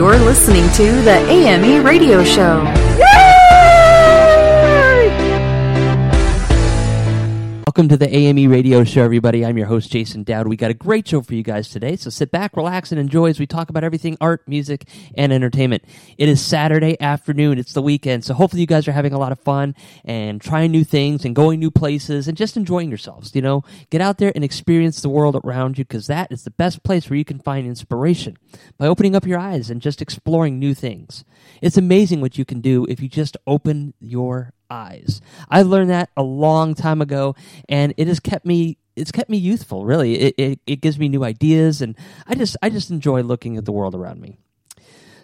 You're 0.00 0.18
listening 0.18 0.64
to 0.76 1.02
the 1.02 1.18
AME 1.28 1.84
Radio 1.84 2.24
Show. 2.24 2.64
Welcome 7.80 7.96
to 7.98 8.06
the 8.06 8.14
AME 8.14 8.50
Radio 8.50 8.84
Show, 8.84 9.02
everybody. 9.02 9.42
I'm 9.42 9.56
your 9.56 9.66
host, 9.66 9.90
Jason 9.90 10.22
Dowd. 10.22 10.46
We 10.46 10.56
got 10.58 10.70
a 10.70 10.74
great 10.74 11.08
show 11.08 11.22
for 11.22 11.34
you 11.34 11.42
guys 11.42 11.70
today, 11.70 11.96
so 11.96 12.10
sit 12.10 12.30
back, 12.30 12.54
relax, 12.54 12.92
and 12.92 13.00
enjoy 13.00 13.30
as 13.30 13.40
we 13.40 13.46
talk 13.46 13.70
about 13.70 13.84
everything 13.84 14.18
art, 14.20 14.46
music, 14.46 14.86
and 15.14 15.32
entertainment. 15.32 15.84
It 16.18 16.28
is 16.28 16.44
Saturday 16.44 17.00
afternoon. 17.00 17.58
It's 17.58 17.72
the 17.72 17.80
weekend, 17.80 18.26
so 18.26 18.34
hopefully 18.34 18.60
you 18.60 18.66
guys 18.66 18.86
are 18.86 18.92
having 18.92 19.14
a 19.14 19.18
lot 19.18 19.32
of 19.32 19.40
fun 19.40 19.74
and 20.04 20.42
trying 20.42 20.72
new 20.72 20.84
things 20.84 21.24
and 21.24 21.34
going 21.34 21.58
new 21.58 21.70
places 21.70 22.28
and 22.28 22.36
just 22.36 22.54
enjoying 22.54 22.90
yourselves. 22.90 23.34
You 23.34 23.40
know, 23.40 23.64
get 23.88 24.02
out 24.02 24.18
there 24.18 24.32
and 24.34 24.44
experience 24.44 25.00
the 25.00 25.08
world 25.08 25.40
around 25.42 25.78
you 25.78 25.86
because 25.86 26.06
that 26.08 26.30
is 26.30 26.44
the 26.44 26.50
best 26.50 26.82
place 26.82 27.08
where 27.08 27.16
you 27.16 27.24
can 27.24 27.38
find 27.38 27.66
inspiration 27.66 28.36
by 28.76 28.88
opening 28.88 29.16
up 29.16 29.26
your 29.26 29.38
eyes 29.38 29.70
and 29.70 29.80
just 29.80 30.02
exploring 30.02 30.58
new 30.58 30.74
things. 30.74 31.24
It's 31.62 31.76
amazing 31.76 32.20
what 32.20 32.38
you 32.38 32.44
can 32.44 32.60
do 32.60 32.86
if 32.88 33.00
you 33.00 33.08
just 33.08 33.36
open 33.46 33.94
your 34.00 34.52
eyes. 34.70 35.20
I 35.48 35.62
learned 35.62 35.90
that 35.90 36.10
a 36.16 36.22
long 36.22 36.74
time 36.74 37.02
ago, 37.02 37.34
and 37.68 37.92
it 37.96 38.08
has 38.08 38.20
kept 38.20 38.46
me. 38.46 38.78
It's 38.96 39.12
kept 39.12 39.30
me 39.30 39.38
youthful. 39.38 39.84
Really, 39.84 40.18
it, 40.18 40.34
it 40.36 40.58
it 40.66 40.80
gives 40.80 40.98
me 40.98 41.08
new 41.08 41.22
ideas, 41.24 41.80
and 41.82 41.96
I 42.26 42.34
just 42.34 42.56
I 42.62 42.70
just 42.70 42.90
enjoy 42.90 43.22
looking 43.22 43.56
at 43.56 43.64
the 43.64 43.72
world 43.72 43.94
around 43.94 44.20
me. 44.20 44.38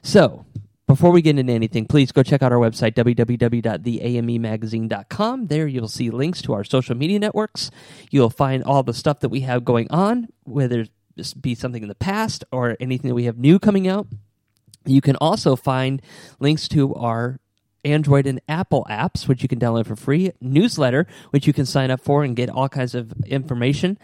So. 0.02 0.46
Before 0.88 1.10
we 1.10 1.20
get 1.20 1.36
into 1.36 1.52
anything, 1.52 1.86
please 1.86 2.12
go 2.12 2.22
check 2.22 2.44
out 2.44 2.52
our 2.52 2.60
website, 2.60 2.94
www.theamemagazine.com. 2.94 5.46
There 5.48 5.66
you'll 5.66 5.88
see 5.88 6.10
links 6.10 6.40
to 6.42 6.52
our 6.52 6.62
social 6.62 6.94
media 6.94 7.18
networks. 7.18 7.72
You'll 8.12 8.30
find 8.30 8.62
all 8.62 8.84
the 8.84 8.94
stuff 8.94 9.18
that 9.18 9.30
we 9.30 9.40
have 9.40 9.64
going 9.64 9.90
on, 9.90 10.28
whether 10.44 10.86
it 11.16 11.34
be 11.40 11.56
something 11.56 11.82
in 11.82 11.88
the 11.88 11.96
past 11.96 12.44
or 12.52 12.76
anything 12.78 13.08
that 13.08 13.16
we 13.16 13.24
have 13.24 13.36
new 13.36 13.58
coming 13.58 13.88
out. 13.88 14.06
You 14.86 15.00
can 15.00 15.16
also 15.16 15.56
find 15.56 16.00
links 16.38 16.68
to 16.68 16.94
our 16.94 17.40
Android 17.84 18.26
and 18.26 18.40
Apple 18.48 18.86
apps, 18.90 19.28
which 19.28 19.42
you 19.42 19.48
can 19.48 19.60
download 19.60 19.86
for 19.86 19.96
free, 19.96 20.32
newsletter, 20.40 21.06
which 21.30 21.46
you 21.46 21.52
can 21.52 21.66
sign 21.66 21.90
up 21.90 22.00
for 22.00 22.24
and 22.24 22.34
get 22.34 22.50
all 22.50 22.68
kinds 22.68 22.94
of 22.94 23.12
information, 23.26 23.98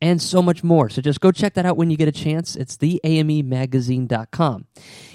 and 0.00 0.22
so 0.22 0.40
much 0.40 0.62
more. 0.62 0.88
So 0.88 1.02
just 1.02 1.20
go 1.20 1.32
check 1.32 1.54
that 1.54 1.66
out 1.66 1.76
when 1.76 1.90
you 1.90 1.96
get 1.96 2.08
a 2.08 2.12
chance. 2.12 2.56
It's 2.56 2.76
the 2.76 3.00
AMEmagazine.com. 3.04 4.66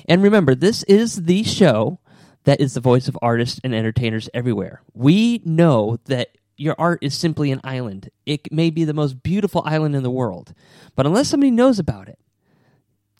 And 0.07 0.23
remember, 0.23 0.55
this 0.55 0.83
is 0.83 1.23
the 1.23 1.43
show 1.43 1.99
that 2.43 2.59
is 2.59 2.73
the 2.73 2.81
voice 2.81 3.07
of 3.07 3.17
artists 3.21 3.59
and 3.63 3.73
entertainers 3.73 4.29
everywhere. 4.33 4.81
We 4.93 5.41
know 5.45 5.97
that 6.05 6.29
your 6.57 6.75
art 6.77 6.99
is 7.01 7.13
simply 7.13 7.51
an 7.51 7.61
island. 7.63 8.09
It 8.25 8.51
may 8.51 8.69
be 8.69 8.83
the 8.83 8.93
most 8.93 9.23
beautiful 9.23 9.61
island 9.65 9.95
in 9.95 10.03
the 10.03 10.11
world, 10.11 10.53
but 10.95 11.05
unless 11.05 11.29
somebody 11.29 11.51
knows 11.51 11.79
about 11.79 12.09
it, 12.09 12.19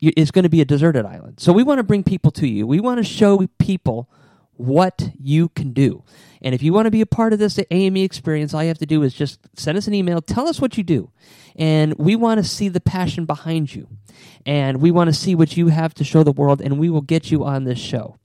it's 0.01 0.31
going 0.31 0.43
to 0.43 0.49
be 0.49 0.61
a 0.61 0.65
deserted 0.65 1.05
island. 1.05 1.39
So 1.39 1.51
we 1.51 1.63
want 1.63 1.79
to 1.79 1.83
bring 1.83 2.03
people 2.03 2.31
to 2.31 2.47
you. 2.47 2.65
We 2.65 2.79
want 2.79 2.97
to 2.97 3.03
show 3.03 3.47
people 3.57 4.09
what 4.59 5.11
you 5.21 5.49
can 5.49 5.71
do. 5.71 6.03
And 6.41 6.53
if 6.53 6.61
you 6.61 6.73
want 6.73 6.85
to 6.85 6.91
be 6.91 7.01
a 7.01 7.05
part 7.05 7.31
of 7.31 7.39
this 7.39 7.59
AME 7.71 7.97
experience, 7.97 8.53
all 8.53 8.61
you 8.61 8.67
have 8.67 8.77
to 8.79 8.85
do 8.85 9.03
is 9.03 9.13
just 9.13 9.39
send 9.57 9.77
us 9.77 9.87
an 9.87 9.93
email, 9.93 10.21
tell 10.21 10.47
us 10.47 10.59
what 10.59 10.77
you 10.77 10.83
do. 10.83 11.11
And 11.55 11.93
we 11.97 12.15
want 12.15 12.39
to 12.39 12.43
see 12.43 12.67
the 12.67 12.81
passion 12.81 13.25
behind 13.25 13.73
you. 13.73 13.87
And 14.45 14.81
we 14.81 14.91
want 14.91 15.09
to 15.09 15.13
see 15.13 15.33
what 15.33 15.55
you 15.55 15.67
have 15.67 15.93
to 15.95 16.03
show 16.03 16.23
the 16.23 16.31
world, 16.31 16.61
and 16.61 16.77
we 16.77 16.89
will 16.89 17.01
get 17.01 17.31
you 17.31 17.45
on 17.45 17.63
this 17.63 17.79
show. 17.79 18.17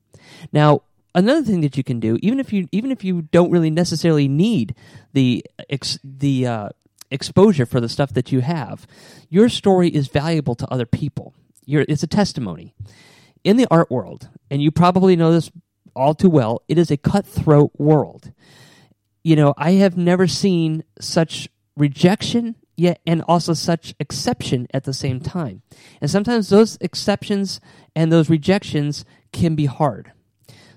Now, 0.52 0.82
another 1.14 1.42
thing 1.42 1.60
that 1.60 1.76
you 1.76 1.84
can 1.84 2.00
do, 2.00 2.18
even 2.20 2.40
if 2.40 2.52
you 2.52 2.68
even 2.72 2.90
if 2.90 3.04
you 3.04 3.22
don't 3.22 3.50
really 3.50 3.70
necessarily 3.70 4.28
need 4.28 4.74
the 5.12 5.44
ex, 5.70 5.98
the 6.02 6.46
uh, 6.46 6.68
exposure 7.10 7.66
for 7.66 7.80
the 7.80 7.88
stuff 7.88 8.12
that 8.14 8.32
you 8.32 8.40
have, 8.40 8.86
your 9.28 9.48
story 9.48 9.88
is 9.88 10.08
valuable 10.08 10.54
to 10.56 10.68
other 10.68 10.86
people. 10.86 11.34
You're, 11.66 11.84
it's 11.88 12.02
a 12.02 12.08
testimony 12.08 12.74
in 13.42 13.56
the 13.56 13.66
art 13.70 13.90
world, 13.90 14.28
and 14.50 14.62
you 14.62 14.70
probably 14.70 15.16
know 15.16 15.32
this 15.32 15.50
all 15.94 16.14
too 16.14 16.30
well, 16.30 16.62
it 16.68 16.78
is 16.78 16.90
a 16.90 16.96
cutthroat 16.96 17.72
world. 17.78 18.32
You 19.22 19.36
know, 19.36 19.54
I 19.56 19.72
have 19.72 19.96
never 19.96 20.26
seen 20.26 20.84
such 21.00 21.48
rejection 21.76 22.56
yet 22.76 23.00
and 23.06 23.22
also 23.22 23.54
such 23.54 23.94
exception 24.00 24.66
at 24.74 24.84
the 24.84 24.92
same 24.92 25.20
time. 25.20 25.62
And 26.00 26.10
sometimes 26.10 26.48
those 26.48 26.76
exceptions 26.80 27.60
and 27.94 28.12
those 28.12 28.28
rejections 28.28 29.04
can 29.32 29.54
be 29.54 29.66
hard. 29.66 30.12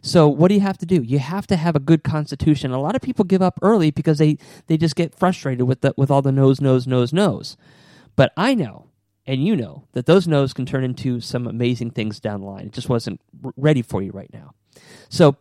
So 0.02 0.28
what 0.28 0.48
do 0.48 0.54
you 0.54 0.62
have 0.62 0.78
to 0.78 0.86
do? 0.86 1.02
You 1.02 1.20
have 1.20 1.48
to 1.48 1.56
have 1.58 1.76
a 1.76 1.82
good 1.82 2.04
constitution. 2.04 2.72
A 2.72 2.80
lot 2.80 2.96
of 2.96 3.02
people 3.02 3.26
give 3.26 3.42
up 3.42 3.60
early 3.62 3.92
because 3.92 4.20
they, 4.20 4.38
they 4.68 4.78
just 4.78 4.96
get 4.96 5.16
frustrated 5.16 5.68
with 5.68 5.82
the, 5.82 5.94
with 5.98 6.12
all 6.12 6.22
the 6.22 6.32
no's, 6.32 6.62
no's, 6.62 6.88
no's, 6.88 7.12
no's. 7.12 7.58
But 8.16 8.32
I 8.38 8.54
know, 8.54 8.87
and 9.28 9.46
you 9.46 9.56
know, 9.56 9.84
that 9.92 10.06
those 10.06 10.28
no's 10.28 10.54
can 10.54 10.66
turn 10.66 10.86
into 10.86 11.20
some 11.20 11.46
amazing 11.46 11.92
things 11.92 12.20
down 12.20 12.40
the 12.40 12.48
line. 12.48 12.66
It 12.66 12.72
just 12.72 12.90
wasn't 12.90 13.20
ready 13.58 13.82
for 13.82 14.02
you 14.02 14.12
right 14.12 14.32
now. 14.34 14.54
So 15.10 15.36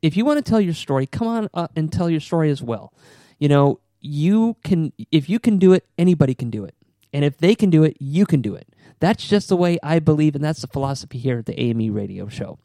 if 0.00 0.16
you 0.16 0.24
want 0.24 0.44
to 0.44 0.48
tell 0.48 0.60
your 0.60 0.74
story, 0.74 1.06
come 1.06 1.26
on 1.26 1.48
uh, 1.52 1.66
and 1.74 1.92
tell 1.92 2.08
your 2.08 2.20
story 2.20 2.50
as 2.50 2.62
well. 2.62 2.94
You 3.38 3.48
know, 3.48 3.80
you 4.00 4.56
can 4.62 4.92
if 5.10 5.28
you 5.28 5.40
can 5.40 5.58
do 5.58 5.72
it, 5.72 5.84
anybody 5.98 6.34
can 6.34 6.50
do 6.50 6.64
it. 6.64 6.74
And 7.12 7.24
if 7.24 7.38
they 7.38 7.54
can 7.54 7.70
do 7.70 7.84
it, 7.84 7.96
you 8.00 8.26
can 8.26 8.40
do 8.40 8.54
it. 8.54 8.68
That's 9.00 9.26
just 9.26 9.48
the 9.48 9.56
way 9.56 9.78
I 9.82 9.98
believe, 9.98 10.34
and 10.34 10.44
that's 10.44 10.60
the 10.60 10.66
philosophy 10.66 11.18
here 11.18 11.38
at 11.38 11.46
the 11.46 11.60
AME 11.60 11.92
radio 11.92 12.28
show. 12.28 12.58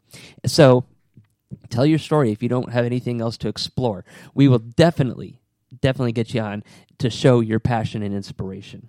So 0.46 0.84
tell 1.68 1.86
your 1.86 1.98
story 1.98 2.30
if 2.30 2.42
you 2.42 2.48
don't 2.48 2.72
have 2.72 2.84
anything 2.84 3.20
else 3.20 3.36
to 3.38 3.48
explore. 3.48 4.04
We 4.34 4.48
will 4.48 4.58
definitely, 4.58 5.40
definitely 5.80 6.12
get 6.12 6.34
you 6.34 6.40
on 6.40 6.62
to 6.98 7.10
show 7.10 7.40
your 7.40 7.60
passion 7.60 8.02
and 8.02 8.14
inspiration. 8.14 8.88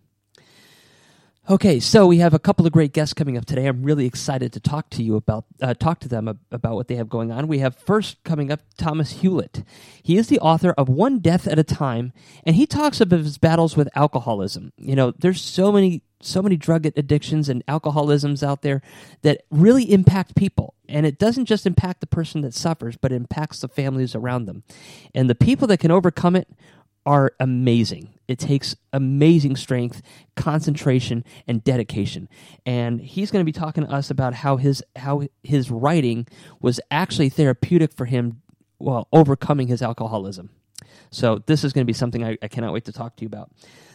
Okay, 1.50 1.80
so 1.80 2.06
we 2.06 2.20
have 2.20 2.36
a 2.36 2.40
couple 2.40 2.68
of 2.68 2.72
great 2.72 2.94
guests 2.94 3.16
coming 3.16 3.36
up 3.36 3.46
today. 3.46 3.66
I'm 3.66 3.82
really 3.82 4.06
excited 4.06 4.54
to 4.54 4.60
talk 4.60 4.92
to 4.92 5.02
you 5.02 5.16
about 5.16 5.46
uh, 5.60 5.74
talk 5.74 6.00
to 6.02 6.08
them 6.08 6.28
about 6.52 6.76
what 6.76 6.88
they 6.88 6.96
have 6.98 7.10
going 7.10 7.32
on. 7.32 7.48
We 7.48 7.60
have 7.60 7.76
first 7.76 8.24
coming 8.24 8.52
up 8.52 8.60
Thomas 8.78 9.12
Hewlett. 9.22 9.64
He 10.04 10.18
is 10.18 10.28
the 10.28 10.40
author 10.40 10.70
of 10.78 10.88
One 10.88 11.18
Death 11.18 11.48
at 11.48 11.58
a 11.58 11.64
Time, 11.64 12.14
and 12.44 12.56
he 12.56 12.68
talks 12.68 13.02
about 13.02 13.22
his 13.22 13.40
battles 13.40 13.76
with 13.76 13.90
alcoholism. 13.96 14.72
You 14.78 14.96
know, 14.96 15.14
there's 15.18 15.42
so 15.42 15.72
many 15.72 16.04
so 16.24 16.44
many 16.44 16.56
drug 16.56 16.86
addictions 16.86 17.50
and 17.50 17.66
alcoholisms 17.68 18.44
out 18.44 18.62
there 18.62 18.84
that 19.24 19.42
really 19.50 19.92
impact 19.92 20.36
people. 20.36 20.76
And 20.88 21.06
it 21.08 21.18
doesn't 21.18 21.46
just 21.46 21.66
impact 21.66 22.00
the 22.02 22.06
person 22.06 22.42
that 22.42 22.54
suffers, 22.54 22.98
but 22.98 23.12
it 23.12 23.16
impacts 23.16 23.62
the 23.62 23.68
families 23.68 24.14
around 24.14 24.46
them. 24.46 24.62
And 25.16 25.28
the 25.28 25.34
people 25.34 25.68
that 25.70 25.80
can 25.80 25.90
overcome 25.90 26.36
it 26.36 26.48
are 27.06 27.32
amazing. 27.40 28.14
It 28.28 28.40
takes 28.40 28.76
amazing 28.94 29.58
strength, 29.58 30.02
concentration, 30.36 31.26
and 31.48 31.64
dedication. 31.64 32.30
And 32.66 33.02
he's 33.02 33.30
going 33.30 33.46
to 33.46 33.52
be 33.52 33.58
talking 33.58 33.86
to 33.86 33.92
us 33.92 34.10
about 34.10 34.36
how 34.36 34.58
his 34.58 34.84
how 34.96 35.24
his 35.44 35.70
writing 35.70 36.28
was 36.62 36.80
actually 36.90 37.30
therapeutic 37.30 37.92
for 37.92 38.06
him 38.06 38.42
while 38.78 39.08
overcoming 39.12 39.68
his 39.68 39.82
alcoholism. 39.82 40.50
So 41.10 41.44
this 41.46 41.64
is 41.64 41.74
going 41.74 41.84
to 41.86 41.90
be 41.90 41.94
something 41.94 42.24
I, 42.24 42.38
I 42.42 42.48
cannot 42.48 42.74
wait 42.74 42.86
to 42.86 42.94
talk 42.94 43.18
to 43.18 43.22
you 43.22 43.28
about. 43.28 43.52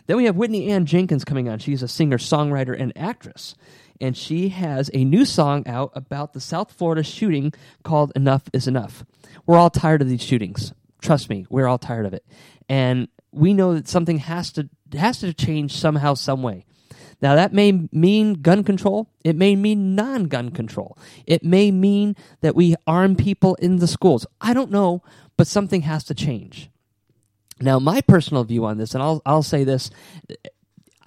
Then 0.07 0.19
we 0.19 0.27
have 0.27 0.37
Whitney 0.37 0.71
Ann 0.71 0.87
Jenkins 0.87 1.25
coming 1.25 1.49
on. 1.49 1.59
She's 1.59 1.83
a 1.83 1.89
singer, 1.89 2.19
songwriter, 2.19 2.79
and 2.79 2.93
actress. 2.97 3.55
And 4.01 4.17
she 4.17 4.51
has 4.51 4.91
a 4.93 5.05
new 5.05 5.25
song 5.25 5.67
out 5.67 5.91
about 5.95 6.35
the 6.35 6.41
South 6.41 6.73
Florida 6.73 7.03
shooting 7.03 7.53
called 7.83 8.13
Enough 8.15 8.45
is 8.53 8.69
Enough. 8.69 9.05
We're 9.47 9.57
all 9.57 9.71
tired 9.71 10.03
of 10.03 10.09
these 10.09 10.23
shootings. 10.23 10.75
Trust 11.01 11.31
me, 11.31 11.47
we're 11.49 11.67
all 11.67 11.79
tired 11.79 12.05
of 12.05 12.13
it 12.13 12.25
and 12.69 13.09
we 13.33 13.55
know 13.55 13.75
that 13.75 13.89
something 13.89 14.19
has 14.19 14.53
to 14.53 14.69
has 14.97 15.19
to 15.21 15.35
change 15.35 15.77
somehow, 15.77 16.15
some 16.15 16.43
way. 16.43 16.65
Now 17.23 17.35
that 17.35 17.53
may 17.53 17.89
mean 17.93 18.35
gun 18.35 18.63
control. 18.65 19.09
It 19.25 19.37
may 19.37 19.57
mean 19.57 19.95
non-gun 19.95 20.51
control. 20.51 20.99
It 21.27 21.43
may 21.43 21.71
mean 21.71 22.15
that 22.41 22.55
we 22.55 22.77
arm 22.87 23.17
people 23.17 23.55
in 23.57 23.77
the 23.77 23.87
schools. 23.87 24.27
I 24.41 24.55
don't 24.55 24.71
know, 24.71 25.03
but 25.37 25.47
something 25.47 25.83
has 25.83 26.05
to 26.05 26.15
change. 26.15 26.71
Now, 27.61 27.79
my 27.79 28.03
personal 28.03 28.45
view 28.45 28.67
on 28.67 28.77
this, 28.77 28.95
and 28.95 29.03
I'll 29.03 29.23
I'll 29.25 29.43
say 29.43 29.65
this. 29.65 29.91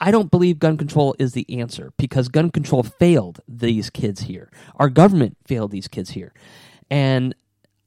I 0.02 0.12
don't 0.12 0.32
believe 0.32 0.60
gun 0.60 0.78
control 0.78 1.16
is 1.20 1.34
the 1.34 1.60
answer 1.60 1.92
because 1.98 2.30
gun 2.30 2.52
control 2.52 2.84
failed 2.84 3.42
these 3.48 3.90
kids 3.90 4.22
here. 4.22 4.50
Our 4.76 4.90
government 4.90 5.38
failed 5.46 5.72
these 5.72 5.90
kids 5.90 6.12
here. 6.12 6.34
And 6.90 7.36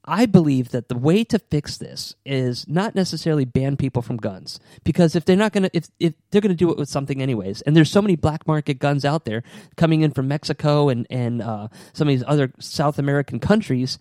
I 0.05 0.25
believe 0.25 0.69
that 0.69 0.89
the 0.89 0.97
way 0.97 1.23
to 1.25 1.39
fix 1.39 1.77
this 1.77 2.15
is 2.25 2.67
not 2.67 2.95
necessarily 2.95 3.45
ban 3.45 3.77
people 3.77 4.01
from 4.01 4.17
guns 4.17 4.59
because 4.83 5.15
if 5.15 5.25
they're 5.25 5.35
not 5.35 5.53
going 5.53 5.63
to 5.63 5.69
if 5.73 5.87
if 5.99 6.13
they're 6.31 6.41
going 6.41 6.49
to 6.49 6.55
do 6.55 6.71
it 6.71 6.77
with 6.77 6.89
something 6.89 7.21
anyways 7.21 7.61
and 7.61 7.75
there's 7.75 7.91
so 7.91 8.01
many 8.01 8.15
black 8.15 8.45
market 8.47 8.79
guns 8.79 9.05
out 9.05 9.25
there 9.25 9.43
coming 9.77 10.01
in 10.01 10.11
from 10.11 10.27
Mexico 10.27 10.89
and 10.89 11.07
and 11.09 11.41
uh, 11.41 11.67
some 11.93 12.07
of 12.07 12.13
these 12.13 12.23
other 12.27 12.51
South 12.59 12.99
American 12.99 13.39
countries 13.39 13.97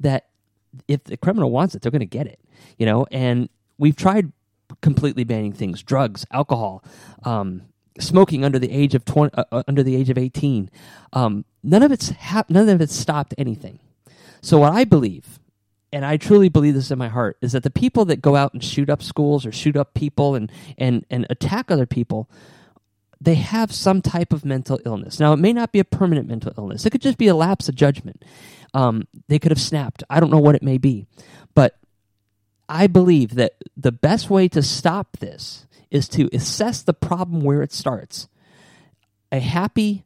that 0.00 0.26
if 0.88 1.04
the 1.04 1.16
criminal 1.16 1.50
wants 1.50 1.74
it 1.74 1.82
they're 1.82 1.92
going 1.92 2.00
to 2.00 2.06
get 2.06 2.26
it 2.26 2.40
you 2.78 2.86
know? 2.86 3.06
And 3.10 3.48
we've 3.78 3.96
tried 3.96 4.32
completely 4.80 5.24
banning 5.24 5.52
things 5.52 5.82
drugs 5.82 6.26
alcohol 6.32 6.82
um, 7.24 7.62
smoking 8.00 8.44
under 8.44 8.58
the 8.58 8.72
age 8.72 8.94
of 8.94 9.04
20 9.04 9.34
uh, 9.34 9.44
uh, 9.52 9.62
under 9.68 9.82
the 9.82 9.94
age 9.94 10.10
of 10.10 10.18
18 10.18 10.70
um, 11.12 11.44
none 11.62 11.82
of 11.82 11.92
it's 11.92 12.08
hap- 12.08 12.50
none 12.50 12.68
of 12.68 12.80
it's 12.80 12.94
stopped 12.94 13.34
anything. 13.38 13.78
So 14.40 14.58
what 14.58 14.72
I 14.72 14.84
believe 14.84 15.38
and 15.94 16.04
I 16.04 16.16
truly 16.16 16.48
believe 16.48 16.74
this 16.74 16.90
in 16.90 16.98
my 16.98 17.06
heart, 17.06 17.36
is 17.40 17.52
that 17.52 17.62
the 17.62 17.70
people 17.70 18.04
that 18.06 18.20
go 18.20 18.34
out 18.34 18.52
and 18.52 18.62
shoot 18.62 18.90
up 18.90 19.00
schools 19.00 19.46
or 19.46 19.52
shoot 19.52 19.76
up 19.76 19.94
people 19.94 20.34
and, 20.34 20.50
and, 20.76 21.06
and 21.08 21.24
attack 21.30 21.70
other 21.70 21.86
people, 21.86 22.28
they 23.20 23.36
have 23.36 23.72
some 23.72 24.02
type 24.02 24.32
of 24.32 24.44
mental 24.44 24.80
illness. 24.84 25.20
Now, 25.20 25.32
it 25.32 25.38
may 25.38 25.52
not 25.52 25.70
be 25.70 25.78
a 25.78 25.84
permanent 25.84 26.26
mental 26.26 26.52
illness, 26.58 26.84
it 26.84 26.90
could 26.90 27.00
just 27.00 27.16
be 27.16 27.28
a 27.28 27.34
lapse 27.36 27.68
of 27.68 27.76
judgment. 27.76 28.24
Um, 28.74 29.06
they 29.28 29.38
could 29.38 29.52
have 29.52 29.60
snapped. 29.60 30.02
I 30.10 30.18
don't 30.18 30.30
know 30.30 30.40
what 30.40 30.56
it 30.56 30.64
may 30.64 30.78
be. 30.78 31.06
But 31.54 31.78
I 32.68 32.88
believe 32.88 33.36
that 33.36 33.52
the 33.76 33.92
best 33.92 34.28
way 34.28 34.48
to 34.48 34.62
stop 34.62 35.18
this 35.18 35.68
is 35.92 36.08
to 36.08 36.28
assess 36.32 36.82
the 36.82 36.92
problem 36.92 37.40
where 37.42 37.62
it 37.62 37.72
starts. 37.72 38.26
A 39.30 39.38
happy, 39.38 40.04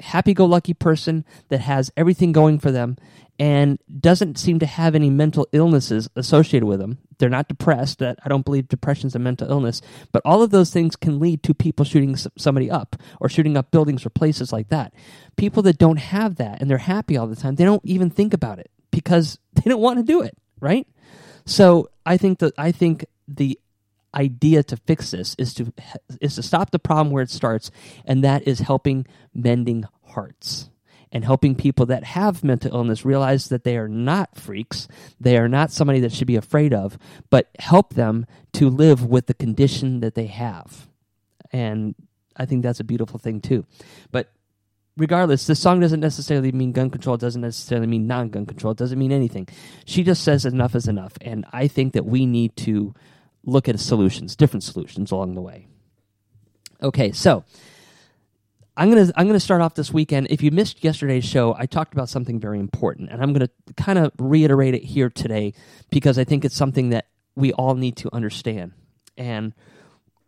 happy 0.00 0.34
go 0.34 0.44
lucky 0.44 0.74
person 0.74 1.24
that 1.48 1.60
has 1.60 1.90
everything 1.96 2.32
going 2.32 2.58
for 2.58 2.70
them 2.70 2.96
and 3.38 3.78
doesn't 4.00 4.38
seem 4.38 4.58
to 4.58 4.66
have 4.66 4.94
any 4.94 5.10
mental 5.10 5.46
illnesses 5.52 6.08
associated 6.16 6.66
with 6.66 6.80
them. 6.80 6.98
They're 7.18 7.28
not 7.28 7.48
depressed. 7.48 8.00
That 8.00 8.18
I 8.24 8.28
don't 8.28 8.44
believe 8.44 8.68
depression 8.68 9.06
is 9.06 9.14
a 9.14 9.20
mental 9.20 9.48
illness, 9.50 9.80
but 10.12 10.22
all 10.24 10.42
of 10.42 10.50
those 10.50 10.70
things 10.70 10.96
can 10.96 11.20
lead 11.20 11.42
to 11.44 11.54
people 11.54 11.84
shooting 11.84 12.16
somebody 12.36 12.70
up 12.70 12.96
or 13.20 13.28
shooting 13.28 13.56
up 13.56 13.70
buildings 13.70 14.04
or 14.04 14.10
places 14.10 14.52
like 14.52 14.68
that. 14.68 14.92
People 15.36 15.62
that 15.64 15.78
don't 15.78 15.98
have 15.98 16.36
that 16.36 16.60
and 16.60 16.68
they're 16.68 16.78
happy 16.78 17.16
all 17.16 17.26
the 17.26 17.36
time, 17.36 17.54
they 17.54 17.64
don't 17.64 17.84
even 17.84 18.10
think 18.10 18.34
about 18.34 18.58
it 18.58 18.70
because 18.90 19.38
they 19.52 19.70
don't 19.70 19.80
want 19.80 19.98
to 19.98 20.04
do 20.04 20.20
it, 20.20 20.36
right? 20.60 20.86
So 21.46 21.90
I 22.04 22.16
think 22.16 22.40
that 22.40 22.54
I 22.58 22.72
think 22.72 23.04
the 23.26 23.58
idea 24.14 24.62
to 24.62 24.76
fix 24.76 25.10
this 25.10 25.34
is 25.38 25.54
to 25.54 25.72
is 26.20 26.34
to 26.36 26.42
stop 26.42 26.70
the 26.70 26.78
problem 26.78 27.10
where 27.10 27.22
it 27.22 27.30
starts, 27.30 27.70
and 28.04 28.24
that 28.24 28.46
is 28.46 28.60
helping 28.60 29.06
mending 29.34 29.84
hearts 30.02 30.70
and 31.10 31.24
helping 31.24 31.54
people 31.54 31.86
that 31.86 32.04
have 32.04 32.44
mental 32.44 32.74
illness 32.74 33.04
realize 33.04 33.48
that 33.48 33.64
they 33.64 33.76
are 33.76 33.88
not 33.88 34.36
freaks, 34.36 34.88
they 35.18 35.38
are 35.38 35.48
not 35.48 35.70
somebody 35.70 36.00
that 36.00 36.12
should 36.12 36.26
be 36.26 36.36
afraid 36.36 36.74
of, 36.74 36.98
but 37.30 37.48
help 37.58 37.94
them 37.94 38.26
to 38.52 38.68
live 38.68 39.04
with 39.04 39.26
the 39.26 39.34
condition 39.34 40.00
that 40.00 40.14
they 40.14 40.26
have. 40.26 40.88
And 41.50 41.94
I 42.36 42.44
think 42.44 42.62
that's 42.62 42.80
a 42.80 42.84
beautiful 42.84 43.18
thing 43.18 43.40
too. 43.40 43.64
But 44.10 44.30
regardless, 44.96 45.46
this 45.46 45.60
song 45.60 45.80
doesn't 45.80 46.00
necessarily 46.00 46.52
mean 46.52 46.72
gun 46.72 46.90
control, 46.90 47.16
doesn't 47.16 47.40
necessarily 47.40 47.86
mean 47.86 48.06
non 48.06 48.28
gun 48.28 48.44
control, 48.44 48.72
it 48.72 48.78
doesn't 48.78 48.98
mean 48.98 49.12
anything. 49.12 49.48
She 49.86 50.04
just 50.04 50.22
says 50.22 50.44
enough 50.44 50.74
is 50.74 50.88
enough. 50.88 51.14
And 51.22 51.46
I 51.52 51.68
think 51.68 51.94
that 51.94 52.04
we 52.04 52.26
need 52.26 52.54
to 52.58 52.94
look 53.48 53.68
at 53.68 53.80
solutions, 53.80 54.36
different 54.36 54.62
solutions 54.62 55.10
along 55.10 55.34
the 55.34 55.40
way. 55.40 55.66
Okay, 56.82 57.12
so 57.12 57.44
I'm 58.76 58.90
gonna 58.90 59.10
I'm 59.16 59.26
gonna 59.26 59.40
start 59.40 59.60
off 59.60 59.74
this 59.74 59.92
weekend. 59.92 60.28
If 60.30 60.42
you 60.42 60.50
missed 60.50 60.84
yesterday's 60.84 61.24
show, 61.24 61.56
I 61.58 61.66
talked 61.66 61.92
about 61.92 62.08
something 62.08 62.38
very 62.38 62.60
important, 62.60 63.10
and 63.10 63.20
I'm 63.20 63.32
gonna 63.32 63.50
kind 63.76 63.98
of 63.98 64.12
reiterate 64.18 64.74
it 64.74 64.84
here 64.84 65.10
today 65.10 65.54
because 65.90 66.18
I 66.18 66.24
think 66.24 66.44
it's 66.44 66.54
something 66.54 66.90
that 66.90 67.06
we 67.34 67.52
all 67.52 67.74
need 67.74 67.96
to 67.98 68.14
understand. 68.14 68.72
And 69.16 69.54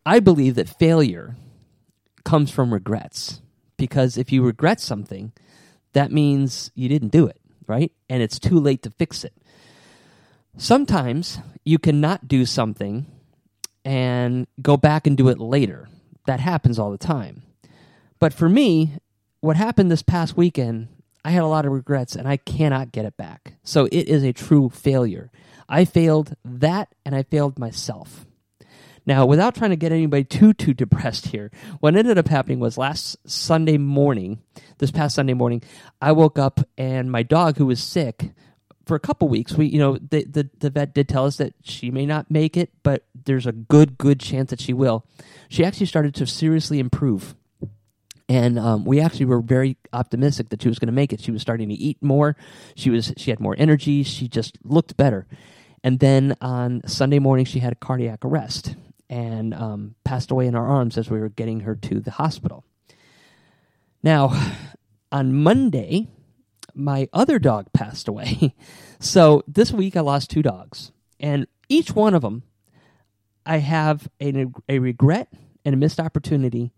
I 0.04 0.18
believe 0.18 0.56
that 0.56 0.68
failure 0.68 1.36
comes 2.24 2.50
from 2.50 2.72
regrets 2.72 3.40
because 3.76 4.18
if 4.18 4.32
you 4.32 4.42
regret 4.42 4.80
something, 4.80 5.32
that 5.92 6.10
means 6.10 6.70
you 6.74 6.88
didn't 6.88 7.12
do 7.12 7.26
it, 7.26 7.40
right? 7.66 7.92
And 8.08 8.22
it's 8.22 8.38
too 8.38 8.58
late 8.58 8.82
to 8.82 8.90
fix 8.90 9.24
it. 9.24 9.34
Sometimes 10.60 11.38
you 11.64 11.78
cannot 11.78 12.28
do 12.28 12.44
something 12.44 13.06
and 13.82 14.46
go 14.60 14.76
back 14.76 15.06
and 15.06 15.16
do 15.16 15.28
it 15.28 15.40
later. 15.40 15.88
That 16.26 16.38
happens 16.38 16.78
all 16.78 16.90
the 16.90 16.98
time. 16.98 17.44
But 18.18 18.34
for 18.34 18.46
me, 18.46 18.98
what 19.40 19.56
happened 19.56 19.90
this 19.90 20.02
past 20.02 20.36
weekend, 20.36 20.88
I 21.24 21.30
had 21.30 21.44
a 21.44 21.46
lot 21.46 21.64
of 21.64 21.72
regrets 21.72 22.14
and 22.14 22.28
I 22.28 22.36
cannot 22.36 22.92
get 22.92 23.06
it 23.06 23.16
back. 23.16 23.54
So 23.64 23.86
it 23.86 24.06
is 24.06 24.22
a 24.22 24.34
true 24.34 24.68
failure. 24.68 25.30
I 25.66 25.86
failed 25.86 26.36
that 26.44 26.94
and 27.06 27.14
I 27.14 27.22
failed 27.22 27.58
myself. 27.58 28.26
Now, 29.06 29.24
without 29.24 29.54
trying 29.54 29.70
to 29.70 29.76
get 29.76 29.92
anybody 29.92 30.24
too 30.24 30.52
too 30.52 30.74
depressed 30.74 31.28
here, 31.28 31.50
what 31.80 31.96
ended 31.96 32.18
up 32.18 32.28
happening 32.28 32.60
was 32.60 32.76
last 32.76 33.16
Sunday 33.26 33.78
morning, 33.78 34.42
this 34.76 34.90
past 34.90 35.14
Sunday 35.14 35.32
morning, 35.32 35.62
I 36.02 36.12
woke 36.12 36.38
up 36.38 36.60
and 36.76 37.10
my 37.10 37.22
dog 37.22 37.56
who 37.56 37.64
was 37.64 37.82
sick 37.82 38.32
for 38.90 38.96
a 38.96 39.00
couple 39.00 39.28
weeks, 39.28 39.52
we 39.54 39.66
you 39.66 39.78
know, 39.78 39.98
the, 39.98 40.24
the 40.24 40.50
the 40.58 40.68
vet 40.68 40.92
did 40.92 41.08
tell 41.08 41.24
us 41.24 41.36
that 41.36 41.54
she 41.62 41.92
may 41.92 42.04
not 42.04 42.28
make 42.28 42.56
it, 42.56 42.70
but 42.82 43.04
there's 43.14 43.46
a 43.46 43.52
good 43.52 43.96
good 43.98 44.18
chance 44.18 44.50
that 44.50 44.60
she 44.60 44.72
will. 44.72 45.06
She 45.48 45.64
actually 45.64 45.86
started 45.86 46.12
to 46.16 46.26
seriously 46.26 46.80
improve 46.80 47.36
and 48.28 48.58
um, 48.58 48.84
we 48.84 49.00
actually 49.00 49.26
were 49.26 49.40
very 49.40 49.76
optimistic 49.92 50.48
that 50.48 50.60
she 50.60 50.68
was 50.68 50.80
going 50.80 50.88
to 50.88 50.92
make 50.92 51.12
it. 51.12 51.20
She 51.20 51.30
was 51.30 51.40
starting 51.40 51.68
to 51.68 51.74
eat 51.76 52.02
more. 52.02 52.34
She 52.74 52.90
was 52.90 53.14
she 53.16 53.30
had 53.30 53.38
more 53.38 53.54
energy. 53.56 54.02
She 54.02 54.26
just 54.26 54.58
looked 54.64 54.96
better. 54.96 55.28
And 55.84 56.00
then 56.00 56.34
on 56.40 56.82
Sunday 56.84 57.20
morning, 57.20 57.44
she 57.44 57.60
had 57.60 57.72
a 57.72 57.76
cardiac 57.76 58.24
arrest 58.24 58.74
and 59.08 59.54
um, 59.54 59.94
passed 60.02 60.32
away 60.32 60.48
in 60.48 60.56
our 60.56 60.66
arms 60.66 60.98
as 60.98 61.08
we 61.08 61.20
were 61.20 61.28
getting 61.28 61.60
her 61.60 61.76
to 61.76 62.00
the 62.00 62.10
hospital. 62.10 62.64
Now, 64.02 64.52
on 65.12 65.32
Monday, 65.32 66.08
my 66.74 67.08
other 67.12 67.38
dog 67.38 67.72
passed 67.72 68.08
away. 68.08 68.54
so 69.00 69.42
this 69.46 69.72
week, 69.72 69.96
I 69.96 70.00
lost 70.00 70.30
two 70.30 70.42
dogs, 70.42 70.92
and 71.18 71.46
each 71.68 71.92
one 71.92 72.14
of 72.14 72.22
them, 72.22 72.42
I 73.46 73.58
have 73.58 74.08
a, 74.20 74.46
a 74.68 74.78
regret 74.78 75.32
and 75.64 75.74
a 75.74 75.78
missed 75.78 76.00
opportunity 76.00 76.72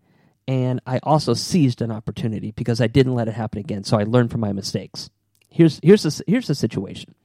and 0.47 0.81
I 0.85 0.99
also 1.03 1.33
seized 1.33 1.81
an 1.81 1.91
opportunity 1.91 2.51
because 2.51 2.81
I 2.81 2.87
didn't 2.87 3.15
let 3.15 3.27
it 3.27 3.33
happen 3.33 3.59
again. 3.59 3.83
So 3.83 3.97
I 3.97 4.03
learned 4.03 4.31
from 4.31 4.41
my 4.41 4.51
mistakes. 4.51 5.09
Here's 5.49 5.79
here's 5.83 6.03
the, 6.03 6.23
here's 6.27 6.47
the 6.47 6.55
situation. 6.55 7.15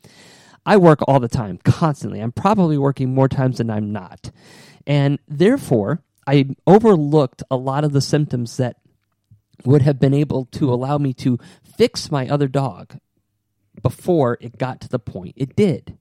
I 0.66 0.76
work 0.76 1.00
all 1.08 1.18
the 1.18 1.28
time, 1.28 1.58
constantly. 1.64 2.20
I'm 2.20 2.32
probably 2.32 2.76
working 2.76 3.14
more 3.14 3.28
times 3.28 3.58
than 3.58 3.70
I'm 3.70 3.92
not, 3.92 4.30
and 4.86 5.18
therefore 5.26 6.02
I 6.26 6.54
overlooked 6.66 7.42
a 7.50 7.56
lot 7.56 7.84
of 7.84 7.92
the 7.92 8.00
symptoms 8.00 8.58
that 8.58 8.76
would 9.64 9.82
have 9.82 9.98
been 9.98 10.14
able 10.14 10.46
to 10.46 10.72
allow 10.72 10.98
me 10.98 11.12
to 11.14 11.38
fix 11.76 12.10
my 12.10 12.28
other 12.28 12.48
dog 12.48 12.98
before 13.82 14.38
it 14.40 14.58
got 14.58 14.80
to 14.80 14.88
the 14.88 14.98
point 14.98 15.34
it 15.36 15.56
did. 15.56 15.98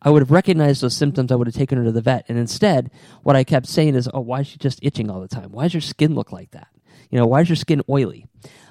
I 0.00 0.10
would 0.10 0.22
have 0.22 0.30
recognized 0.30 0.82
those 0.82 0.96
symptoms. 0.96 1.30
I 1.30 1.36
would 1.36 1.46
have 1.46 1.54
taken 1.54 1.78
her 1.78 1.84
to 1.84 1.92
the 1.92 2.00
vet. 2.00 2.24
And 2.28 2.36
instead, 2.36 2.90
what 3.22 3.36
I 3.36 3.44
kept 3.44 3.66
saying 3.66 3.94
is, 3.94 4.08
"Oh, 4.12 4.20
why 4.20 4.40
is 4.40 4.48
she 4.48 4.58
just 4.58 4.80
itching 4.82 5.08
all 5.08 5.20
the 5.20 5.28
time? 5.28 5.52
Why 5.52 5.64
does 5.64 5.74
your 5.74 5.80
skin 5.80 6.14
look 6.14 6.32
like 6.32 6.50
that? 6.50 6.68
You 7.10 7.18
know, 7.18 7.26
why 7.26 7.40
is 7.40 7.48
your 7.48 7.56
skin 7.56 7.82
oily?" 7.88 8.26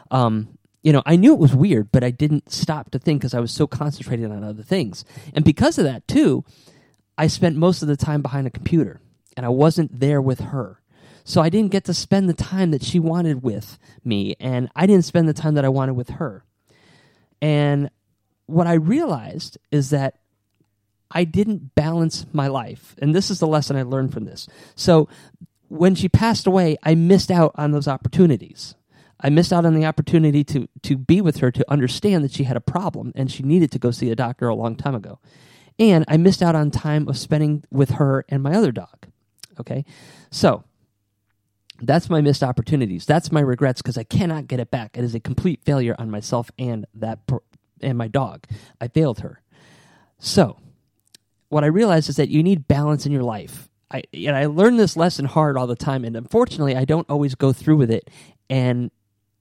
Um, 0.09 0.57
you 0.83 0.91
know, 0.91 1.03
I 1.05 1.15
knew 1.15 1.33
it 1.33 1.39
was 1.39 1.55
weird, 1.55 1.91
but 1.91 2.03
I 2.03 2.11
didn't 2.11 2.51
stop 2.51 2.91
to 2.91 2.99
think 2.99 3.21
because 3.21 3.33
I 3.33 3.39
was 3.39 3.51
so 3.51 3.67
concentrated 3.67 4.31
on 4.31 4.43
other 4.43 4.63
things. 4.63 5.05
And 5.33 5.45
because 5.45 5.77
of 5.77 5.85
that, 5.85 6.07
too, 6.07 6.43
I 7.17 7.27
spent 7.27 7.55
most 7.55 7.81
of 7.81 7.87
the 7.87 7.95
time 7.95 8.21
behind 8.21 8.47
a 8.47 8.51
computer, 8.51 8.99
and 9.37 9.45
I 9.45 9.49
wasn't 9.49 9.99
there 9.99 10.21
with 10.21 10.39
her. 10.39 10.80
So 11.23 11.41
I 11.41 11.49
didn't 11.49 11.71
get 11.71 11.85
to 11.85 11.93
spend 11.93 12.27
the 12.27 12.33
time 12.33 12.71
that 12.71 12.83
she 12.83 12.99
wanted 12.99 13.43
with 13.43 13.77
me, 14.03 14.35
and 14.39 14.69
I 14.75 14.85
didn't 14.85 15.05
spend 15.05 15.27
the 15.27 15.33
time 15.33 15.55
that 15.55 15.65
I 15.65 15.69
wanted 15.69 15.93
with 15.93 16.09
her. 16.11 16.43
And 17.41 17.89
what 18.45 18.67
I 18.67 18.73
realized 18.73 19.57
is 19.71 19.89
that 19.91 20.17
I 21.09 21.23
didn't 21.23 21.75
balance 21.75 22.25
my 22.33 22.47
life. 22.47 22.95
And 22.99 23.13
this 23.13 23.29
is 23.29 23.39
the 23.39 23.47
lesson 23.47 23.75
I 23.75 23.83
learned 23.83 24.13
from 24.13 24.25
this. 24.25 24.47
So 24.75 25.09
when 25.67 25.95
she 25.95 26.09
passed 26.09 26.47
away, 26.47 26.77
I 26.83 26.95
missed 26.95 27.31
out 27.31 27.53
on 27.55 27.71
those 27.71 27.87
opportunities. 27.87 28.75
I 29.19 29.29
missed 29.29 29.53
out 29.53 29.65
on 29.65 29.75
the 29.75 29.85
opportunity 29.85 30.43
to 30.45 30.67
to 30.81 30.97
be 30.97 31.21
with 31.21 31.37
her 31.37 31.51
to 31.51 31.71
understand 31.71 32.23
that 32.23 32.31
she 32.31 32.43
had 32.43 32.57
a 32.57 32.61
problem 32.61 33.11
and 33.15 33.31
she 33.31 33.43
needed 33.43 33.71
to 33.71 33.79
go 33.79 33.91
see 33.91 34.09
a 34.09 34.15
doctor 34.15 34.47
a 34.47 34.55
long 34.55 34.75
time 34.75 34.95
ago. 34.95 35.19
And 35.77 36.05
I 36.07 36.17
missed 36.17 36.41
out 36.41 36.55
on 36.55 36.71
time 36.71 37.07
of 37.07 37.17
spending 37.17 37.63
with 37.71 37.91
her 37.91 38.25
and 38.29 38.41
my 38.41 38.53
other 38.53 38.71
dog. 38.71 39.07
Okay? 39.59 39.85
So, 40.31 40.63
that's 41.81 42.09
my 42.09 42.21
missed 42.21 42.43
opportunities. 42.43 43.05
That's 43.05 43.31
my 43.31 43.41
regrets 43.41 43.81
because 43.81 43.97
I 43.97 44.03
cannot 44.03 44.47
get 44.47 44.59
it 44.59 44.71
back. 44.71 44.97
It 44.97 45.03
is 45.03 45.15
a 45.15 45.19
complete 45.19 45.61
failure 45.63 45.95
on 45.97 46.11
myself 46.11 46.51
and 46.57 46.85
that 46.93 47.19
and 47.81 47.97
my 47.97 48.07
dog. 48.07 48.45
I 48.79 48.87
failed 48.87 49.19
her. 49.21 49.41
So, 50.19 50.57
what 51.49 51.63
I 51.63 51.67
realized 51.67 52.09
is 52.09 52.15
that 52.17 52.29
you 52.29 52.43
need 52.43 52.67
balance 52.67 53.05
in 53.05 53.11
your 53.11 53.23
life. 53.23 53.67
I 53.91 54.03
and 54.13 54.35
I 54.35 54.45
learned 54.45 54.79
this 54.79 54.95
lesson 54.95 55.25
hard 55.25 55.57
all 55.57 55.67
the 55.67 55.75
time, 55.75 56.05
and 56.05 56.15
unfortunately, 56.15 56.75
I 56.75 56.85
don't 56.85 57.09
always 57.09 57.35
go 57.35 57.51
through 57.51 57.77
with 57.77 57.91
it 57.91 58.09
and 58.49 58.91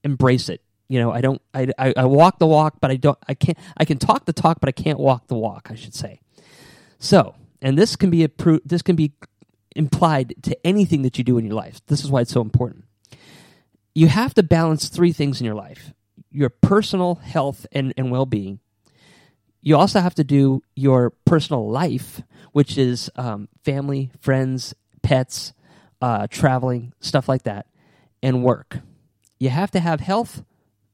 embrace 0.03 0.49
it. 0.49 0.63
You 0.89 0.99
know, 0.99 1.13
I 1.13 1.21
don't. 1.21 1.41
I, 1.55 1.69
I, 1.79 1.95
I 1.99 2.05
walk 2.07 2.39
the 2.39 2.47
walk, 2.47 2.79
but 2.81 2.91
I 2.91 2.97
don't. 2.97 3.19
I 3.29 3.35
can't. 3.35 3.57
I 3.77 3.85
can 3.85 3.99
talk 3.99 4.25
the 4.25 4.33
talk, 4.33 4.59
but 4.59 4.69
I 4.69 4.73
can't 4.73 4.99
walk 4.99 5.29
the 5.29 5.37
walk. 5.37 5.69
I 5.71 5.77
should 5.77 5.95
say. 5.95 6.21
So, 6.99 7.35
and 7.63 7.79
this 7.79 7.95
can 7.95 8.11
be 8.11 8.25
a 8.25 8.29
pro- 8.29 8.59
this 8.65 8.83
can 8.83 8.97
be 8.97 9.13
implied 9.77 10.35
to 10.43 10.67
anything 10.67 11.03
that 11.03 11.19
you 11.19 11.25
do 11.25 11.39
in 11.39 11.45
your 11.45 11.55
life. 11.55 11.81
This 11.87 12.05
is 12.05 12.11
why 12.11 12.23
it's 12.23 12.33
so 12.33 12.41
important. 12.41 12.85
You 13.95 14.09
have 14.09 14.35
to 14.35 14.43
balance 14.43 14.89
three 14.89 15.13
things 15.13 15.41
in 15.41 15.47
your 15.47 15.55
life: 15.55 15.93
your 16.31 16.49
personal 16.49 17.17
health 17.17 17.67
and, 17.73 17.93
and 17.97 18.11
well 18.11 18.27
being. 18.27 18.61
You 19.63 19.77
also 19.77 20.01
have 20.01 20.15
to 20.15 20.25
do 20.25 20.63
your 20.75 21.11
personal 21.27 21.69
life, 21.69 22.23
which 22.53 22.79
is 22.79 23.11
um, 23.17 23.49
family, 23.63 24.11
friends, 24.19 24.75
pets, 25.03 25.53
uh, 26.01 26.27
traveling, 26.31 26.95
stuff 27.01 27.29
like 27.29 27.43
that, 27.43 27.67
and 28.23 28.43
work. 28.43 28.79
You 29.39 29.51
have 29.51 29.71
to 29.73 29.81
have 29.81 30.01
health, 30.01 30.45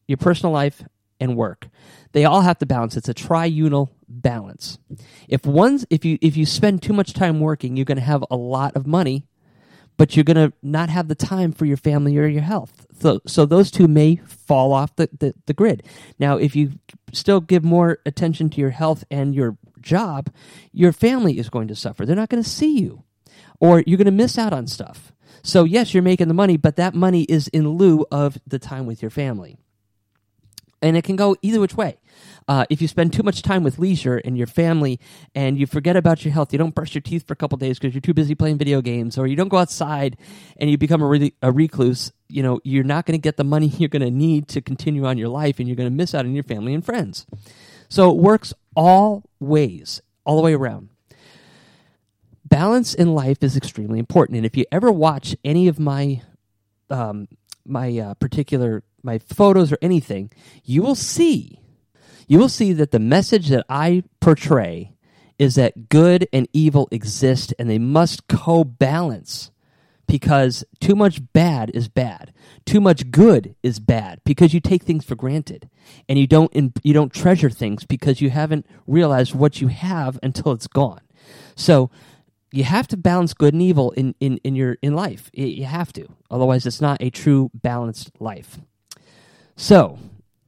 your 0.09 0.17
personal 0.19 0.53
life, 0.53 0.83
and 1.21 1.37
work. 1.37 1.69
They 2.13 2.25
all 2.25 2.43
have 2.43 2.59
to 2.59 2.67
balance. 2.67 2.97
It's 2.97 3.09
a 3.09 3.15
triunal 3.15 3.91
balance. 4.09 4.79
If 5.29 5.45
one's 5.45 5.87
if 5.91 6.05
you 6.05 6.19
if 6.21 6.37
you 6.37 6.47
spend 6.47 6.83
too 6.83 6.93
much 6.93 7.13
time 7.13 7.41
working, 7.41 7.77
you're 7.77 7.85
going 7.85 7.99
to 7.99 8.05
have 8.05 8.25
a 8.31 8.37
lot 8.37 8.75
of 8.77 8.87
money, 8.87 9.27
but 9.97 10.17
you're 10.17 10.25
going 10.25 10.37
to 10.37 10.53
not 10.63 10.89
have 10.89 11.09
the 11.09 11.15
time 11.15 11.53
for 11.53 11.65
your 11.67 11.77
family 11.77 12.17
or 12.17 12.27
your 12.27 12.43
health. 12.43 12.87
So 13.01 13.21
so 13.27 13.47
those 13.47 13.71
two 13.71 13.89
may 13.89 14.17
fall 14.27 14.73
off 14.73 14.97
the, 14.97 15.09
the, 15.19 15.35
the 15.47 15.55
grid. 15.55 15.83
Now, 16.19 16.37
if 16.37 16.57
you 16.57 16.73
still 17.13 17.41
give 17.41 17.65
more 17.65 17.99
attention 18.07 18.51
to 18.51 18.61
your 18.61 18.71
health 18.71 19.05
and 19.11 19.35
your 19.35 19.57
job, 19.81 20.31
your 20.73 20.93
family 20.93 21.39
is 21.39 21.49
going 21.49 21.69
to 21.69 21.75
suffer. 21.75 22.07
They're 22.07 22.17
not 22.17 22.29
going 22.29 22.43
to 22.43 22.49
see 22.49 22.79
you. 22.79 23.05
Or 23.59 23.83
you're 23.87 23.97
going 23.97 24.07
to 24.07 24.11
miss 24.11 24.37
out 24.39 24.53
on 24.53 24.67
stuff. 24.67 25.13
So 25.43 25.65
yes, 25.65 25.95
you're 25.95 26.03
making 26.03 26.29
the 26.29 26.35
money, 26.35 26.57
but 26.57 26.77
that 26.77 26.95
money 26.95 27.23
is 27.23 27.49
in 27.49 27.69
lieu 27.71 28.05
of 28.11 28.39
the 28.47 28.59
time 28.59 28.85
with 28.85 29.01
your 29.01 29.11
family 29.11 29.59
and 30.87 30.97
it 30.97 31.03
can 31.03 31.17
go 31.17 31.37
either 31.43 31.61
which 31.61 31.75
way. 31.77 31.99
Uh, 32.49 32.65
if 32.71 32.81
you 32.81 32.87
spend 32.87 33.13
too 33.13 33.25
much 33.25 33.43
time 33.43 33.65
with 33.65 33.79
leisure 33.79 34.19
and 34.19 34.39
your 34.39 34.47
family 34.47 35.01
and 35.35 35.59
you 35.59 35.67
forget 35.67 35.97
about 35.97 36.25
your 36.25 36.33
health, 36.33 36.53
you 36.53 36.59
don't 36.59 36.75
brush 36.75 36.95
your 36.95 37.03
teeth 37.03 37.27
for 37.27 37.33
a 37.33 37.37
couple 37.37 37.59
days 37.59 37.79
because 37.79 37.93
you're 37.93 38.01
too 38.01 38.15
busy 38.15 38.37
playing 38.37 38.57
video 38.57 38.81
games, 38.81 39.19
or 39.19 39.27
you 39.27 39.35
don't 39.35 39.49
go 39.49 39.57
outside 39.57 40.17
and 40.59 40.71
you 40.71 40.79
become 40.79 41.03
a, 41.03 41.07
really, 41.07 41.35
a 41.43 41.51
recluse, 41.51 42.13
you 42.29 42.43
know, 42.43 42.61
you're 42.63 42.85
not 42.85 43.05
going 43.05 43.19
to 43.19 43.23
get 43.23 43.37
the 43.37 43.45
money 43.45 43.67
you're 43.79 43.89
going 43.89 44.03
to 44.03 44.11
need 44.11 44.47
to 44.49 44.61
continue 44.61 45.05
on 45.05 45.19
your 45.19 45.29
life 45.29 45.59
and 45.59 45.67
you're 45.67 45.77
going 45.77 45.91
to 45.91 45.95
miss 45.95 46.15
out 46.15 46.25
on 46.25 46.35
your 46.35 46.45
family 46.45 46.73
and 46.73 46.85
friends. 46.85 47.27
So 47.89 48.11
it 48.11 48.17
works 48.17 48.55
all 48.77 49.25
ways, 49.41 50.01
all 50.25 50.37
the 50.37 50.43
way 50.43 50.55
around. 50.55 50.91
Balance 52.45 52.95
in 52.95 53.13
life 53.13 53.43
is 53.43 53.57
extremely 53.57 53.99
important. 53.99 54.37
And 54.37 54.47
if 54.47 54.57
you 54.57 54.65
ever 54.71 54.93
watch 54.93 55.35
any 55.45 55.67
of 55.67 55.81
my 55.81 56.23
um, 56.89 57.27
my 57.65 57.99
uh, 57.99 58.15
particular 58.15 58.85
my 59.07 59.19
photos 59.19 59.73
or 59.73 59.79
anything, 59.81 60.31
you 60.65 60.83
will 60.83 60.95
see 60.95 61.61
you 62.29 62.39
will 62.39 62.49
see 62.49 62.73
that 62.73 62.91
the 62.91 62.99
message 62.99 63.49
that 63.49 63.65
I 63.69 64.03
portray 64.21 64.93
is 65.39 65.55
that 65.55 65.89
good 65.89 66.27
and 66.33 66.49
evil 66.53 66.89
exist 66.91 67.55
and 67.59 67.71
they 67.71 67.79
must 67.79 68.27
co-balance 68.27 69.51
because 70.09 70.65
too 70.81 70.95
much 70.95 71.21
bad 71.33 71.71
is 71.75 71.89
bad. 71.89 72.33
Too 72.65 72.81
much 72.81 73.11
good 73.11 73.55
is 73.63 73.81
bad 73.81 74.21
because 74.25 74.55
you 74.55 74.61
take 74.61 74.83
things 74.83 75.05
for 75.05 75.15
granted 75.15 75.69
and 76.09 76.19
you 76.19 76.27
don't 76.27 76.53
you 76.83 76.93
don't 76.93 77.13
treasure 77.13 77.51
things 77.51 77.85
because 77.85 78.21
you 78.21 78.31
haven't 78.31 78.67
realized 78.87 79.35
what 79.35 79.61
you 79.61 79.69
have 79.69 80.19
until 80.23 80.53
it's 80.53 80.67
gone. 80.67 81.01
So 81.55 81.91
you 82.53 82.65
have 82.65 82.87
to 82.89 82.97
balance 82.97 83.35
good 83.35 83.53
and 83.53 83.63
evil 83.63 83.91
in, 83.93 84.15
in, 84.21 84.39
in 84.39 84.55
your 84.55 84.79
in 84.81 84.95
life. 84.95 85.31
You 85.33 85.65
have 85.65 85.93
to. 85.95 86.07
Otherwise 86.31 86.67
it's 86.67 86.81
not 86.81 87.03
a 87.03 87.11
true 87.11 87.51
balanced 87.53 88.11
life. 88.21 88.59
So, 89.57 89.99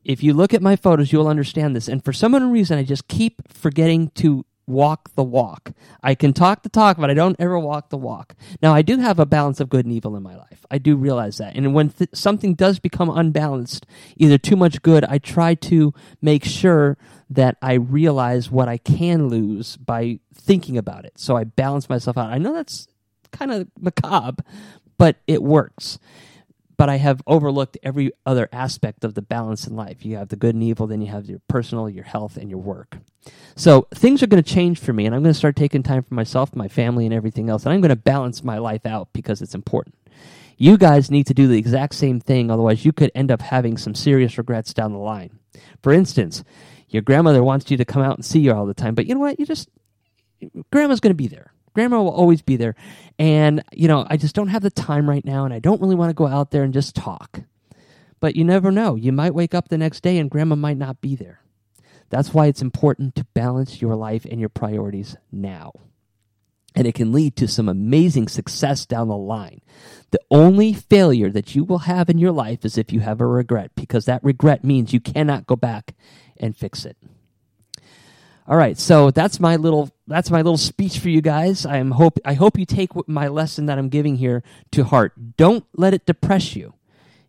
if 0.04 0.22
you 0.22 0.32
look 0.32 0.54
at 0.54 0.62
my 0.62 0.76
photos, 0.76 1.12
you'll 1.12 1.28
understand 1.28 1.74
this. 1.74 1.88
And 1.88 2.04
for 2.04 2.12
some 2.12 2.34
reason, 2.50 2.78
I 2.78 2.82
just 2.82 3.08
keep 3.08 3.42
forgetting 3.52 4.10
to 4.16 4.44
walk 4.66 5.10
the 5.14 5.24
walk. 5.24 5.72
I 6.02 6.14
can 6.14 6.32
talk 6.32 6.62
the 6.62 6.68
talk, 6.68 6.98
but 6.98 7.10
I 7.10 7.14
don't 7.14 7.36
ever 7.38 7.58
walk 7.58 7.88
the 7.88 7.96
walk. 7.96 8.34
Now, 8.62 8.74
I 8.74 8.82
do 8.82 8.98
have 8.98 9.18
a 9.18 9.26
balance 9.26 9.60
of 9.60 9.70
good 9.70 9.86
and 9.86 9.94
evil 9.94 10.14
in 10.14 10.22
my 10.22 10.36
life. 10.36 10.64
I 10.70 10.78
do 10.78 10.94
realize 10.94 11.38
that. 11.38 11.56
And 11.56 11.74
when 11.74 11.88
th- 11.88 12.10
something 12.12 12.54
does 12.54 12.78
become 12.78 13.08
unbalanced, 13.08 13.86
either 14.16 14.36
too 14.36 14.56
much 14.56 14.82
good, 14.82 15.04
I 15.04 15.18
try 15.18 15.54
to 15.54 15.94
make 16.20 16.44
sure 16.44 16.98
that 17.30 17.56
I 17.62 17.74
realize 17.74 18.50
what 18.50 18.68
I 18.68 18.76
can 18.76 19.28
lose 19.28 19.76
by 19.78 20.20
thinking 20.34 20.76
about 20.76 21.06
it. 21.06 21.12
So 21.16 21.36
I 21.36 21.44
balance 21.44 21.88
myself 21.88 22.18
out. 22.18 22.30
I 22.30 22.38
know 22.38 22.52
that's 22.52 22.88
kind 23.30 23.52
of 23.52 23.68
macabre, 23.80 24.44
but 24.98 25.16
it 25.26 25.42
works 25.42 25.98
but 26.78 26.88
I 26.88 26.96
have 26.96 27.20
overlooked 27.26 27.76
every 27.82 28.12
other 28.24 28.48
aspect 28.52 29.04
of 29.04 29.14
the 29.14 29.20
balance 29.20 29.66
in 29.66 29.74
life. 29.74 30.06
You 30.06 30.16
have 30.16 30.28
the 30.28 30.36
good 30.36 30.54
and 30.54 30.62
evil, 30.62 30.86
then 30.86 31.02
you 31.02 31.08
have 31.08 31.26
your 31.26 31.40
personal, 31.48 31.90
your 31.90 32.04
health, 32.04 32.36
and 32.36 32.48
your 32.48 32.60
work. 32.60 32.98
So 33.56 33.88
things 33.92 34.22
are 34.22 34.28
going 34.28 34.42
to 34.42 34.48
change 34.48 34.78
for 34.78 34.92
me, 34.92 35.04
and 35.04 35.14
I'm 35.14 35.22
going 35.22 35.34
to 35.34 35.38
start 35.38 35.56
taking 35.56 35.82
time 35.82 36.04
for 36.04 36.14
myself, 36.14 36.54
my 36.54 36.68
family, 36.68 37.04
and 37.04 37.12
everything 37.12 37.50
else. 37.50 37.64
And 37.66 37.74
I'm 37.74 37.80
going 37.80 37.90
to 37.90 37.96
balance 37.96 38.44
my 38.44 38.58
life 38.58 38.86
out 38.86 39.08
because 39.12 39.42
it's 39.42 39.56
important. 39.56 39.96
You 40.56 40.78
guys 40.78 41.10
need 41.10 41.26
to 41.26 41.34
do 41.34 41.48
the 41.48 41.58
exact 41.58 41.96
same 41.96 42.20
thing, 42.20 42.48
otherwise, 42.48 42.84
you 42.84 42.92
could 42.92 43.10
end 43.12 43.32
up 43.32 43.42
having 43.42 43.76
some 43.76 43.96
serious 43.96 44.38
regrets 44.38 44.72
down 44.72 44.92
the 44.92 44.98
line. 44.98 45.38
For 45.82 45.92
instance, 45.92 46.44
your 46.88 47.02
grandmother 47.02 47.42
wants 47.42 47.72
you 47.72 47.76
to 47.76 47.84
come 47.84 48.02
out 48.02 48.16
and 48.16 48.24
see 48.24 48.38
you 48.38 48.52
all 48.52 48.66
the 48.66 48.74
time, 48.74 48.94
but 48.94 49.06
you 49.06 49.14
know 49.14 49.20
what? 49.20 49.40
You 49.40 49.46
just, 49.46 49.68
grandma's 50.70 51.00
going 51.00 51.10
to 51.10 51.14
be 51.14 51.28
there 51.28 51.52
grandma 51.74 52.02
will 52.02 52.10
always 52.10 52.42
be 52.42 52.56
there. 52.56 52.74
And, 53.18 53.62
you 53.72 53.88
know, 53.88 54.06
I 54.08 54.16
just 54.16 54.34
don't 54.34 54.48
have 54.48 54.62
the 54.62 54.70
time 54.70 55.08
right 55.08 55.24
now 55.24 55.44
and 55.44 55.54
I 55.54 55.58
don't 55.58 55.80
really 55.80 55.94
want 55.94 56.10
to 56.10 56.14
go 56.14 56.26
out 56.26 56.50
there 56.50 56.62
and 56.62 56.72
just 56.72 56.94
talk. 56.94 57.40
But 58.20 58.36
you 58.36 58.44
never 58.44 58.70
know. 58.70 58.96
You 58.96 59.12
might 59.12 59.34
wake 59.34 59.54
up 59.54 59.68
the 59.68 59.78
next 59.78 60.02
day 60.02 60.18
and 60.18 60.30
grandma 60.30 60.56
might 60.56 60.76
not 60.76 61.00
be 61.00 61.14
there. 61.14 61.40
That's 62.10 62.32
why 62.32 62.46
it's 62.46 62.62
important 62.62 63.14
to 63.16 63.26
balance 63.34 63.82
your 63.82 63.94
life 63.94 64.24
and 64.24 64.40
your 64.40 64.48
priorities 64.48 65.16
now. 65.30 65.72
And 66.74 66.86
it 66.86 66.94
can 66.94 67.12
lead 67.12 67.36
to 67.36 67.48
some 67.48 67.68
amazing 67.68 68.28
success 68.28 68.86
down 68.86 69.08
the 69.08 69.16
line. 69.16 69.60
The 70.10 70.20
only 70.30 70.72
failure 70.72 71.30
that 71.30 71.54
you 71.54 71.64
will 71.64 71.78
have 71.78 72.08
in 72.08 72.18
your 72.18 72.32
life 72.32 72.64
is 72.64 72.78
if 72.78 72.92
you 72.92 73.00
have 73.00 73.20
a 73.20 73.26
regret, 73.26 73.72
because 73.74 74.04
that 74.04 74.22
regret 74.22 74.64
means 74.64 74.92
you 74.92 75.00
cannot 75.00 75.46
go 75.46 75.56
back 75.56 75.94
and 76.36 76.56
fix 76.56 76.84
it. 76.84 76.96
All 78.48 78.56
right, 78.56 78.78
so 78.78 79.10
that's 79.10 79.38
my 79.40 79.56
little 79.56 79.90
that's 80.06 80.30
my 80.30 80.38
little 80.38 80.56
speech 80.56 81.00
for 81.00 81.10
you 81.10 81.20
guys. 81.20 81.66
I 81.66 81.76
am 81.76 81.90
hope 81.90 82.18
I 82.24 82.32
hope 82.32 82.58
you 82.58 82.64
take 82.64 82.92
my 83.06 83.28
lesson 83.28 83.66
that 83.66 83.78
I'm 83.78 83.90
giving 83.90 84.16
here 84.16 84.42
to 84.72 84.84
heart. 84.84 85.36
Don't 85.36 85.66
let 85.76 85.92
it 85.92 86.06
depress 86.06 86.56
you. 86.56 86.72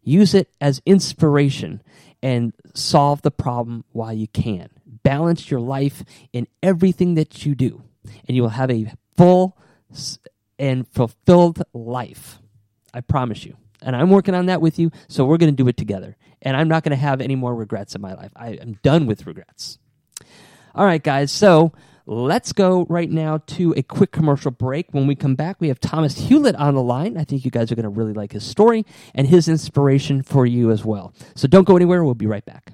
Use 0.02 0.34
it 0.34 0.48
as 0.62 0.82
inspiration 0.86 1.84
and 2.24 2.54
solve 2.74 3.22
the 3.22 3.32
problem 3.32 3.84
while 3.92 4.14
you 4.14 4.28
can. 4.30 4.70
Balance 4.86 5.52
your 5.52 5.60
life 5.60 6.06
in 6.32 6.48
everything 6.64 7.16
that 7.16 7.46
you 7.46 7.54
do, 7.54 7.84
and 8.26 8.38
you 8.38 8.42
will 8.42 8.50
have 8.50 8.72
a 8.72 8.90
full 9.18 9.58
and 10.58 10.88
fulfilled 10.88 11.64
life. 11.74 12.40
I 12.94 13.02
promise 13.02 13.44
you. 13.44 13.58
And 13.82 13.94
I'm 13.94 14.10
working 14.10 14.36
on 14.36 14.46
that 14.46 14.62
with 14.62 14.80
you, 14.80 14.90
so 15.10 15.26
we're 15.26 15.38
going 15.38 15.54
to 15.54 15.64
do 15.64 15.68
it 15.68 15.76
together. 15.76 16.16
And 16.42 16.56
I'm 16.56 16.70
not 16.70 16.84
going 16.84 16.92
to 16.92 16.96
have 16.96 17.20
any 17.20 17.36
more 17.36 17.54
regrets 17.54 17.94
in 17.94 18.02
my 18.02 18.14
life. 18.14 18.32
I 18.38 18.52
am 18.52 18.80
done 18.84 19.06
with 19.06 19.28
regrets. 19.28 19.80
All 20.76 20.86
right, 20.86 21.02
guys. 21.02 21.32
So 21.32 21.74
let's 22.06 22.54
go 22.54 22.86
right 22.90 23.10
now 23.10 23.40
to 23.48 23.74
a 23.78 23.84
quick 23.84 24.12
commercial 24.12 24.52
break. 24.52 24.88
When 24.92 25.08
we 25.08 25.16
come 25.16 25.36
back, 25.36 25.58
we 25.60 25.68
have 25.68 25.80
Thomas 25.80 26.18
Hewlett 26.18 26.56
on 26.56 26.76
the 26.76 26.82
line. 26.82 27.18
I 27.18 27.24
think 27.24 27.46
you 27.46 27.52
guys 27.52 27.72
are 27.72 27.76
going 27.76 27.84
to 27.84 27.90
really 27.90 28.14
like 28.14 28.32
his 28.32 28.44
story 28.44 28.86
and 29.14 29.28
his 29.28 29.48
inspiration 29.48 30.24
for 30.24 30.46
you 30.46 30.72
as 30.72 30.84
well. 30.84 31.14
So 31.36 31.48
don't 31.48 31.66
go 31.66 31.76
anywhere. 31.76 32.04
We'll 32.04 32.16
be 32.16 32.28
right 32.28 32.46
back. 32.46 32.74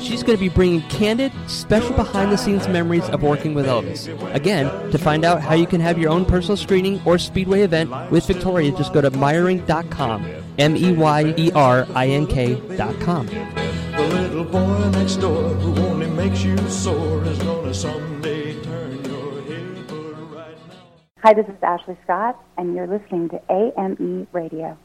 She's 0.00 0.22
going 0.22 0.36
to 0.36 0.44
be 0.44 0.50
bringing 0.50 0.82
candid, 0.82 1.32
special 1.46 1.94
behind 1.94 2.32
the 2.32 2.36
scenes 2.36 2.68
memories 2.68 3.08
of 3.08 3.22
working 3.22 3.54
with 3.54 3.64
Elvis. 3.66 4.08
Again, 4.34 4.90
to 4.90 4.98
find 4.98 5.24
out 5.24 5.40
how 5.40 5.54
you 5.54 5.66
can 5.66 5.80
have 5.80 5.98
your 5.98 6.10
own 6.10 6.26
personal 6.26 6.58
screening 6.58 7.00
or 7.06 7.16
Speedway 7.16 7.62
event 7.62 7.90
with 8.10 8.26
Victoria, 8.26 8.72
just 8.72 8.92
go 8.92 9.00
to 9.00 9.10
Meyerink.com. 9.10 10.43
M 10.58 10.76
E 10.76 10.92
Y 10.92 11.34
E 11.36 11.50
R 11.52 11.86
I 11.94 12.08
N 12.08 12.26
K.com. 12.26 13.26
The 13.26 14.08
little 14.08 14.44
boy 14.44 14.88
next 14.90 15.16
door 15.16 15.48
who 15.48 15.82
only 15.82 16.06
makes 16.06 16.44
you 16.44 16.56
sore 16.68 17.24
is 17.24 17.38
gonna 17.38 17.74
someday 17.74 18.62
turn 18.62 19.04
your 19.04 19.42
head, 19.42 19.86
but 19.88 20.34
right 20.34 20.56
now. 20.68 20.76
Hi, 21.22 21.34
this 21.34 21.46
is 21.46 21.60
Ashley 21.62 21.96
Scott, 22.04 22.40
and 22.56 22.74
you're 22.74 22.86
listening 22.86 23.28
to 23.30 23.40
AME 23.50 24.28
Radio. 24.32 24.78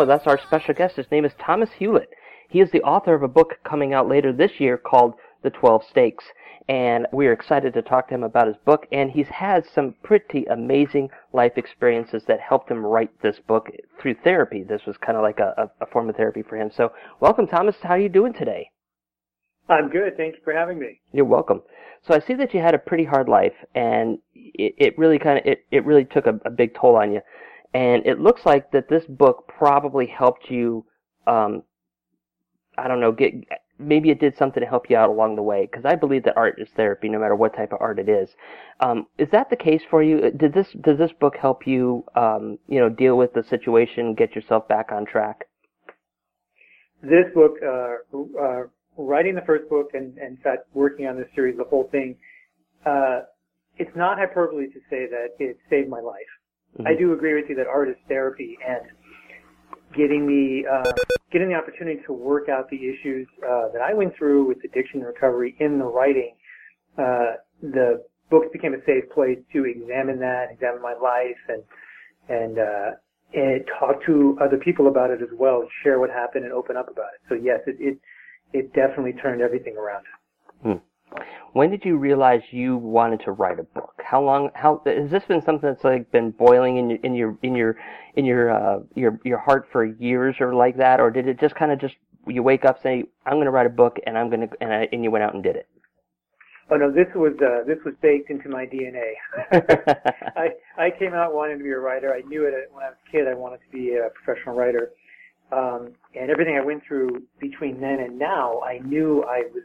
With 0.00 0.08
us 0.08 0.22
our 0.24 0.40
special 0.40 0.72
guest. 0.72 0.96
His 0.96 1.10
name 1.10 1.26
is 1.26 1.32
Thomas 1.38 1.68
Hewlett. 1.78 2.08
He 2.48 2.60
is 2.60 2.70
the 2.70 2.80
author 2.80 3.14
of 3.14 3.22
a 3.22 3.28
book 3.28 3.58
coming 3.64 3.92
out 3.92 4.08
later 4.08 4.32
this 4.32 4.52
year 4.58 4.78
called 4.78 5.12
The 5.42 5.50
12 5.50 5.82
Stakes. 5.90 6.24
And 6.70 7.06
we're 7.12 7.34
excited 7.34 7.74
to 7.74 7.82
talk 7.82 8.08
to 8.08 8.14
him 8.14 8.22
about 8.22 8.46
his 8.46 8.56
book. 8.64 8.86
And 8.92 9.10
he's 9.10 9.28
had 9.28 9.66
some 9.74 9.94
pretty 10.02 10.46
amazing 10.46 11.10
life 11.34 11.52
experiences 11.56 12.22
that 12.28 12.40
helped 12.40 12.70
him 12.70 12.78
write 12.78 13.10
this 13.20 13.36
book 13.46 13.68
through 14.00 14.14
therapy. 14.24 14.62
This 14.62 14.80
was 14.86 14.96
kind 14.96 15.18
of 15.18 15.22
like 15.22 15.38
a, 15.38 15.52
a, 15.58 15.84
a 15.84 15.86
form 15.86 16.08
of 16.08 16.16
therapy 16.16 16.42
for 16.48 16.56
him. 16.56 16.70
So, 16.74 16.92
welcome, 17.20 17.46
Thomas. 17.46 17.76
How 17.82 17.90
are 17.90 18.00
you 18.00 18.08
doing 18.08 18.32
today? 18.32 18.70
I'm 19.68 19.90
good. 19.90 20.16
Thank 20.16 20.36
you 20.36 20.40
for 20.42 20.54
having 20.54 20.78
me. 20.78 21.02
You're 21.12 21.26
welcome. 21.26 21.60
So 22.08 22.14
I 22.14 22.20
see 22.20 22.34
that 22.36 22.54
you 22.54 22.60
had 22.60 22.74
a 22.74 22.78
pretty 22.78 23.04
hard 23.04 23.28
life, 23.28 23.52
and 23.74 24.18
it, 24.34 24.74
it 24.78 24.98
really 24.98 25.18
kind 25.18 25.38
of 25.38 25.44
it, 25.44 25.66
it 25.70 25.84
really 25.84 26.06
took 26.06 26.26
a, 26.26 26.40
a 26.46 26.50
big 26.50 26.74
toll 26.74 26.96
on 26.96 27.12
you. 27.12 27.20
And 27.72 28.04
it 28.06 28.18
looks 28.18 28.44
like 28.44 28.72
that 28.72 28.88
this 28.88 29.04
book 29.04 29.48
probably 29.48 30.06
helped 30.06 30.50
you. 30.50 30.84
Um, 31.26 31.62
I 32.76 32.88
don't 32.88 33.00
know. 33.00 33.12
Get 33.12 33.34
maybe 33.80 34.10
it 34.10 34.20
did 34.20 34.36
something 34.36 34.60
to 34.60 34.68
help 34.68 34.90
you 34.90 34.96
out 34.96 35.08
along 35.08 35.36
the 35.36 35.42
way 35.42 35.66
because 35.66 35.84
I 35.84 35.94
believe 35.94 36.24
that 36.24 36.36
art 36.36 36.56
is 36.60 36.68
therapy, 36.76 37.08
no 37.08 37.18
matter 37.18 37.34
what 37.34 37.54
type 37.54 37.72
of 37.72 37.80
art 37.80 37.98
it 37.98 38.08
is. 38.08 38.28
Um, 38.80 39.06
is 39.18 39.28
that 39.32 39.50
the 39.50 39.56
case 39.56 39.82
for 39.88 40.02
you? 40.02 40.30
Did 40.30 40.52
this 40.52 40.68
does 40.80 40.98
this 40.98 41.12
book 41.18 41.36
help 41.40 41.66
you? 41.66 42.04
Um, 42.14 42.58
you 42.68 42.78
know, 42.78 42.88
deal 42.88 43.16
with 43.16 43.32
the 43.32 43.42
situation, 43.42 44.14
get 44.14 44.34
yourself 44.34 44.68
back 44.68 44.92
on 44.92 45.06
track? 45.06 45.46
This 47.02 47.26
book, 47.34 47.56
uh, 47.64 48.16
uh, 48.38 48.62
writing 48.98 49.34
the 49.34 49.42
first 49.46 49.68
book 49.70 49.90
and, 49.94 50.18
and 50.18 50.36
in 50.36 50.42
fact 50.42 50.66
working 50.74 51.06
on 51.06 51.16
this 51.16 51.28
series, 51.34 51.56
the 51.56 51.64
whole 51.64 51.88
thing, 51.90 52.16
uh, 52.84 53.20
it's 53.78 53.96
not 53.96 54.18
hyperbole 54.18 54.66
to 54.66 54.80
say 54.90 55.06
that 55.06 55.28
it 55.38 55.56
saved 55.70 55.88
my 55.88 56.00
life. 56.00 56.20
I 56.86 56.94
do 56.94 57.12
agree 57.12 57.34
with 57.34 57.48
you 57.48 57.56
that 57.56 57.66
art 57.66 57.88
is 57.88 57.96
therapy 58.08 58.56
and 58.66 58.82
getting 59.94 60.26
the 60.26 60.68
uh, 60.70 60.92
getting 61.32 61.48
the 61.48 61.54
opportunity 61.54 62.00
to 62.06 62.12
work 62.12 62.48
out 62.48 62.68
the 62.70 62.76
issues 62.76 63.26
uh, 63.42 63.68
that 63.72 63.82
I 63.82 63.94
went 63.94 64.16
through 64.16 64.46
with 64.46 64.58
addiction 64.64 65.00
recovery 65.00 65.56
in 65.58 65.78
the 65.78 65.84
writing. 65.84 66.34
Uh, 66.96 67.36
the 67.62 68.04
books 68.30 68.46
became 68.52 68.74
a 68.74 68.84
safe 68.86 69.10
place 69.12 69.38
to 69.52 69.64
examine 69.64 70.18
that, 70.20 70.46
examine 70.52 70.80
my 70.82 70.94
life, 70.94 71.38
and 71.48 71.62
and 72.28 72.58
uh, 72.58 72.90
and 73.34 73.64
talk 73.78 74.04
to 74.06 74.38
other 74.40 74.56
people 74.56 74.88
about 74.88 75.10
it 75.10 75.20
as 75.22 75.28
well, 75.36 75.66
share 75.82 75.98
what 75.98 76.10
happened, 76.10 76.44
and 76.44 76.52
open 76.52 76.76
up 76.76 76.88
about 76.88 77.10
it. 77.14 77.20
So 77.28 77.34
yes, 77.34 77.60
it 77.66 77.76
it, 77.80 77.98
it 78.52 78.72
definitely 78.72 79.14
turned 79.20 79.42
everything 79.42 79.76
around. 79.76 80.04
When 81.52 81.70
did 81.70 81.84
you 81.84 81.96
realize 81.96 82.42
you 82.50 82.76
wanted 82.76 83.20
to 83.24 83.32
write 83.32 83.58
a 83.58 83.64
book? 83.64 84.00
How 84.04 84.22
long? 84.22 84.50
How 84.54 84.80
has 84.86 85.10
this 85.10 85.24
been 85.24 85.42
something 85.42 85.68
that's 85.68 85.84
like 85.84 86.10
been 86.12 86.30
boiling 86.30 86.76
in 86.76 86.90
your 86.90 86.98
in 87.02 87.14
your 87.14 87.38
in 87.42 87.56
your 87.56 87.76
in 88.16 88.24
your 88.24 88.50
uh, 88.50 88.80
your 88.94 89.18
your 89.24 89.38
heart 89.38 89.68
for 89.72 89.84
years 89.84 90.36
or 90.40 90.54
like 90.54 90.76
that, 90.76 91.00
or 91.00 91.10
did 91.10 91.26
it 91.26 91.40
just 91.40 91.54
kind 91.54 91.72
of 91.72 91.80
just 91.80 91.94
you 92.26 92.42
wake 92.42 92.64
up 92.64 92.82
say 92.82 93.04
I'm 93.26 93.34
going 93.34 93.46
to 93.46 93.50
write 93.50 93.66
a 93.66 93.70
book 93.70 93.98
and 94.06 94.16
I'm 94.16 94.28
going 94.28 94.48
to 94.48 94.56
and, 94.60 94.72
I, 94.72 94.88
and 94.92 95.02
you 95.02 95.10
went 95.10 95.24
out 95.24 95.34
and 95.34 95.42
did 95.42 95.56
it? 95.56 95.68
Oh 96.70 96.76
no, 96.76 96.92
this 96.92 97.08
was 97.16 97.32
uh, 97.42 97.66
this 97.66 97.78
was 97.84 97.94
baked 98.00 98.30
into 98.30 98.48
my 98.48 98.64
DNA. 98.64 99.14
I 100.36 100.50
I 100.78 100.90
came 100.96 101.14
out 101.14 101.34
wanting 101.34 101.58
to 101.58 101.64
be 101.64 101.70
a 101.70 101.78
writer. 101.78 102.14
I 102.14 102.20
knew 102.28 102.44
it 102.44 102.54
when 102.72 102.84
I 102.84 102.90
was 102.90 102.96
a 103.08 103.10
kid. 103.10 103.26
I 103.26 103.34
wanted 103.34 103.58
to 103.58 103.72
be 103.72 103.96
a 103.96 104.08
professional 104.10 104.54
writer, 104.54 104.92
um, 105.50 105.90
and 106.14 106.30
everything 106.30 106.56
I 106.56 106.64
went 106.64 106.84
through 106.86 107.22
between 107.40 107.80
then 107.80 107.98
and 107.98 108.16
now, 108.16 108.60
I 108.60 108.78
knew 108.78 109.24
I 109.24 109.42
was 109.52 109.64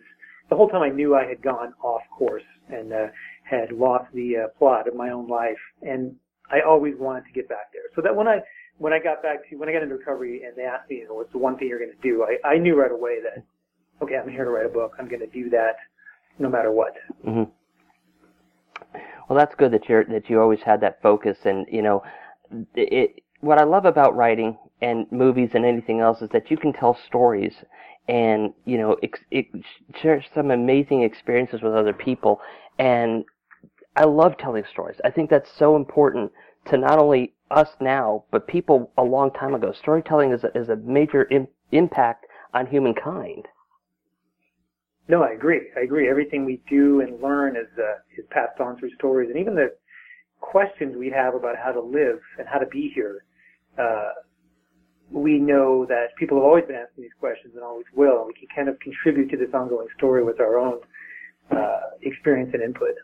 the 0.49 0.55
whole 0.55 0.69
time. 0.69 0.83
I 0.83 0.89
knew 0.89 1.15
I 1.15 1.25
had 1.25 1.41
gone 1.41 1.73
off 1.81 2.01
course 2.17 2.43
and 2.69 2.93
uh, 2.93 3.07
had 3.43 3.71
lost 3.71 4.11
the 4.13 4.37
uh, 4.37 4.47
plot 4.57 4.87
of 4.87 4.95
my 4.95 5.09
own 5.09 5.27
life, 5.27 5.57
and 5.81 6.15
I 6.51 6.61
always 6.61 6.95
wanted 6.97 7.25
to 7.25 7.31
get 7.31 7.49
back 7.49 7.71
there. 7.73 7.83
So 7.95 8.01
that 8.01 8.15
when 8.15 8.27
I 8.27 8.39
when 8.77 8.93
I 8.93 8.99
got 8.99 9.21
back 9.23 9.49
to 9.49 9.55
when 9.55 9.69
I 9.69 9.73
got 9.73 9.83
into 9.83 9.95
recovery 9.95 10.43
and 10.43 10.55
they 10.55 10.63
asked 10.63 10.89
me, 10.89 10.97
you 10.97 11.07
know, 11.07 11.15
what's 11.15 11.31
the 11.31 11.37
one 11.37 11.57
thing 11.57 11.67
you're 11.67 11.79
going 11.79 11.91
to 11.91 12.01
do? 12.01 12.23
I 12.23 12.47
I 12.47 12.57
knew 12.57 12.79
right 12.79 12.91
away 12.91 13.19
that 13.23 13.43
okay, 14.01 14.15
I'm 14.15 14.29
here 14.29 14.43
to 14.43 14.51
write 14.51 14.65
a 14.65 14.69
book. 14.69 14.93
I'm 14.99 15.07
going 15.07 15.21
to 15.21 15.27
do 15.27 15.49
that 15.51 15.75
no 16.39 16.49
matter 16.49 16.71
what. 16.71 16.93
hmm 17.23 17.43
Well, 19.29 19.37
that's 19.37 19.55
good 19.55 19.71
that 19.71 19.87
you're 19.87 20.05
that 20.05 20.29
you 20.29 20.41
always 20.41 20.59
had 20.65 20.81
that 20.81 21.01
focus, 21.01 21.37
and 21.45 21.65
you 21.71 21.81
know, 21.81 22.03
it. 22.75 23.21
What 23.41 23.59
I 23.59 23.63
love 23.63 23.85
about 23.85 24.15
writing 24.15 24.57
and 24.81 25.05
movies 25.11 25.51
and 25.53 25.65
anything 25.65 25.99
else 25.99 26.21
is 26.21 26.29
that 26.31 26.49
you 26.49 26.57
can 26.57 26.73
tell 26.73 26.97
stories, 27.07 27.53
and 28.07 28.53
you 28.65 28.77
know, 28.77 28.97
ex- 29.03 29.19
some 30.33 30.51
amazing 30.51 31.03
experiences 31.03 31.61
with 31.61 31.73
other 31.73 31.93
people, 31.93 32.39
and 32.79 33.25
I 33.95 34.05
love 34.05 34.37
telling 34.37 34.63
stories. 34.71 34.99
I 35.03 35.09
think 35.09 35.29
that's 35.29 35.49
so 35.57 35.75
important 35.75 36.31
to 36.65 36.77
not 36.77 36.99
only 36.99 37.33
us 37.51 37.69
now, 37.79 38.23
but 38.31 38.47
people 38.47 38.91
a 38.97 39.03
long 39.03 39.31
time 39.31 39.53
ago. 39.53 39.71
Storytelling 39.71 40.31
is 40.31 40.43
a, 40.43 40.57
is 40.57 40.69
a 40.69 40.75
major 40.77 41.27
Im- 41.31 41.47
impact 41.71 42.25
on 42.53 42.67
humankind. 42.67 43.47
No, 45.07 45.21
I 45.23 45.31
agree. 45.31 45.69
I 45.77 45.81
agree. 45.81 46.09
Everything 46.09 46.45
we 46.45 46.61
do 46.67 47.01
and 47.01 47.21
learn 47.21 47.55
is 47.55 47.67
uh, 47.77 47.99
is 48.17 48.25
passed 48.31 48.59
on 48.59 48.77
through 48.77 48.91
stories, 48.95 49.29
and 49.29 49.39
even 49.39 49.55
the 49.55 49.75
questions 50.41 50.95
we 50.97 51.09
have 51.11 51.35
about 51.35 51.55
how 51.57 51.71
to 51.71 51.81
live 51.81 52.19
and 52.39 52.47
how 52.47 52.57
to 52.59 52.65
be 52.65 52.91
here. 52.93 53.23
Uh, 53.77 54.11
we 55.11 55.39
know 55.39 55.85
that 55.87 56.15
people 56.17 56.37
have 56.37 56.45
always 56.45 56.65
been 56.65 56.75
asking 56.75 57.03
these 57.03 57.13
questions 57.19 57.53
and 57.55 57.63
always 57.63 57.85
will, 57.95 58.19
and 58.19 58.27
we 58.27 58.33
can 58.33 58.47
kind 58.55 58.69
of 58.69 58.79
contribute 58.79 59.29
to 59.29 59.37
this 59.37 59.53
ongoing 59.53 59.87
story 59.97 60.23
with 60.23 60.39
our 60.39 60.57
own 60.57 60.79
uh, 61.51 61.79
experience 62.01 62.51
and 62.53 62.63
input. 62.63 62.95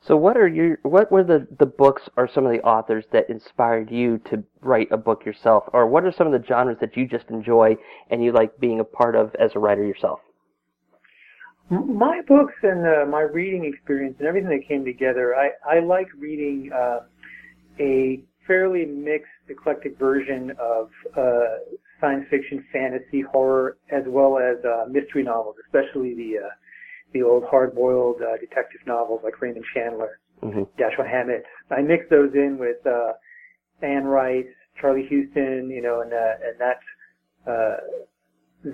So 0.00 0.16
what 0.16 0.36
are 0.36 0.46
your 0.46 0.78
what 0.82 1.10
were 1.10 1.24
the 1.24 1.48
the 1.58 1.66
books 1.66 2.02
or 2.16 2.28
some 2.32 2.46
of 2.46 2.52
the 2.52 2.62
authors 2.62 3.04
that 3.12 3.28
inspired 3.28 3.90
you 3.90 4.18
to 4.30 4.44
write 4.60 4.88
a 4.92 4.96
book 4.96 5.24
yourself 5.24 5.64
or 5.72 5.86
what 5.88 6.04
are 6.04 6.12
some 6.12 6.26
of 6.28 6.32
the 6.32 6.46
genres 6.46 6.76
that 6.80 6.96
you 6.96 7.08
just 7.08 7.28
enjoy 7.28 7.76
and 8.10 8.22
you 8.22 8.30
like 8.32 8.58
being 8.60 8.78
a 8.78 8.84
part 8.84 9.16
of 9.16 9.34
as 9.34 9.50
a 9.56 9.58
writer 9.58 9.84
yourself? 9.84 10.20
My 11.68 12.20
books 12.28 12.54
and 12.62 12.86
uh, 12.86 13.06
my 13.10 13.22
reading 13.22 13.64
experience 13.64 14.16
and 14.20 14.28
everything 14.28 14.50
that 14.50 14.68
came 14.68 14.84
together, 14.84 15.34
I, 15.34 15.50
I 15.68 15.80
like 15.80 16.06
reading 16.16 16.70
uh, 16.72 17.00
a 17.80 18.22
fairly 18.46 18.84
mixed, 18.84 19.32
eclectic 19.48 19.98
version 19.98 20.52
of 20.60 20.90
uh, 21.16 21.40
science 22.00 22.26
fiction, 22.30 22.64
fantasy, 22.72 23.22
horror, 23.32 23.78
as 23.90 24.02
well 24.06 24.38
as 24.38 24.56
uh, 24.64 24.84
mystery 24.90 25.22
novels, 25.22 25.56
especially 25.66 26.14
the 26.14 26.38
uh, 26.44 26.48
the 27.12 27.22
old 27.22 27.44
hard-boiled 27.44 28.20
uh, 28.20 28.36
detective 28.38 28.80
novels 28.86 29.20
like 29.24 29.40
Raymond 29.40 29.64
Chandler, 29.72 30.18
hmm 30.42 30.62
Dashiell 30.78 31.08
Hammett. 31.08 31.44
I 31.70 31.80
mix 31.80 32.04
those 32.10 32.34
in 32.34 32.58
with 32.58 32.84
uh, 32.86 33.12
Anne 33.82 34.04
Rice, 34.04 34.44
Charlie 34.80 35.08
Huston, 35.10 35.70
you 35.70 35.82
know, 35.82 36.02
and 36.02 36.12
uh, 36.12 36.34
and 36.44 36.60
that 36.60 37.50
uh, 37.50 37.76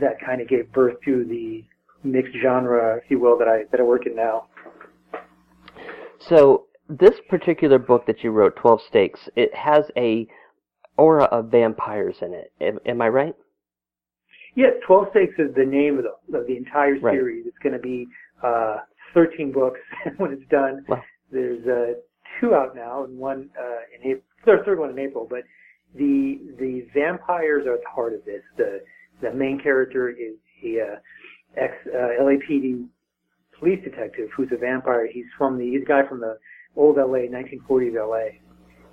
that 0.00 0.20
kind 0.24 0.40
of 0.40 0.48
gave 0.48 0.72
birth 0.72 0.96
to 1.04 1.24
the 1.24 1.64
mixed 2.02 2.34
genre, 2.42 2.96
if 2.96 3.04
you 3.10 3.20
will, 3.20 3.38
that 3.38 3.48
I 3.48 3.64
that 3.70 3.80
I 3.80 3.82
work 3.84 4.06
in 4.06 4.16
now. 4.16 4.46
So 6.28 6.66
this 6.88 7.14
particular 7.28 7.78
book 7.78 8.06
that 8.06 8.24
you 8.24 8.30
wrote, 8.30 8.56
Twelve 8.56 8.80
Stakes, 8.88 9.20
it 9.36 9.54
has 9.54 9.84
a 9.96 10.26
aura 10.96 11.24
of 11.24 11.50
vampires 11.50 12.16
in 12.22 12.32
it. 12.34 12.52
Am, 12.60 12.78
am 12.86 13.00
I 13.02 13.08
right? 13.08 13.34
Yes, 14.54 14.72
Twelve 14.86 15.06
Stakes 15.10 15.34
is 15.38 15.54
the 15.54 15.64
name 15.64 15.98
of 15.98 16.04
the 16.04 16.38
of 16.38 16.46
the 16.46 16.56
entire 16.56 16.98
Right. 16.98 17.14
series. 17.14 17.46
It's 17.46 17.58
going 17.58 17.72
to 17.72 17.78
be 17.78 18.06
uh, 18.42 18.78
thirteen 19.14 19.50
books 19.52 19.80
when 20.18 20.32
it's 20.32 20.48
done. 20.50 20.84
Wow. 20.88 21.02
There's 21.30 21.66
uh, 21.66 21.94
two 22.40 22.54
out 22.54 22.76
now, 22.76 23.04
and 23.04 23.18
one 23.18 23.48
uh, 23.58 23.78
in 23.96 24.10
April. 24.10 24.24
There's 24.44 24.60
a 24.60 24.64
third 24.64 24.78
one 24.78 24.90
in 24.90 24.98
April. 24.98 25.26
But 25.28 25.44
the 25.94 26.38
the 26.58 26.86
vampires 26.94 27.66
are 27.66 27.74
at 27.74 27.80
the 27.80 27.88
heart 27.88 28.12
of 28.12 28.24
this. 28.26 28.42
The 28.58 28.80
the 29.22 29.32
main 29.32 29.58
character 29.62 30.10
is 30.10 30.34
a 30.64 30.80
uh, 30.80 30.96
ex 31.56 31.72
uh, 31.86 32.22
LAPD 32.22 32.86
police 33.58 33.82
detective 33.84 34.28
who's 34.36 34.48
a 34.52 34.58
vampire. 34.58 35.06
He's 35.10 35.24
from 35.38 35.56
the 35.56 35.64
he's 35.70 35.82
a 35.82 35.86
guy 35.86 36.06
from 36.06 36.20
the 36.20 36.38
old 36.76 36.96
LA, 36.96 37.28
1940s 37.30 37.94
LA, 37.94 38.36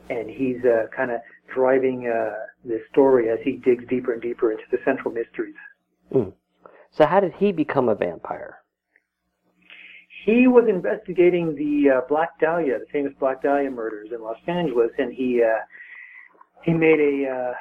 and 0.10 0.30
he's 0.30 0.63
uh, 0.65 0.88
kind 0.95 1.12
of 1.12 1.22
driving 1.54 2.08
uh, 2.08 2.34
this 2.65 2.82
story 2.91 3.30
as 3.30 3.39
he 3.43 3.54
digs 3.54 3.84
deeper 3.89 4.13
and 4.13 4.22
deeper 4.22 4.52
into 4.52 4.63
the 4.72 4.78
central 4.86 5.13
mysteries. 5.13 5.56
Mm. 6.13 6.34
So 6.91 7.06
how 7.06 7.19
did 7.19 7.34
he 7.38 7.52
become 7.52 7.89
a 7.89 7.95
vampire? 7.95 8.60
He 10.26 10.48
was 10.48 10.65
investigating 10.67 11.56
the 11.56 11.98
uh, 11.98 12.02
Black 12.10 12.39
Dahlia, 12.39 12.80
the 12.80 12.86
famous 12.91 13.13
Black 13.19 13.41
Dahlia 13.41 13.72
murders 13.72 14.10
in 14.13 14.22
Los 14.22 14.38
Angeles, 14.48 14.91
and 14.98 15.13
he 15.13 15.41
uh, 15.41 15.60
he 16.63 16.74
made 16.74 17.00
a 17.00 17.30
uh, 17.30 17.54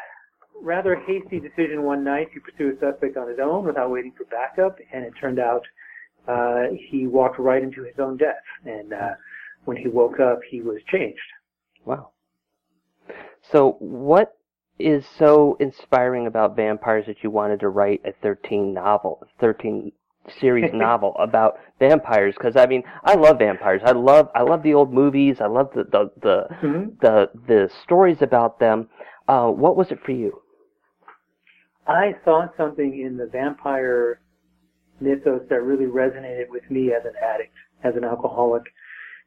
rather 0.61 0.97
hasty 0.97 1.41
decision 1.41 1.85
one 1.85 2.03
night 2.03 2.29
to 2.35 2.41
pursue 2.41 2.77
a 2.77 2.81
suspect 2.81 3.17
on 3.17 3.29
his 3.29 3.39
own 3.41 3.65
without 3.65 3.91
waiting 3.91 4.13
for 4.17 4.25
backup, 4.25 4.79
and 4.93 5.05
it 5.05 5.13
turned 5.21 5.39
out 5.39 5.63
uh, 6.27 6.65
he 6.91 7.07
walked 7.07 7.39
right 7.39 7.63
into 7.63 7.85
his 7.85 7.95
own 7.99 8.17
death. 8.17 8.43
And 8.65 8.93
uh, 8.93 9.15
when 9.65 9.77
he 9.77 9.89
woke 9.89 10.21
up, 10.21 10.41
he 10.51 10.61
was 10.61 10.79
changed. 10.91 11.21
Wow. 11.85 12.11
So 13.51 13.77
what 13.79 14.37
is 14.79 15.05
so 15.19 15.57
inspiring 15.59 16.27
about 16.27 16.57
vampires 16.57 17.07
that 17.07 17.23
you 17.23 17.31
wanted 17.31 17.61
to 17.61 17.69
write 17.69 18.03
a 18.05 18.13
13 18.13 18.73
novel, 18.75 19.27
13 19.41 19.93
series 20.41 20.71
novel 20.75 21.15
about 21.19 21.59
vampires? 21.79 22.35
Because 22.37 22.57
I 22.57 22.67
mean, 22.67 22.83
I 23.05 23.15
love 23.15 23.39
vampires. 23.39 23.83
I 23.85 23.93
love, 23.93 24.29
I 24.35 24.43
love 24.43 24.63
the 24.63 24.75
old 24.75 24.93
movies. 24.93 25.41
I 25.41 25.47
love 25.47 25.71
the 25.75 25.85
the 25.85 26.11
the 26.21 26.49
Mhm. 26.63 27.01
the, 27.01 27.31
the 27.47 27.71
stories 27.85 28.23
about 28.23 28.59
them. 28.59 28.89
Uh, 29.27 29.49
what 29.51 29.77
was 29.77 29.91
it 29.91 30.01
for 30.05 30.13
you? 30.13 30.43
I 31.87 32.15
saw 32.25 32.47
something 32.57 33.01
in 33.01 33.17
the 33.17 33.27
vampire 33.27 34.21
mythos 35.01 35.43
that 35.49 35.63
really 35.63 35.87
resonated 35.87 36.49
with 36.49 36.69
me 36.71 36.93
as 36.93 37.05
an 37.05 37.15
addict, 37.23 37.55
as 37.85 37.95
an 37.97 38.05
alcoholic. 38.05 38.65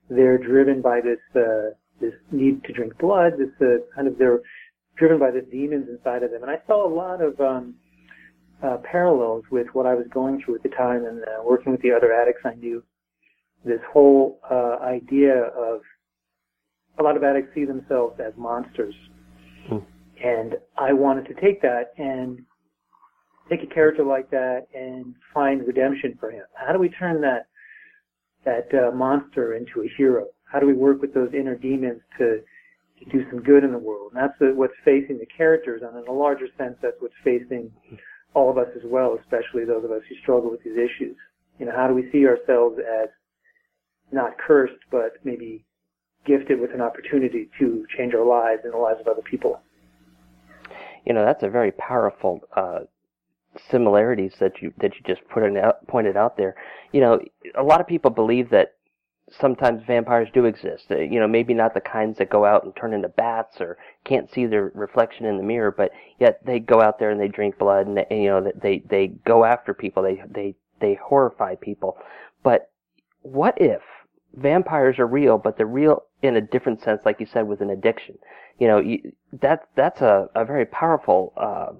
They're 0.09 0.37
driven 0.37 0.81
by 0.81 1.01
this 1.01 1.19
uh, 1.35 1.71
this 2.01 2.13
need 2.31 2.63
to 2.65 2.73
drink 2.73 2.97
blood. 2.97 3.33
This 3.37 3.49
uh, 3.61 3.77
kind 3.95 4.07
of 4.07 4.17
they're 4.17 4.41
driven 4.97 5.19
by 5.19 5.31
the 5.31 5.41
demons 5.41 5.87
inside 5.89 6.23
of 6.23 6.31
them, 6.31 6.41
and 6.43 6.51
I 6.51 6.57
saw 6.67 6.85
a 6.85 6.91
lot 6.93 7.21
of 7.21 7.39
um, 7.39 7.75
uh, 8.63 8.77
parallels 8.83 9.43
with 9.51 9.67
what 9.73 9.85
I 9.85 9.93
was 9.95 10.05
going 10.13 10.41
through 10.43 10.55
at 10.55 10.63
the 10.63 10.69
time, 10.69 11.05
and 11.05 11.23
uh, 11.23 11.43
working 11.43 11.71
with 11.71 11.81
the 11.81 11.91
other 11.91 12.11
addicts 12.13 12.41
I 12.45 12.55
knew. 12.55 12.83
This 13.63 13.79
whole 13.93 14.39
uh, 14.49 14.77
idea 14.83 15.35
of 15.55 15.81
a 16.99 17.03
lot 17.03 17.15
of 17.15 17.23
addicts 17.23 17.53
see 17.53 17.65
themselves 17.65 18.19
as 18.19 18.33
monsters, 18.37 18.95
Hmm. 19.69 19.77
and 20.23 20.55
I 20.77 20.93
wanted 20.93 21.27
to 21.27 21.35
take 21.39 21.61
that 21.61 21.93
and 21.97 22.39
take 23.49 23.61
a 23.63 23.73
character 23.73 24.03
like 24.03 24.29
that 24.31 24.67
and 24.73 25.13
find 25.33 25.65
redemption 25.67 26.17
for 26.19 26.31
him. 26.31 26.43
How 26.55 26.73
do 26.73 26.79
we 26.79 26.89
turn 26.89 27.21
that 27.21 27.45
that 28.45 28.67
uh, 28.73 28.91
monster 28.95 29.53
into 29.55 29.81
a 29.81 29.87
hero? 29.97 30.25
How 30.51 30.59
do 30.59 30.67
we 30.67 30.73
work 30.73 31.01
with 31.01 31.13
those 31.13 31.33
inner 31.33 31.55
demons 31.55 32.01
to 32.17 32.41
to 32.99 33.05
do 33.09 33.25
some 33.31 33.41
good 33.41 33.63
in 33.63 33.71
the 33.71 33.79
world? 33.79 34.11
And 34.13 34.21
that's 34.21 34.37
the, 34.39 34.53
what's 34.53 34.73
facing 34.85 35.17
the 35.17 35.25
characters, 35.25 35.81
and 35.81 35.97
in 35.97 36.07
a 36.07 36.11
larger 36.11 36.47
sense, 36.57 36.75
that's 36.81 36.97
what's 36.99 37.15
facing 37.23 37.71
all 38.33 38.49
of 38.49 38.57
us 38.57 38.67
as 38.75 38.83
well, 38.85 39.17
especially 39.19 39.65
those 39.65 39.83
of 39.83 39.91
us 39.91 40.01
who 40.07 40.15
struggle 40.21 40.51
with 40.51 40.63
these 40.63 40.77
issues. 40.77 41.15
You 41.59 41.65
know, 41.65 41.73
how 41.75 41.87
do 41.87 41.93
we 41.93 42.09
see 42.11 42.27
ourselves 42.27 42.77
as 42.79 43.09
not 44.11 44.37
cursed, 44.37 44.79
but 44.91 45.13
maybe 45.23 45.65
gifted 46.25 46.59
with 46.59 46.73
an 46.73 46.81
opportunity 46.81 47.49
to 47.59 47.85
change 47.97 48.13
our 48.13 48.25
lives 48.25 48.61
and 48.63 48.73
the 48.73 48.77
lives 48.77 48.99
of 48.99 49.07
other 49.07 49.21
people. 49.21 49.61
You 51.05 51.13
know, 51.13 51.25
that's 51.25 51.43
a 51.43 51.49
very 51.49 51.71
powerful 51.71 52.41
uh, 52.55 52.81
similarities 53.69 54.33
that 54.39 54.61
you 54.61 54.73
that 54.77 54.91
you 54.95 55.01
just 55.05 55.27
put 55.29 55.43
out, 55.57 55.87
pointed 55.87 56.15
out 56.15 56.37
there. 56.37 56.55
You 56.91 57.01
know, 57.01 57.19
a 57.55 57.63
lot 57.63 57.81
of 57.81 57.87
people 57.87 58.11
believe 58.11 58.49
that 58.51 58.75
sometimes 59.29 59.83
vampires 59.85 60.29
do 60.33 60.45
exist. 60.45 60.85
Uh, 60.91 60.97
You 60.97 61.19
know, 61.19 61.27
maybe 61.27 61.53
not 61.53 61.73
the 61.73 61.81
kinds 61.81 62.17
that 62.17 62.29
go 62.29 62.45
out 62.45 62.63
and 62.63 62.75
turn 62.75 62.93
into 62.93 63.07
bats 63.09 63.61
or 63.61 63.77
can't 64.03 64.29
see 64.31 64.45
their 64.45 64.71
reflection 64.73 65.25
in 65.25 65.37
the 65.37 65.43
mirror, 65.43 65.71
but 65.71 65.91
yet 66.19 66.45
they 66.45 66.59
go 66.59 66.81
out 66.81 66.99
there 66.99 67.11
and 67.11 67.19
they 67.19 67.27
drink 67.27 67.57
blood 67.57 67.87
and, 67.87 67.97
they, 67.97 68.07
you 68.09 68.29
know 68.29 68.51
they 68.61 68.79
they 68.79 69.07
go 69.07 69.45
after 69.45 69.73
people. 69.73 70.03
They 70.03 70.21
they 70.29 70.55
they 70.79 70.95
horrify 70.95 71.55
people. 71.55 71.97
But 72.43 72.69
what 73.21 73.59
if 73.61 73.81
vampires 74.33 74.99
are 74.99 75.07
real, 75.07 75.37
but 75.37 75.57
they're 75.57 75.65
real 75.65 76.03
in 76.21 76.35
a 76.35 76.41
different 76.41 76.81
sense, 76.81 77.01
like 77.05 77.19
you 77.19 77.25
said, 77.25 77.47
with 77.47 77.61
an 77.61 77.69
addiction? 77.69 78.17
You 78.59 78.67
know, 78.67 78.79
you, 78.79 79.13
that 79.41 79.67
that's 79.75 80.01
a, 80.01 80.29
a 80.35 80.45
very 80.45 80.65
powerful 80.65 81.33
uh, 81.37 81.73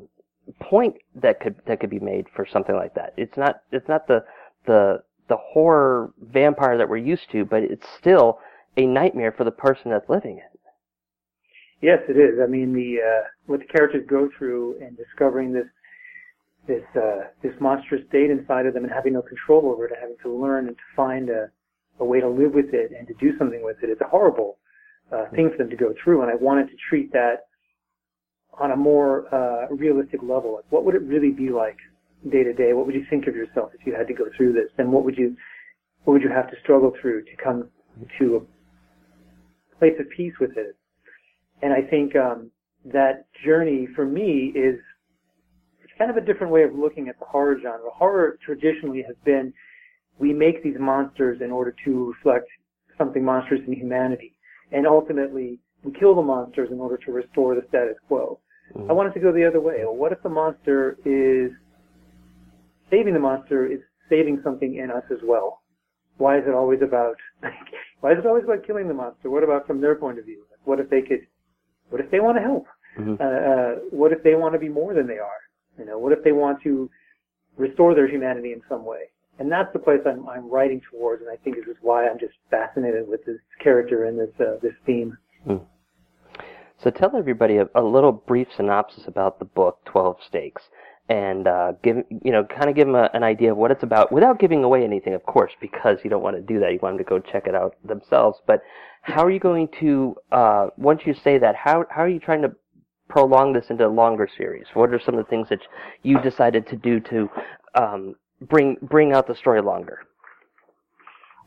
point 0.59 0.95
that 1.15 1.39
could 1.39 1.55
that 1.65 1.79
could 1.79 1.89
be 1.89 1.99
made 1.99 2.27
for 2.33 2.45
something 2.45 2.75
like 2.75 2.95
that. 2.95 3.13
It's 3.17 3.37
not 3.37 3.61
it's 3.71 3.87
not 3.87 4.07
the 4.07 4.23
the 4.65 5.03
the 5.27 5.37
horror 5.37 6.11
vampire 6.21 6.77
that 6.77 6.89
we're 6.89 6.97
used 6.97 7.29
to, 7.31 7.45
but 7.45 7.63
it's 7.63 7.87
still 7.97 8.39
a 8.77 8.85
nightmare 8.85 9.31
for 9.31 9.43
the 9.43 9.51
person 9.51 9.91
that's 9.91 10.09
living 10.09 10.37
it. 10.37 10.59
Yes, 11.81 11.99
it 12.07 12.17
is. 12.17 12.39
I 12.41 12.47
mean, 12.47 12.73
the 12.73 12.99
uh, 13.01 13.27
what 13.47 13.59
the 13.59 13.65
characters 13.65 14.05
go 14.07 14.29
through 14.37 14.79
and 14.81 14.95
discovering 14.95 15.51
this 15.51 15.65
this 16.67 16.83
uh, 16.95 17.25
this 17.41 17.53
monstrous 17.59 18.05
state 18.07 18.29
inside 18.29 18.65
of 18.65 18.73
them 18.73 18.83
and 18.83 18.93
having 18.93 19.13
no 19.13 19.21
control 19.21 19.71
over 19.71 19.85
it, 19.85 19.91
and 19.91 19.99
having 19.99 20.17
to 20.21 20.31
learn 20.31 20.67
and 20.67 20.77
to 20.77 20.83
find 20.95 21.29
a, 21.29 21.49
a 21.99 22.05
way 22.05 22.19
to 22.19 22.29
live 22.29 22.53
with 22.53 22.73
it 22.73 22.91
and 22.97 23.07
to 23.07 23.13
do 23.15 23.35
something 23.37 23.63
with 23.63 23.77
it. 23.81 23.89
It's 23.89 24.01
a 24.01 24.07
horrible 24.07 24.59
uh, 25.11 25.25
thing 25.33 25.49
for 25.49 25.57
them 25.57 25.69
to 25.69 25.75
go 25.75 25.93
through, 26.03 26.21
and 26.21 26.31
I 26.31 26.35
wanted 26.35 26.67
to 26.69 26.75
treat 26.87 27.11
that 27.13 27.47
on 28.59 28.71
a 28.71 28.77
more 28.77 29.33
uh, 29.33 29.67
realistic 29.73 30.21
level. 30.21 30.55
Like, 30.55 30.65
what 30.69 30.85
would 30.85 30.93
it 30.93 31.01
really 31.01 31.31
be 31.31 31.49
like 31.49 31.77
day 32.29 32.43
to 32.43 32.53
day? 32.53 32.73
What 32.73 32.85
would 32.85 32.95
you 32.95 33.05
think 33.09 33.27
of 33.27 33.35
yourself 33.35 33.71
if 33.79 33.85
you 33.85 33.95
had 33.95 34.07
to 34.07 34.13
go 34.13 34.25
through 34.37 34.53
this? 34.53 34.69
And 34.77 34.91
what 34.91 35.03
would 35.03 35.17
you 35.17 35.35
what 36.03 36.13
would 36.13 36.21
you 36.21 36.29
have 36.29 36.49
to 36.49 36.55
struggle 36.63 36.93
through 36.99 37.23
to 37.25 37.31
come 37.43 37.69
to 38.19 38.37
a 38.37 39.77
place 39.77 39.93
of 39.99 40.09
peace 40.15 40.33
with 40.39 40.57
it? 40.57 40.75
And 41.61 41.73
I 41.73 41.81
think 41.81 42.15
um, 42.15 42.49
that 42.85 43.25
journey 43.45 43.87
for 43.95 44.05
me 44.05 44.51
is 44.55 44.79
it's 45.83 45.93
kind 45.97 46.09
of 46.09 46.17
a 46.17 46.25
different 46.25 46.51
way 46.51 46.63
of 46.63 46.73
looking 46.73 47.07
at 47.07 47.19
the 47.19 47.25
horror 47.25 47.57
genre. 47.61 47.89
Horror 47.93 48.37
traditionally 48.43 49.03
has 49.05 49.15
been 49.25 49.53
we 50.17 50.33
make 50.33 50.63
these 50.63 50.77
monsters 50.79 51.41
in 51.41 51.51
order 51.51 51.75
to 51.85 52.13
reflect 52.13 52.47
something 52.97 53.23
monstrous 53.23 53.61
in 53.65 53.73
humanity, 53.73 54.33
and 54.71 54.85
ultimately 54.85 55.59
we 55.83 55.91
kill 55.99 56.15
the 56.15 56.21
monsters 56.21 56.69
in 56.71 56.79
order 56.79 56.97
to 56.97 57.11
restore 57.11 57.55
the 57.55 57.61
status 57.69 57.95
quo. 58.07 58.39
I 58.89 58.93
wanted 58.93 59.13
to 59.15 59.19
go 59.19 59.33
the 59.33 59.45
other 59.45 59.59
way. 59.59 59.79
Well, 59.83 59.95
what 59.95 60.11
if 60.11 60.23
the 60.23 60.29
monster 60.29 60.97
is 61.03 61.51
saving 62.91 63.13
the 63.13 63.19
monster 63.19 63.65
is 63.65 63.79
saving 64.09 64.41
something 64.43 64.75
in 64.75 64.91
us 64.91 65.03
as 65.09 65.19
well? 65.23 65.61
Why 66.17 66.37
is 66.37 66.43
it 66.45 66.53
always 66.53 66.81
about 66.83 67.15
why 68.01 68.11
is 68.11 68.19
it 68.19 68.25
always 68.27 68.43
about 68.43 68.67
killing 68.67 68.87
the 68.87 68.93
monster? 68.93 69.29
What 69.29 69.43
about 69.43 69.65
from 69.65 69.81
their 69.81 69.95
point 69.95 70.19
of 70.19 70.25
view? 70.25 70.43
What 70.65 70.79
if 70.79 70.89
they 70.89 71.01
could 71.01 71.25
what 71.89 72.01
if 72.01 72.11
they 72.11 72.19
want 72.19 72.37
to 72.37 72.43
help? 72.43 72.67
Uh, 73.19 73.23
uh, 73.23 73.75
what 73.91 74.11
if 74.11 74.21
they 74.23 74.35
want 74.35 74.53
to 74.53 74.59
be 74.59 74.69
more 74.69 74.93
than 74.93 75.07
they 75.07 75.17
are? 75.17 75.41
You 75.79 75.85
know, 75.85 75.97
what 75.97 76.11
if 76.11 76.23
they 76.23 76.33
want 76.33 76.61
to 76.63 76.89
restore 77.57 77.95
their 77.95 78.07
humanity 78.07 78.51
in 78.51 78.61
some 78.67 78.85
way? 78.85 79.03
And 79.39 79.51
that's 79.51 79.71
the 79.73 79.79
place 79.79 80.01
I'm, 80.05 80.27
I'm 80.27 80.49
writing 80.49 80.81
towards, 80.91 81.21
and 81.21 81.31
I 81.31 81.37
think 81.37 81.55
this 81.55 81.65
is 81.65 81.77
why 81.81 82.07
I'm 82.07 82.19
just 82.19 82.33
fascinated 82.49 83.07
with 83.07 83.25
this 83.25 83.37
character 83.63 84.05
and 84.05 84.19
this 84.19 84.29
uh, 84.39 84.57
this 84.61 84.73
theme. 84.85 85.17
So 86.83 86.89
tell 86.89 87.15
everybody 87.15 87.57
a, 87.57 87.67
a 87.75 87.81
little 87.81 88.11
brief 88.11 88.47
synopsis 88.55 89.03
about 89.07 89.39
the 89.39 89.45
book 89.45 89.79
Twelve 89.85 90.17
Stakes, 90.27 90.63
and 91.09 91.47
uh, 91.47 91.73
give 91.83 91.97
you 92.23 92.31
know 92.31 92.45
kind 92.45 92.69
of 92.69 92.75
give 92.75 92.87
them 92.87 92.95
a, 92.95 93.09
an 93.13 93.23
idea 93.23 93.51
of 93.51 93.57
what 93.57 93.71
it's 93.71 93.83
about 93.83 94.11
without 94.11 94.39
giving 94.39 94.63
away 94.63 94.83
anything, 94.83 95.13
of 95.13 95.25
course, 95.25 95.51
because 95.59 95.97
you 96.03 96.09
don't 96.09 96.23
want 96.23 96.35
to 96.35 96.41
do 96.41 96.59
that. 96.59 96.71
You 96.71 96.79
want 96.81 96.97
them 96.97 97.05
to 97.05 97.09
go 97.09 97.19
check 97.19 97.47
it 97.47 97.55
out 97.55 97.75
themselves. 97.85 98.39
But 98.45 98.61
how 99.01 99.23
are 99.25 99.31
you 99.31 99.39
going 99.39 99.67
to 99.79 100.15
uh, 100.31 100.67
once 100.77 101.01
you 101.05 101.13
say 101.13 101.37
that? 101.37 101.55
How 101.55 101.85
how 101.89 102.01
are 102.03 102.09
you 102.09 102.19
trying 102.19 102.41
to 102.43 102.55
prolong 103.09 103.53
this 103.53 103.65
into 103.69 103.85
a 103.85 103.89
longer 103.89 104.27
series? 104.37 104.65
What 104.73 104.93
are 104.93 104.99
some 104.99 105.15
of 105.15 105.25
the 105.25 105.29
things 105.29 105.49
that 105.49 105.59
you 106.03 106.19
decided 106.21 106.67
to 106.67 106.75
do 106.77 106.99
to 107.01 107.29
um, 107.75 108.15
bring 108.41 108.77
bring 108.81 109.13
out 109.13 109.27
the 109.27 109.35
story 109.35 109.61
longer? 109.61 109.99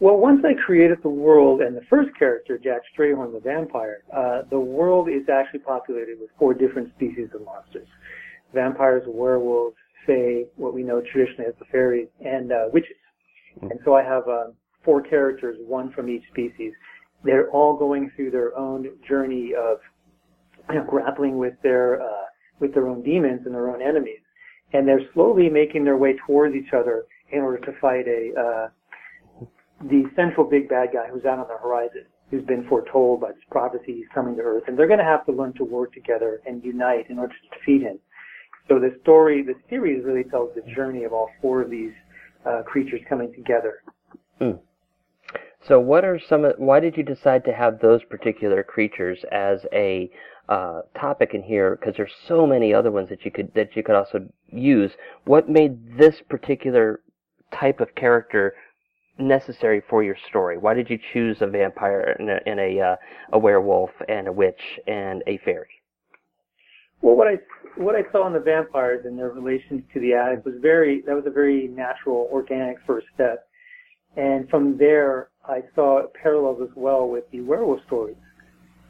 Well, 0.00 0.16
once 0.16 0.44
I 0.44 0.54
created 0.54 0.98
the 1.02 1.08
world 1.08 1.60
and 1.60 1.76
the 1.76 1.84
first 1.88 2.10
character, 2.18 2.58
Jack 2.58 2.82
Strayhorn, 2.96 3.32
the 3.32 3.40
vampire, 3.40 4.02
uh, 4.14 4.42
the 4.50 4.58
world 4.58 5.08
is 5.08 5.28
actually 5.32 5.60
populated 5.60 6.18
with 6.20 6.30
four 6.38 6.52
different 6.52 6.90
species 6.96 7.28
of 7.34 7.44
monsters: 7.44 7.88
vampires, 8.54 9.02
werewolves, 9.06 9.76
fae, 10.06 10.44
what 10.56 10.74
we 10.74 10.82
know 10.82 11.02
traditionally 11.12 11.46
as 11.48 11.54
the 11.58 11.64
fairies, 11.66 12.08
and 12.24 12.52
uh, 12.52 12.66
witches. 12.72 12.96
And 13.60 13.78
so 13.84 13.94
I 13.94 14.02
have 14.02 14.28
uh, 14.28 14.46
four 14.84 15.02
characters, 15.02 15.56
one 15.66 15.92
from 15.92 16.08
each 16.08 16.24
species. 16.30 16.72
They're 17.24 17.50
all 17.50 17.76
going 17.76 18.10
through 18.14 18.30
their 18.30 18.56
own 18.56 18.88
journey 19.08 19.52
of 19.54 19.78
you 20.70 20.76
know, 20.76 20.84
grappling 20.84 21.38
with 21.38 21.54
their 21.62 22.02
uh, 22.02 22.26
with 22.60 22.74
their 22.74 22.88
own 22.88 23.02
demons 23.02 23.42
and 23.44 23.54
their 23.54 23.70
own 23.70 23.82
enemies, 23.82 24.20
and 24.72 24.86
they're 24.86 25.00
slowly 25.12 25.48
making 25.48 25.84
their 25.84 25.96
way 25.96 26.14
towards 26.26 26.54
each 26.54 26.72
other 26.72 27.04
in 27.32 27.40
order 27.40 27.58
to 27.58 27.72
fight 27.80 28.06
a 28.06 28.32
uh, 28.38 28.68
the 29.88 30.04
central 30.16 30.48
big 30.48 30.68
bad 30.68 30.90
guy 30.92 31.06
who's 31.10 31.24
out 31.24 31.38
on 31.38 31.48
the 31.48 31.58
horizon, 31.58 32.04
who's 32.30 32.44
been 32.44 32.66
foretold 32.68 33.20
by 33.20 33.28
this 33.28 33.42
prophecy 33.50 33.94
he's 33.94 34.08
coming 34.14 34.36
to 34.36 34.42
Earth, 34.42 34.64
and 34.66 34.78
they're 34.78 34.86
going 34.86 34.98
to 34.98 35.04
have 35.04 35.24
to 35.26 35.32
learn 35.32 35.52
to 35.54 35.64
work 35.64 35.92
together 35.92 36.40
and 36.46 36.64
unite 36.64 37.10
in 37.10 37.18
order 37.18 37.34
to 37.34 37.58
defeat 37.58 37.82
him. 37.82 37.98
So 38.68 38.78
the 38.78 38.96
story, 39.02 39.42
the 39.42 39.54
series 39.68 40.04
really 40.04 40.24
tells 40.24 40.54
the 40.54 40.62
journey 40.72 41.04
of 41.04 41.12
all 41.12 41.30
four 41.42 41.62
of 41.62 41.70
these 41.70 41.92
uh, 42.46 42.62
creatures 42.62 43.00
coming 43.08 43.32
together. 43.32 43.82
So, 45.66 45.80
what 45.80 46.04
are 46.04 46.18
some? 46.18 46.44
Why 46.58 46.80
did 46.80 46.96
you 46.96 47.02
decide 47.02 47.44
to 47.46 47.52
have 47.52 47.80
those 47.80 48.04
particular 48.04 48.62
creatures 48.62 49.24
as 49.32 49.64
a 49.72 50.10
uh, 50.48 50.82
topic 50.98 51.32
in 51.32 51.42
here? 51.42 51.76
Because 51.76 51.94
there's 51.96 52.12
so 52.28 52.46
many 52.46 52.74
other 52.74 52.90
ones 52.90 53.08
that 53.08 53.24
you 53.24 53.30
could 53.30 53.52
that 53.54 53.74
you 53.74 53.82
could 53.82 53.94
also 53.94 54.26
use. 54.50 54.92
What 55.24 55.48
made 55.48 55.96
this 55.96 56.20
particular 56.28 57.00
type 57.50 57.80
of 57.80 57.94
character 57.94 58.54
necessary 59.18 59.82
for 59.88 60.02
your 60.02 60.16
story? 60.28 60.58
Why 60.58 60.74
did 60.74 60.90
you 60.90 60.98
choose 61.12 61.38
a 61.40 61.46
vampire 61.46 62.16
and 62.18 62.28
a, 62.28 62.40
and 62.46 62.60
a, 62.60 62.80
uh, 62.80 62.96
a 63.32 63.38
werewolf 63.38 63.90
and 64.08 64.26
a 64.26 64.32
witch 64.32 64.78
and 64.86 65.22
a 65.26 65.38
fairy? 65.38 65.68
Well, 67.04 67.16
what 67.16 67.28
I 67.28 67.36
what 67.76 67.94
I 67.94 68.10
saw 68.12 68.26
in 68.26 68.32
the 68.32 68.40
vampires 68.40 69.04
and 69.04 69.18
their 69.18 69.28
relation 69.28 69.84
to 69.92 70.00
the 70.00 70.14
addict 70.14 70.46
was 70.46 70.54
very 70.62 71.02
that 71.02 71.14
was 71.14 71.24
a 71.26 71.30
very 71.30 71.68
natural, 71.68 72.30
organic 72.32 72.78
first 72.86 73.06
step, 73.14 73.46
and 74.16 74.48
from 74.48 74.78
there 74.78 75.28
I 75.44 75.64
saw 75.74 76.00
parallels 76.22 76.62
as 76.62 76.74
well 76.74 77.06
with 77.06 77.30
the 77.30 77.42
werewolf 77.42 77.80
stories. 77.86 78.16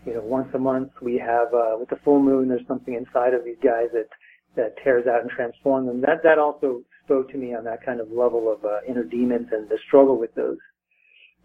You 0.07 0.15
know, 0.15 0.21
once 0.21 0.47
a 0.55 0.59
month 0.61 0.93
we 1.03 1.19
have 1.19 1.53
uh, 1.53 1.77
with 1.77 1.89
the 1.89 1.99
full 2.05 2.23
moon, 2.23 2.49
there's 2.49 2.65
something 2.69 2.95
inside 2.95 3.35
of 3.35 3.45
these 3.45 3.59
guys 3.65 3.89
that 3.93 4.07
that 4.55 4.77
tears 4.85 5.09
out 5.09 5.23
and 5.23 5.31
transforms 5.31 5.89
them. 5.89 6.01
That 6.01 6.23
that 6.23 6.39
also 6.39 6.83
spoke 7.05 7.33
to 7.33 7.37
me 7.37 7.53
on 7.53 7.65
that 7.65 7.85
kind 7.85 7.99
of 8.01 8.13
level 8.13 8.49
of 8.49 8.65
uh, 8.65 8.79
inner 8.89 9.03
demons 9.03 9.49
and 9.51 9.69
the 9.69 9.79
struggle 9.89 10.21
with 10.21 10.33
those. 10.37 10.59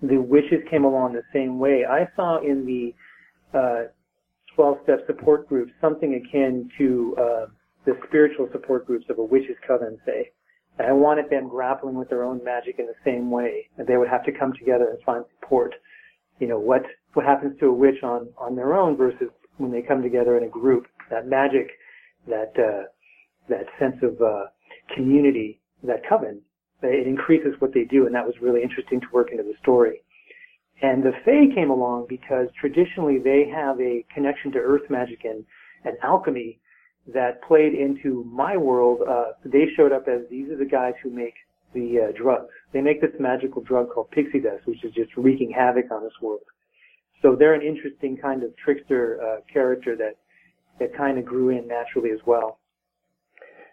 The 0.04 0.18
witches 0.18 0.62
came 0.70 0.84
along 0.84 1.14
the 1.14 1.24
same 1.34 1.58
way. 1.58 1.84
I 1.90 2.08
saw 2.16 2.40
in 2.44 2.64
the 2.68 2.94
uh, 3.58 3.84
12-step 4.60 5.08
support 5.08 5.48
groups 5.48 5.72
something 5.80 6.16
akin 6.16 6.70
to 6.78 7.16
uh, 7.18 7.46
the 7.86 7.94
spiritual 8.08 8.50
support 8.52 8.86
groups 8.86 9.06
of 9.10 9.18
a 9.18 9.24
witch's 9.24 9.56
coven, 9.66 9.98
say. 10.06 10.32
And 10.78 10.88
I 10.88 10.92
wanted 10.92 11.30
them 11.30 11.48
grappling 11.48 11.96
with 11.96 12.10
their 12.10 12.24
own 12.24 12.44
magic 12.44 12.76
in 12.78 12.86
the 12.86 12.94
same 13.06 13.32
way. 13.32 13.70
And 13.78 13.88
they 13.88 13.98
would 13.98 14.10
have 14.10 14.26
to 14.26 14.32
come 14.32 14.54
together 14.54 14.90
and 14.90 15.02
find 15.04 15.24
support. 15.40 15.76
You 16.40 16.48
know, 16.48 16.60
what, 16.60 16.84
what 17.14 17.26
happens 17.26 17.60
to 17.60 17.68
a 17.68 17.74
witch 17.74 18.04
on, 18.04 18.30
on 18.38 18.56
their 18.56 18.74
own 18.74 18.98
versus 18.98 19.30
when 19.58 19.72
they 19.72 19.82
come 19.82 20.02
together 20.02 20.38
in 20.38 20.44
a 20.44 20.50
group. 20.50 20.88
That 21.10 21.28
magic, 21.28 21.70
that, 22.28 22.54
uh, 22.58 22.88
that 23.50 23.66
sense 23.80 23.96
of, 24.04 24.22
uh, 24.22 24.46
community, 24.96 25.62
that 25.84 26.02
coven, 26.08 26.42
it 26.82 27.08
increases 27.08 27.54
what 27.60 27.74
they 27.74 27.84
do. 27.84 28.06
And 28.06 28.16
that 28.16 28.26
was 28.26 28.36
really 28.42 28.62
interesting 28.62 29.00
to 29.02 29.08
work 29.12 29.32
into 29.32 29.44
the 29.44 29.56
story. 29.62 30.02
And 30.82 31.04
the 31.04 31.12
Fae 31.26 31.54
came 31.54 31.70
along 31.70 32.06
because 32.08 32.48
traditionally 32.60 33.20
they 33.20 33.50
have 33.54 33.80
a 33.82 34.06
connection 34.14 34.52
to 34.54 34.60
earth 34.60 34.90
magic 34.90 35.26
and, 35.26 35.44
and 35.84 35.98
alchemy 36.04 36.60
that 37.14 37.42
played 37.44 37.74
into 37.74 38.24
my 38.32 38.56
world. 38.56 39.02
Uh, 39.08 39.34
they 39.44 39.66
showed 39.76 39.92
up 39.92 40.08
as 40.08 40.22
these 40.30 40.50
are 40.50 40.58
the 40.58 40.66
guys 40.66 40.94
who 41.04 41.10
make 41.10 41.34
the 41.74 42.10
uh, 42.10 42.18
drugs. 42.18 42.50
They 42.72 42.82
make 42.82 43.02
this 43.02 43.12
magical 43.20 43.62
drug 43.62 43.90
called 43.94 44.12
pixie 44.12 44.40
dust, 44.40 44.66
which 44.66 44.84
is 44.84 44.94
just 44.94 45.16
wreaking 45.18 45.52
havoc 45.52 45.92
on 45.92 46.04
this 46.04 46.14
world. 46.22 46.42
So 47.22 47.36
they're 47.38 47.54
an 47.54 47.62
interesting 47.62 48.18
kind 48.18 48.44
of 48.44 48.56
trickster 48.58 49.20
uh, 49.22 49.42
character 49.52 49.96
that 49.98 50.16
that 50.80 50.96
kind 50.96 51.18
of 51.20 51.26
grew 51.26 51.50
in 51.50 51.68
naturally 51.68 52.12
as 52.12 52.20
well. 52.26 52.60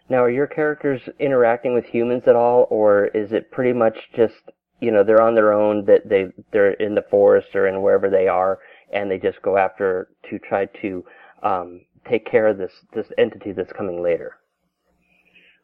Now, 0.09 0.23
are 0.23 0.29
your 0.29 0.47
characters 0.47 1.01
interacting 1.19 1.73
with 1.73 1.85
humans 1.85 2.23
at 2.27 2.35
all, 2.35 2.67
or 2.69 3.07
is 3.07 3.31
it 3.31 3.51
pretty 3.51 3.73
much 3.73 3.97
just 4.15 4.51
you 4.79 4.91
know 4.91 5.03
they're 5.03 5.21
on 5.21 5.35
their 5.35 5.53
own 5.53 5.85
that 5.85 6.07
they 6.07 6.27
they're 6.51 6.71
in 6.71 6.95
the 6.95 7.05
forest 7.09 7.55
or 7.55 7.67
in 7.67 7.81
wherever 7.81 8.09
they 8.09 8.27
are, 8.27 8.59
and 8.91 9.09
they 9.09 9.17
just 9.17 9.41
go 9.41 9.57
after 9.57 10.09
to 10.29 10.39
try 10.39 10.65
to 10.81 11.03
um, 11.43 11.81
take 12.09 12.25
care 12.25 12.47
of 12.47 12.57
this 12.57 12.71
this 12.93 13.07
entity 13.17 13.51
that's 13.51 13.73
coming 13.73 14.01
later. 14.01 14.37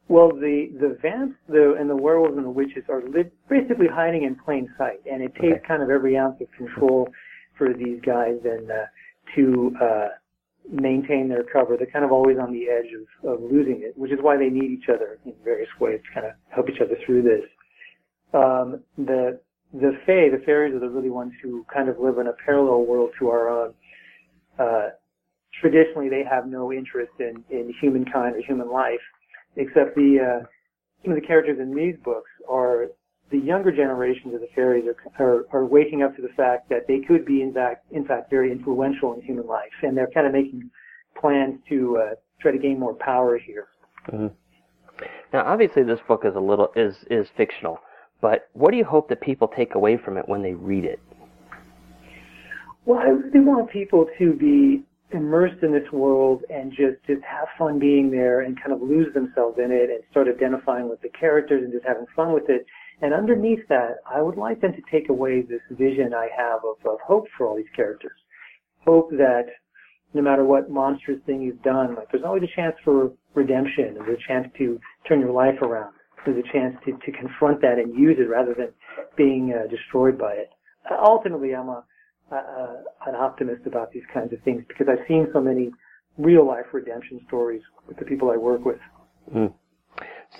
Well, 0.10 0.30
the 0.32 0.70
the 0.80 0.98
vamps, 1.02 1.38
though 1.48 1.76
and 1.80 1.90
the 1.90 1.96
werewolves 1.96 2.36
and 2.38 2.46
the 2.46 2.50
witches 2.50 2.84
are 2.90 3.02
li- 3.02 3.32
basically 3.50 3.88
hiding 3.88 4.24
in 4.24 4.36
plain 4.36 4.70
sight, 4.78 5.00
and 5.10 5.22
it 5.24 5.34
takes 5.36 5.58
Okay. 5.58 5.68
kind 5.68 5.82
of 5.82 5.90
every 5.90 6.18
ounce 6.18 6.42
of 6.42 6.48
control 6.58 7.08
for 7.58 7.74
these 7.74 8.02
guys 8.02 8.38
and 8.44 8.70
uh, 8.70 8.86
to 9.36 9.76
uh, 9.82 10.08
maintain 10.70 11.30
their 11.30 11.44
cover. 11.44 11.78
They're 11.78 11.88
kind 11.88 12.04
of 12.04 12.12
always 12.12 12.38
on 12.38 12.52
the 12.52 12.68
edge 12.70 12.92
of, 12.94 13.30
of 13.34 13.42
losing 13.42 13.82
it, 13.84 13.98
which 13.98 14.12
is 14.12 14.20
why 14.22 14.38
they 14.38 14.50
need 14.50 14.72
each 14.72 14.90
other 14.90 15.20
in 15.26 15.34
various 15.44 15.70
ways 15.80 16.02
to 16.06 16.14
kind 16.14 16.26
of 16.26 16.34
help 16.50 16.70
each 16.70 16.82
other 16.82 16.98
through 17.06 17.22
this. 17.24 17.44
Um, 18.34 18.82
the 18.98 19.40
the 19.74 19.98
fae, 20.06 20.30
the 20.30 20.42
fairies, 20.46 20.76
are 20.76 20.80
the 20.80 20.90
really 20.90 21.10
ones 21.10 21.34
who 21.42 21.66
kind 21.74 21.90
of 21.90 22.00
live 22.00 22.18
in 22.20 22.28
a 22.28 22.34
parallel 22.46 22.86
world 22.86 23.12
to 23.20 23.30
our 23.30 23.50
own. 23.50 23.74
Uh, 24.60 24.90
traditionally, 25.60 26.10
they 26.10 26.24
have 26.30 26.48
no 26.48 26.72
interest 26.72 27.12
in 27.20 27.44
in 27.50 27.74
humankind 27.82 28.36
or 28.36 28.42
human 28.42 28.72
life 28.72 29.02
except 29.56 29.96
the 29.96 30.20
uh, 30.20 30.46
some 31.04 31.12
of 31.12 31.20
the 31.20 31.26
characters 31.26 31.60
in 31.60 31.76
these 31.76 31.96
books 32.04 32.30
are 32.50 32.88
the 33.32 33.38
younger 33.38 33.72
generations 33.72 34.34
of 34.34 34.42
the 34.42 34.48
fairies 34.56 34.86
are, 34.88 35.26
are 35.26 35.46
are 35.52 35.66
waking 35.66 36.04
up 36.04 36.16
to 36.16 36.22
the 36.22 36.34
fact 36.36 36.70
that 36.70 36.88
they 36.88 37.00
could 37.00 37.26
be 37.26 37.42
in 37.42 37.54
fact 37.54 37.86
in 37.92 38.06
fact 38.06 38.30
very 38.30 38.52
influential 38.52 39.14
in 39.14 39.22
human 39.22 39.48
life, 39.48 39.72
and 39.82 39.98
they're 39.98 40.10
kind 40.14 40.28
of 40.28 40.34
making 40.34 40.70
plans 41.20 41.60
to 41.70 41.98
uh, 41.98 42.16
try 42.40 42.52
to 42.52 42.58
gain 42.58 42.80
more 42.80 42.94
power 42.96 43.38
here. 43.38 43.68
Now, 45.32 45.46
obviously, 45.46 45.84
this 45.84 46.00
book 46.08 46.24
is 46.26 46.36
a 46.36 46.40
little 46.40 46.72
is 46.76 46.96
is 47.10 47.28
fictional, 47.36 47.80
but 48.24 48.48
what 48.54 48.72
do 48.72 48.78
you 48.78 48.86
hope 48.86 49.10
that 49.10 49.20
people 49.20 49.50
take 49.50 49.76
away 49.76 49.98
from 49.98 50.18
it 50.18 50.30
when 50.30 50.42
they 50.42 50.54
read 50.54 50.86
it? 50.86 51.02
Well, 52.86 52.98
I 52.98 53.10
really 53.10 53.42
want 53.42 53.70
people 53.70 54.08
to 54.18 54.34
be 54.34 54.86
immersed 55.12 55.62
in 55.62 55.74
this 55.74 55.92
world 55.92 56.42
and 56.50 56.72
just 56.72 57.04
just 57.06 57.22
have 57.30 57.50
fun 57.60 57.80
being 57.80 58.10
there 58.10 58.40
and 58.42 58.58
kind 58.58 58.72
of 58.72 58.82
lose 58.82 59.14
themselves 59.14 59.60
in 59.60 59.72
it 59.72 59.90
and 59.90 60.00
start 60.10 60.30
identifying 60.30 60.90
with 60.90 61.02
the 61.02 61.10
characters 61.10 61.64
and 61.66 61.74
just 61.74 61.86
having 61.86 62.06
fun 62.16 62.32
with 62.34 62.46
it. 62.48 62.66
And 63.02 63.14
underneath 63.14 63.68
that, 63.68 63.98
I 64.10 64.22
would 64.22 64.38
like 64.38 64.62
them 64.62 64.72
to 64.72 64.82
take 64.90 65.10
away 65.10 65.42
this 65.42 65.62
vision 65.72 66.14
I 66.14 66.30
have 66.36 66.62
of, 66.64 66.78
of 66.90 67.00
hope 67.06 67.26
for 67.38 67.46
all 67.46 67.58
these 67.58 67.76
characters. 67.76 68.18
Hope 68.86 69.12
that 69.12 69.48
no 70.14 70.22
matter 70.22 70.46
what 70.46 70.70
monstrous 70.70 71.20
thing 71.26 71.42
you've 71.42 71.62
done, 71.62 71.96
like 71.96 72.10
there's 72.10 72.24
always 72.24 72.44
a 72.44 72.56
chance 72.56 72.76
for 72.86 73.12
redemption. 73.34 73.96
There's 73.96 74.18
a 74.18 74.28
chance 74.28 74.48
to 74.60 74.80
turn 75.10 75.20
your 75.20 75.34
life 75.34 75.62
around. 75.62 75.94
There's 76.26 76.38
a 76.38 76.52
chance 76.54 76.76
to, 76.86 76.92
to 76.92 77.18
confront 77.18 77.62
that 77.62 77.80
and 77.80 77.94
use 77.94 78.18
it 78.20 78.30
rather 78.30 78.54
than 78.54 78.70
being 79.18 79.54
uh, 79.54 79.68
destroyed 79.68 80.18
by 80.18 80.34
it. 80.34 80.50
Uh, 80.90 80.96
ultimately, 81.02 81.54
I'm 81.56 81.70
a 81.70 81.84
uh, 82.32 82.76
an 83.06 83.16
optimist 83.16 83.66
about 83.68 83.92
these 83.92 84.04
kinds 84.14 84.34
of 84.34 84.42
things 84.44 84.64
because 84.68 84.88
I've 84.90 85.06
seen 85.08 85.28
so 85.34 85.42
many 85.42 85.72
real 86.18 86.48
life 86.48 86.66
redemption 86.72 87.20
stories 87.28 87.62
with 87.88 87.98
the 87.98 88.06
people 88.06 88.32
I 88.32 88.38
work 88.38 88.66
with. 88.66 88.80
Mm. 89.34 89.54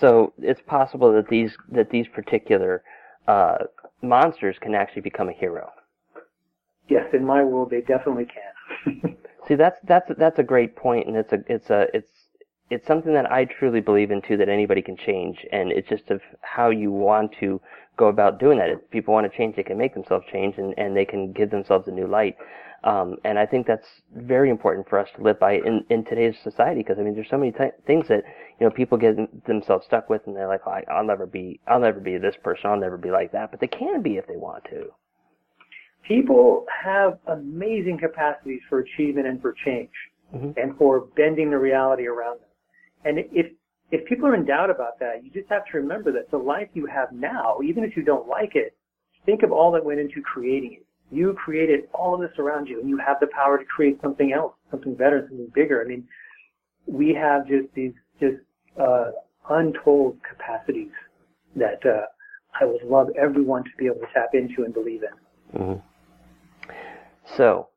So 0.00 0.32
it's 0.38 0.60
possible 0.66 1.12
that 1.12 1.28
these 1.28 1.56
that 1.70 1.90
these 1.90 2.06
particular 2.08 2.82
uh, 3.28 3.58
monsters 4.02 4.56
can 4.60 4.74
actually 4.74 5.02
become 5.02 5.28
a 5.28 5.32
hero. 5.32 5.70
Yes, 6.88 7.04
in 7.12 7.24
my 7.24 7.42
world, 7.42 7.70
they 7.70 7.80
definitely 7.80 8.26
can. 8.26 9.16
See, 9.48 9.54
that's 9.54 9.78
that's 9.84 10.10
that's 10.18 10.38
a 10.38 10.42
great 10.42 10.74
point, 10.76 11.06
and 11.06 11.16
it's 11.16 11.32
a 11.32 11.38
it's 11.46 11.70
a 11.70 11.86
it's 11.94 12.10
it's 12.70 12.86
something 12.86 13.12
that 13.14 13.30
I 13.30 13.44
truly 13.44 13.80
believe 13.80 14.10
in 14.10 14.22
too. 14.22 14.36
That 14.36 14.48
anybody 14.48 14.82
can 14.82 14.96
change, 14.96 15.44
and 15.52 15.70
it's 15.70 15.88
just 15.88 16.10
of 16.10 16.20
how 16.40 16.70
you 16.70 16.90
want 16.90 17.32
to 17.40 17.60
go 17.96 18.08
about 18.08 18.40
doing 18.40 18.58
that. 18.58 18.70
If 18.70 18.90
people 18.90 19.14
want 19.14 19.30
to 19.30 19.36
change, 19.36 19.56
they 19.56 19.62
can 19.62 19.78
make 19.78 19.94
themselves 19.94 20.24
change, 20.32 20.56
and 20.58 20.74
and 20.78 20.96
they 20.96 21.04
can 21.04 21.32
give 21.32 21.50
themselves 21.50 21.88
a 21.88 21.92
new 21.92 22.06
light. 22.06 22.36
Um, 22.84 23.16
and 23.24 23.38
I 23.38 23.46
think 23.46 23.66
that's 23.66 23.86
very 24.14 24.50
important 24.50 24.86
for 24.90 24.98
us 24.98 25.08
to 25.16 25.22
live 25.22 25.40
by 25.40 25.54
in, 25.54 25.84
in 25.88 26.04
today's 26.04 26.36
society 26.42 26.82
because 26.82 26.98
I 26.98 27.02
mean, 27.02 27.14
there's 27.14 27.30
so 27.30 27.38
many 27.38 27.50
t- 27.52 27.70
things 27.86 28.08
that 28.08 28.24
you 28.60 28.66
know 28.66 28.70
people 28.70 28.98
get 28.98 29.16
themselves 29.46 29.86
stuck 29.86 30.10
with, 30.10 30.22
and 30.26 30.36
they're 30.36 30.48
like, 30.48 30.60
oh, 30.66 30.70
I, 30.70 30.84
I'll 30.90 31.04
never 31.04 31.24
be, 31.26 31.60
I'll 31.66 31.80
never 31.80 31.98
be 31.98 32.18
this 32.18 32.36
person, 32.42 32.68
I'll 32.70 32.78
never 32.78 32.98
be 32.98 33.10
like 33.10 33.32
that, 33.32 33.50
but 33.50 33.60
they 33.60 33.68
can 33.68 34.02
be 34.02 34.16
if 34.18 34.26
they 34.26 34.36
want 34.36 34.64
to. 34.64 34.92
People 36.06 36.66
have 36.84 37.18
amazing 37.28 37.98
capacities 37.98 38.60
for 38.68 38.80
achievement 38.80 39.26
and 39.26 39.40
for 39.40 39.54
change 39.64 39.90
Mhm. 40.34 40.54
and 40.56 40.76
for 40.76 41.00
bending 41.16 41.50
the 41.50 41.58
reality 41.58 42.06
around 42.06 42.40
them. 42.40 42.48
And 43.04 43.18
if 43.32 43.46
if 43.90 44.04
people 44.06 44.26
are 44.26 44.34
in 44.34 44.44
doubt 44.44 44.70
about 44.70 44.98
that, 45.00 45.22
you 45.22 45.30
just 45.30 45.48
have 45.50 45.64
to 45.66 45.76
remember 45.78 46.10
that 46.12 46.30
the 46.30 46.38
life 46.38 46.68
you 46.74 46.86
have 46.86 47.12
now, 47.12 47.58
even 47.62 47.84
if 47.84 47.96
you 47.96 48.02
don't 48.02 48.26
like 48.26 48.56
it, 48.56 48.76
think 49.26 49.42
of 49.42 49.52
all 49.52 49.70
that 49.72 49.84
went 49.84 50.00
into 50.00 50.20
creating 50.22 50.74
it. 50.74 50.86
You 51.10 51.34
created 51.34 51.84
all 51.92 52.14
of 52.14 52.20
this 52.20 52.36
around 52.38 52.66
you, 52.66 52.80
and 52.80 52.88
you 52.88 52.98
have 52.98 53.18
the 53.20 53.28
power 53.28 53.58
to 53.58 53.64
create 53.64 54.00
something 54.02 54.32
else, 54.32 54.54
something 54.70 54.94
better, 54.94 55.26
something 55.28 55.52
bigger. 55.54 55.82
I 55.82 55.86
mean, 55.86 56.08
we 56.86 57.14
have 57.14 57.46
just 57.46 57.72
these 57.74 57.92
just 58.18 58.36
uh, 58.80 59.10
untold 59.50 60.18
capacities 60.28 60.92
that 61.56 61.84
uh, 61.84 62.06
I 62.60 62.64
would 62.64 62.82
love 62.82 63.08
everyone 63.20 63.64
to 63.64 63.70
be 63.78 63.86
able 63.86 64.00
to 64.00 64.06
tap 64.12 64.30
into 64.32 64.64
and 64.64 64.72
believe 64.72 65.02
in. 65.02 65.60
hmm 65.60 65.80
So, 67.36 67.68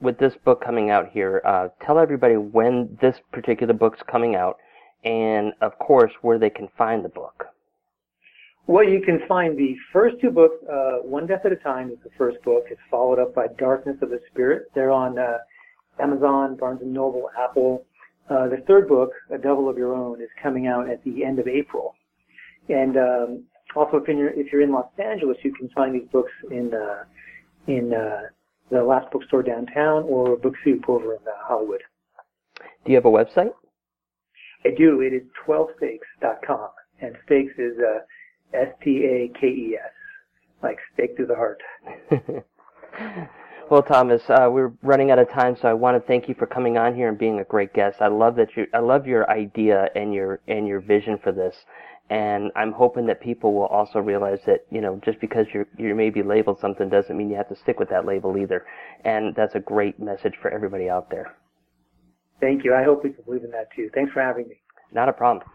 with 0.00 0.18
this 0.18 0.34
book 0.44 0.62
coming 0.64 0.90
out 0.90 1.08
here, 1.10 1.42
uh, 1.44 1.68
tell 1.84 1.98
everybody 1.98 2.36
when 2.36 2.96
this 3.00 3.16
particular 3.32 3.74
book's 3.74 4.00
coming 4.10 4.34
out, 4.34 4.58
and 5.04 5.52
of 5.60 5.78
course 5.78 6.12
where 6.22 6.38
they 6.38 6.50
can 6.50 6.68
find 6.76 7.04
the 7.04 7.08
book. 7.08 7.46
Well, 8.66 8.84
you 8.84 9.00
can 9.00 9.20
find 9.26 9.56
the 9.56 9.74
first 9.92 10.16
two 10.20 10.30
books, 10.30 10.56
uh, 10.70 10.98
One 11.02 11.26
Death 11.26 11.46
at 11.46 11.52
a 11.52 11.56
Time 11.56 11.90
is 11.90 11.96
the 12.04 12.10
first 12.18 12.42
book. 12.42 12.64
It's 12.70 12.80
followed 12.90 13.18
up 13.18 13.34
by 13.34 13.46
Darkness 13.58 13.96
of 14.02 14.10
the 14.10 14.20
Spirit. 14.30 14.70
They're 14.74 14.90
on 14.90 15.18
uh, 15.18 15.38
Amazon, 15.98 16.56
Barnes 16.56 16.80
& 16.82 16.84
Noble, 16.84 17.30
Apple. 17.42 17.86
Uh, 18.28 18.48
the 18.48 18.62
third 18.66 18.86
book, 18.86 19.10
A 19.30 19.38
Devil 19.38 19.70
of 19.70 19.78
Your 19.78 19.94
Own, 19.94 20.20
is 20.20 20.28
coming 20.42 20.66
out 20.66 20.88
at 20.88 21.02
the 21.02 21.24
end 21.24 21.38
of 21.38 21.48
April. 21.48 21.94
And 22.68 22.98
um, 22.98 23.44
also, 23.74 23.96
if 23.96 24.08
you're, 24.08 24.28
if 24.28 24.52
you're 24.52 24.60
in 24.60 24.70
Los 24.70 24.86
Angeles, 24.98 25.38
you 25.42 25.54
can 25.54 25.70
find 25.70 25.94
these 25.94 26.08
books 26.12 26.32
in 26.50 26.72
uh, 26.74 27.04
in 27.66 27.94
uh, 27.94 28.22
the 28.70 28.82
Last 28.82 29.10
Bookstore 29.10 29.42
downtown 29.42 30.04
or 30.04 30.34
a 30.34 30.36
Book 30.36 30.54
Soup 30.64 30.88
over 30.88 31.14
in 31.14 31.20
uh, 31.26 31.30
Hollywood. 31.40 31.82
Do 32.84 32.92
you 32.92 32.96
have 32.96 33.04
a 33.04 33.10
website? 33.10 33.50
I 34.64 34.70
do. 34.76 35.00
It 35.00 35.12
is 35.12 35.22
12stakes.com. 35.46 36.68
And 37.00 37.16
stakes 37.26 37.52
is 37.58 37.78
uh, 37.78 38.00
S-T-A-K-E-S, 38.54 39.92
like 40.62 40.78
stake 40.94 41.16
through 41.16 41.26
the 41.26 41.34
heart. 41.34 41.62
well, 43.70 43.82
Thomas, 43.82 44.22
uh, 44.28 44.48
we're 44.50 44.72
running 44.82 45.10
out 45.10 45.18
of 45.18 45.30
time, 45.30 45.56
so 45.60 45.68
I 45.68 45.74
want 45.74 45.96
to 45.96 46.06
thank 46.06 46.28
you 46.28 46.34
for 46.34 46.46
coming 46.46 46.76
on 46.76 46.94
here 46.94 47.08
and 47.08 47.18
being 47.18 47.38
a 47.38 47.44
great 47.44 47.72
guest. 47.72 47.98
I 48.00 48.08
love 48.08 48.34
that 48.36 48.56
you, 48.56 48.66
I 48.74 48.80
love 48.80 49.06
your 49.06 49.30
idea 49.30 49.88
and 49.94 50.12
your 50.12 50.40
and 50.48 50.66
your 50.66 50.80
vision 50.80 51.18
for 51.22 51.30
this, 51.30 51.54
and 52.10 52.50
I'm 52.56 52.72
hoping 52.72 53.06
that 53.06 53.20
people 53.20 53.52
will 53.54 53.66
also 53.66 53.98
realize 53.98 54.40
that 54.46 54.66
you 54.70 54.80
know 54.80 55.00
just 55.04 55.20
because 55.20 55.46
you're 55.52 55.66
you 55.76 55.94
may 55.94 56.10
be 56.10 56.22
labeled 56.22 56.58
something 56.60 56.88
doesn't 56.88 57.16
mean 57.16 57.30
you 57.30 57.36
have 57.36 57.48
to 57.48 57.56
stick 57.56 57.78
with 57.78 57.90
that 57.90 58.06
label 58.06 58.36
either, 58.38 58.64
and 59.04 59.34
that's 59.34 59.54
a 59.54 59.60
great 59.60 60.00
message 60.00 60.34
for 60.40 60.50
everybody 60.50 60.88
out 60.88 61.10
there. 61.10 61.34
Thank 62.40 62.64
you. 62.64 62.74
I 62.74 62.84
hope 62.84 63.02
people 63.02 63.24
believe 63.24 63.44
in 63.44 63.50
that 63.50 63.68
too. 63.74 63.90
Thanks 63.94 64.12
for 64.12 64.22
having 64.22 64.48
me. 64.48 64.60
Not 64.92 65.08
a 65.08 65.12
problem. 65.12 65.46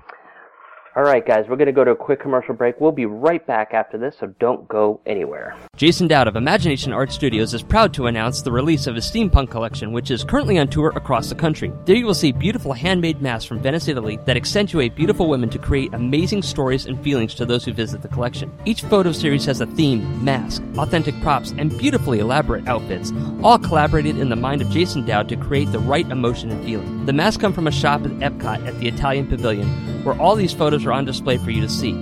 All 0.96 1.02
right, 1.02 1.26
guys, 1.26 1.46
we're 1.50 1.56
going 1.56 1.66
to 1.66 1.72
go 1.72 1.84
to 1.84 1.90
a 1.90 1.96
quick 1.96 2.22
commercial 2.22 2.54
break. 2.54 2.80
We'll 2.80 2.92
be 2.92 3.08
right 3.08 3.46
back 3.48 3.74
after 3.74 3.98
this, 3.98 4.16
so 4.20 4.28
don't 4.40 4.68
go 4.68 5.02
anywhere. 5.08 5.56
Jason 5.76 6.08
Dowd 6.08 6.28
of 6.28 6.36
Imagination 6.36 6.94
Art 6.94 7.12
Studios 7.12 7.56
is 7.56 7.64
proud 7.64 7.96
to 7.96 8.06
announce 8.06 8.44
the 8.44 8.52
release 8.52 8.86
of 8.86 8.94
his 8.94 9.10
steampunk 9.10 9.50
collection, 9.50 9.92
which 9.92 10.12
is 10.12 10.24
currently 10.24 10.60
on 10.60 10.68
tour 10.68 10.94
across 10.96 11.30
the 11.30 11.36
country. 11.36 11.74
There 11.86 11.96
you 11.96 12.06
will 12.06 12.14
see 12.14 12.32
beautiful 12.32 12.74
handmade 12.74 13.24
masks 13.24 13.46
from 13.46 13.60
Venice, 13.60 13.88
Italy 13.88 14.20
that 14.26 14.38
accentuate 14.38 14.96
beautiful 14.96 15.28
women 15.28 15.50
to 15.50 15.58
create 15.58 15.96
amazing 15.96 16.44
stories 16.44 16.86
and 16.86 17.02
feelings 17.04 17.34
to 17.36 17.46
those 17.46 17.66
who 17.66 17.74
visit 17.74 18.04
the 18.04 18.08
collection. 18.08 18.56
Each 18.66 18.84
photo 18.84 19.12
series 19.12 19.46
has 19.46 19.62
a 19.62 19.66
theme, 19.66 20.24
mask, 20.24 20.62
authentic 20.78 21.20
props, 21.22 21.54
and 21.58 21.78
beautifully 21.78 22.20
elaborate 22.20 22.68
outfits, 22.68 23.12
all 23.44 23.58
collaborated 23.58 24.18
in 24.18 24.30
the 24.30 24.36
mind 24.36 24.62
of 24.62 24.70
Jason 24.70 25.06
Dowd 25.06 25.30
to 25.30 25.36
create 25.36 25.72
the 25.72 25.80
right 25.80 26.10
emotion 26.10 26.50
and 26.50 26.64
feeling. 26.64 27.06
The 27.06 27.14
masks 27.14 27.40
come 27.40 27.54
from 27.54 27.68
a 27.68 27.72
shop 27.72 28.04
at 28.06 28.12
Epcot 28.12 28.66
at 28.68 28.78
the 28.80 28.88
Italian 28.88 29.28
Pavilion, 29.28 29.68
where 30.04 30.20
all 30.20 30.36
these 30.36 30.54
photos 30.54 30.86
are 30.86 30.92
on 30.92 31.06
display 31.06 31.38
for 31.38 31.52
you 31.52 31.62
to 31.62 31.70
see. 31.70 31.94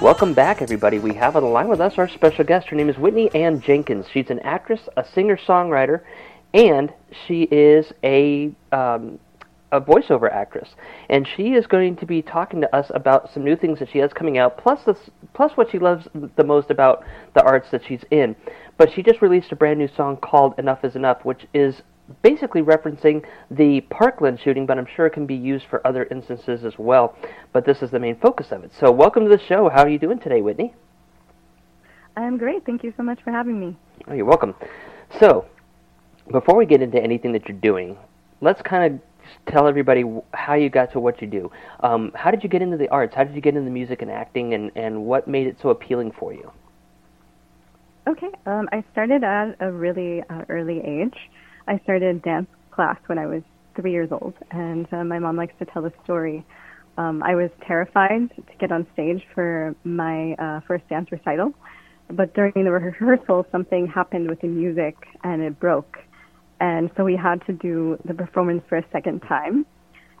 Welcome 0.00 0.32
back, 0.32 0.62
everybody. 0.62 0.98
We 0.98 1.12
have 1.16 1.36
on 1.36 1.42
the 1.42 1.48
line 1.50 1.68
with 1.68 1.78
us 1.78 1.98
our 1.98 2.08
special 2.08 2.42
guest. 2.42 2.68
Her 2.68 2.76
name 2.76 2.88
is 2.88 2.96
Whitney 2.96 3.28
Ann 3.34 3.60
Jenkins. 3.60 4.06
She's 4.10 4.30
an 4.30 4.38
actress, 4.38 4.80
a 4.96 5.04
singer-songwriter, 5.04 6.00
and 6.54 6.90
she 7.26 7.42
is 7.42 7.92
a 8.02 8.50
um, 8.72 9.18
a 9.72 9.78
voiceover 9.78 10.32
actress. 10.32 10.70
And 11.10 11.28
she 11.28 11.52
is 11.52 11.66
going 11.66 11.96
to 11.96 12.06
be 12.06 12.22
talking 12.22 12.62
to 12.62 12.74
us 12.74 12.90
about 12.94 13.30
some 13.34 13.44
new 13.44 13.56
things 13.56 13.78
that 13.80 13.90
she 13.90 13.98
has 13.98 14.10
coming 14.14 14.38
out, 14.38 14.56
plus 14.56 14.80
plus 15.34 15.52
what 15.58 15.70
she 15.70 15.78
loves 15.78 16.08
the 16.34 16.44
most 16.44 16.70
about 16.70 17.04
the 17.34 17.42
arts 17.42 17.70
that 17.70 17.82
she's 17.86 18.02
in. 18.10 18.34
But 18.78 18.90
she 18.94 19.02
just 19.02 19.20
released 19.20 19.52
a 19.52 19.56
brand 19.56 19.78
new 19.78 19.88
song 19.94 20.16
called 20.16 20.54
"Enough 20.58 20.82
Is 20.82 20.96
Enough," 20.96 21.26
which 21.26 21.46
is 21.52 21.82
basically 22.22 22.62
referencing 22.62 23.24
the 23.50 23.80
Parkland 23.82 24.40
shooting, 24.40 24.66
but 24.66 24.78
I'm 24.78 24.86
sure 24.86 25.06
it 25.06 25.12
can 25.12 25.26
be 25.26 25.34
used 25.34 25.66
for 25.68 25.86
other 25.86 26.04
instances 26.10 26.64
as 26.64 26.74
well. 26.78 27.16
But 27.52 27.64
this 27.64 27.82
is 27.82 27.90
the 27.90 27.98
main 27.98 28.16
focus 28.16 28.52
of 28.52 28.64
it. 28.64 28.72
So, 28.78 28.90
welcome 28.90 29.24
to 29.24 29.30
the 29.30 29.42
show. 29.42 29.68
How 29.68 29.82
are 29.82 29.88
you 29.88 29.98
doing 29.98 30.18
today, 30.18 30.40
Whitney? 30.40 30.74
I'm 32.16 32.36
great. 32.36 32.64
Thank 32.66 32.82
you 32.82 32.92
so 32.96 33.02
much 33.02 33.22
for 33.22 33.30
having 33.30 33.58
me. 33.58 33.76
Oh, 34.08 34.14
you're 34.14 34.24
welcome. 34.24 34.54
So, 35.18 35.46
before 36.30 36.56
we 36.56 36.66
get 36.66 36.82
into 36.82 37.02
anything 37.02 37.32
that 37.32 37.48
you're 37.48 37.58
doing, 37.58 37.96
let's 38.40 38.62
kind 38.62 38.94
of 38.94 39.00
tell 39.46 39.68
everybody 39.68 40.04
how 40.34 40.54
you 40.54 40.70
got 40.70 40.92
to 40.92 41.00
what 41.00 41.20
you 41.20 41.26
do. 41.26 41.50
Um, 41.80 42.12
how 42.14 42.30
did 42.30 42.42
you 42.42 42.48
get 42.48 42.62
into 42.62 42.76
the 42.76 42.88
arts? 42.88 43.14
How 43.14 43.24
did 43.24 43.34
you 43.34 43.40
get 43.40 43.56
into 43.56 43.70
music 43.70 44.02
and 44.02 44.10
acting, 44.10 44.54
and, 44.54 44.70
and 44.74 45.04
what 45.04 45.28
made 45.28 45.46
it 45.46 45.56
so 45.62 45.70
appealing 45.70 46.12
for 46.12 46.32
you? 46.32 46.50
Okay. 48.08 48.30
Um, 48.46 48.68
I 48.72 48.82
started 48.92 49.22
at 49.22 49.56
a 49.60 49.70
really 49.70 50.22
uh, 50.28 50.44
early 50.48 50.80
age. 50.80 51.16
I 51.68 51.78
started 51.84 52.22
dance 52.22 52.48
class 52.70 52.98
when 53.06 53.18
I 53.18 53.26
was 53.26 53.42
three 53.76 53.92
years 53.92 54.10
old, 54.10 54.34
and 54.50 54.86
uh, 54.92 55.04
my 55.04 55.18
mom 55.18 55.36
likes 55.36 55.54
to 55.58 55.64
tell 55.64 55.82
the 55.82 55.92
story. 56.04 56.44
Um, 56.98 57.22
I 57.22 57.34
was 57.34 57.50
terrified 57.66 58.30
to 58.36 58.56
get 58.58 58.72
on 58.72 58.86
stage 58.92 59.22
for 59.34 59.74
my 59.84 60.32
uh, 60.34 60.60
first 60.66 60.88
dance 60.88 61.10
recital, 61.12 61.54
but 62.08 62.34
during 62.34 62.52
the 62.64 62.70
rehearsal, 62.70 63.46
something 63.52 63.86
happened 63.86 64.28
with 64.28 64.40
the 64.40 64.48
music 64.48 64.96
and 65.22 65.42
it 65.42 65.58
broke. 65.60 65.98
And 66.60 66.90
so 66.96 67.04
we 67.04 67.16
had 67.16 67.44
to 67.46 67.52
do 67.52 67.98
the 68.04 68.14
performance 68.14 68.62
for 68.68 68.76
a 68.76 68.84
second 68.92 69.20
time. 69.20 69.64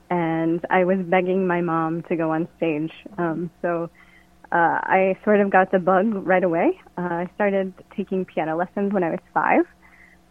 And 0.08 0.64
I 0.70 0.84
was 0.84 0.98
begging 0.98 1.46
my 1.46 1.60
mom 1.60 2.02
to 2.08 2.16
go 2.16 2.30
on 2.32 2.48
stage. 2.56 2.90
Um, 3.18 3.50
so 3.62 3.90
uh, 4.52 4.80
I 4.82 5.16
sort 5.24 5.40
of 5.40 5.50
got 5.50 5.70
the 5.70 5.78
bug 5.78 6.26
right 6.26 6.42
away. 6.42 6.80
Uh, 6.96 7.02
I 7.02 7.30
started 7.34 7.74
taking 7.96 8.24
piano 8.24 8.56
lessons 8.56 8.92
when 8.92 9.04
I 9.04 9.10
was 9.10 9.20
five. 9.34 9.64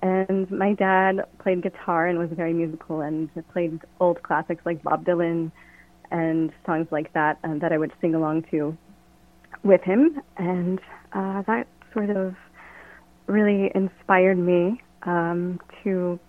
And 0.01 0.49
my 0.49 0.73
dad 0.73 1.25
played 1.39 1.61
guitar 1.61 2.07
and 2.07 2.17
was 2.17 2.29
very 2.31 2.53
musical 2.53 3.01
and 3.01 3.29
played 3.51 3.79
old 3.99 4.23
classics 4.23 4.61
like 4.65 4.81
Bob 4.81 5.05
Dylan 5.05 5.51
and 6.11 6.51
songs 6.65 6.87
like 6.91 7.11
that 7.13 7.37
um, 7.43 7.59
that 7.59 7.71
I 7.73 7.77
would 7.77 7.91
sing 8.01 8.15
along 8.15 8.45
to 8.51 8.77
with 9.63 9.81
him. 9.81 10.21
And 10.37 10.79
uh, 11.13 11.43
that 11.47 11.67
sort 11.93 12.09
of 12.09 12.35
really 13.27 13.71
inspired 13.75 14.37
me 14.37 14.81
um, 15.03 15.59
to, 15.83 16.19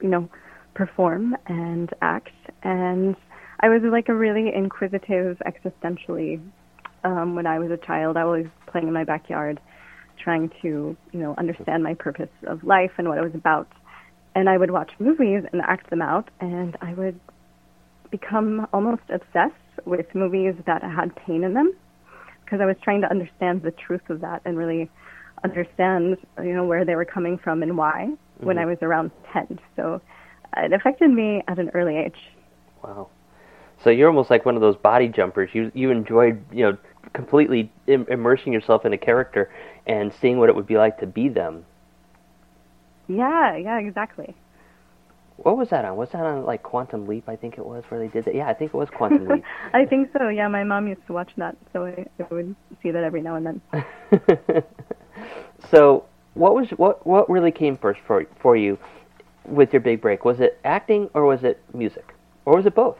you 0.00 0.08
know, 0.08 0.28
perform 0.74 1.36
and 1.46 1.90
act. 2.00 2.30
And 2.62 3.16
I 3.60 3.68
was 3.68 3.82
like 3.82 4.08
a 4.08 4.14
really 4.14 4.54
inquisitive, 4.54 5.40
existentially, 5.46 6.40
um, 7.04 7.34
when 7.34 7.46
I 7.46 7.58
was 7.58 7.70
a 7.70 7.76
child. 7.76 8.16
I 8.16 8.24
was 8.24 8.46
playing 8.66 8.88
in 8.88 8.94
my 8.94 9.04
backyard, 9.04 9.60
trying 10.18 10.50
to, 10.62 10.96
you 11.12 11.20
know, 11.20 11.34
understand 11.38 11.82
my 11.82 11.94
purpose 11.94 12.30
of 12.46 12.64
life 12.64 12.92
and 12.98 13.08
what 13.08 13.18
it 13.18 13.22
was 13.22 13.34
about. 13.34 13.68
And 14.34 14.48
I 14.48 14.58
would 14.58 14.70
watch 14.70 14.90
movies 14.98 15.44
and 15.52 15.62
act 15.62 15.88
them 15.90 16.02
out, 16.02 16.28
and 16.40 16.76
I 16.82 16.92
would 16.94 17.18
become 18.10 18.66
almost 18.72 19.02
obsessed 19.08 19.54
with 19.84 20.06
movies 20.14 20.54
that 20.66 20.82
had 20.82 21.14
pain 21.16 21.44
in 21.44 21.54
them 21.54 21.72
because 22.44 22.60
I 22.60 22.66
was 22.66 22.76
trying 22.82 23.00
to 23.02 23.10
understand 23.10 23.62
the 23.62 23.72
truth 23.72 24.08
of 24.08 24.20
that 24.20 24.42
and 24.44 24.56
really 24.56 24.88
understand, 25.42 26.16
you 26.38 26.54
know, 26.54 26.64
where 26.64 26.84
they 26.84 26.94
were 26.94 27.04
coming 27.04 27.38
from 27.38 27.62
and 27.62 27.76
why 27.76 28.10
when 28.40 28.56
Mhm. 28.56 28.60
I 28.60 28.64
was 28.66 28.78
around 28.82 29.10
10. 29.32 29.58
So 29.74 30.00
it 30.56 30.72
affected 30.72 31.10
me 31.10 31.42
at 31.48 31.58
an 31.58 31.70
early 31.74 31.96
age. 31.96 32.30
Wow. 32.82 33.08
So 33.78 33.90
you're 33.90 34.08
almost 34.08 34.30
like 34.30 34.46
one 34.46 34.54
of 34.54 34.60
those 34.60 34.76
body 34.76 35.08
jumpers. 35.08 35.54
You 35.54 35.70
you 35.74 35.90
enjoyed 35.90 36.42
you 36.50 36.64
know 36.64 36.76
completely 37.12 37.70
Im- 37.86 38.06
immersing 38.08 38.52
yourself 38.52 38.84
in 38.84 38.92
a 38.92 38.98
character 38.98 39.50
and 39.86 40.12
seeing 40.12 40.38
what 40.38 40.48
it 40.48 40.54
would 40.56 40.66
be 40.66 40.76
like 40.76 40.98
to 41.00 41.06
be 41.06 41.28
them. 41.28 41.64
Yeah, 43.08 43.56
yeah, 43.56 43.78
exactly. 43.78 44.34
What 45.36 45.56
was 45.58 45.68
that 45.68 45.84
on? 45.84 45.96
Was 45.96 46.10
that 46.10 46.24
on 46.24 46.44
like 46.44 46.62
Quantum 46.62 47.06
Leap? 47.06 47.28
I 47.28 47.36
think 47.36 47.58
it 47.58 47.64
was 47.66 47.84
where 47.88 48.00
they 48.00 48.08
did 48.08 48.24
that. 48.24 48.34
Yeah, 48.34 48.48
I 48.48 48.54
think 48.54 48.72
it 48.72 48.76
was 48.76 48.88
Quantum 48.88 49.28
Leap. 49.28 49.44
I 49.74 49.84
think 49.84 50.10
so. 50.16 50.28
Yeah, 50.28 50.48
my 50.48 50.64
mom 50.64 50.88
used 50.88 51.06
to 51.06 51.12
watch 51.12 51.30
that, 51.36 51.56
so 51.72 51.86
I, 51.86 52.06
I 52.18 52.34
would 52.34 52.56
see 52.82 52.90
that 52.90 53.04
every 53.04 53.22
now 53.22 53.36
and 53.36 53.46
then. 53.46 54.64
So 55.70 56.04
what 56.34 56.54
was 56.54 56.68
what 56.70 57.06
what 57.06 57.28
really 57.30 57.50
came 57.50 57.76
first 57.76 58.00
for 58.06 58.26
for 58.40 58.56
you 58.56 58.78
with 59.44 59.72
your 59.72 59.80
big 59.80 60.00
break? 60.00 60.24
Was 60.24 60.40
it 60.40 60.58
acting 60.64 61.10
or 61.14 61.24
was 61.24 61.44
it 61.44 61.62
music 61.74 62.14
or 62.44 62.56
was 62.56 62.66
it 62.66 62.74
both? 62.74 62.98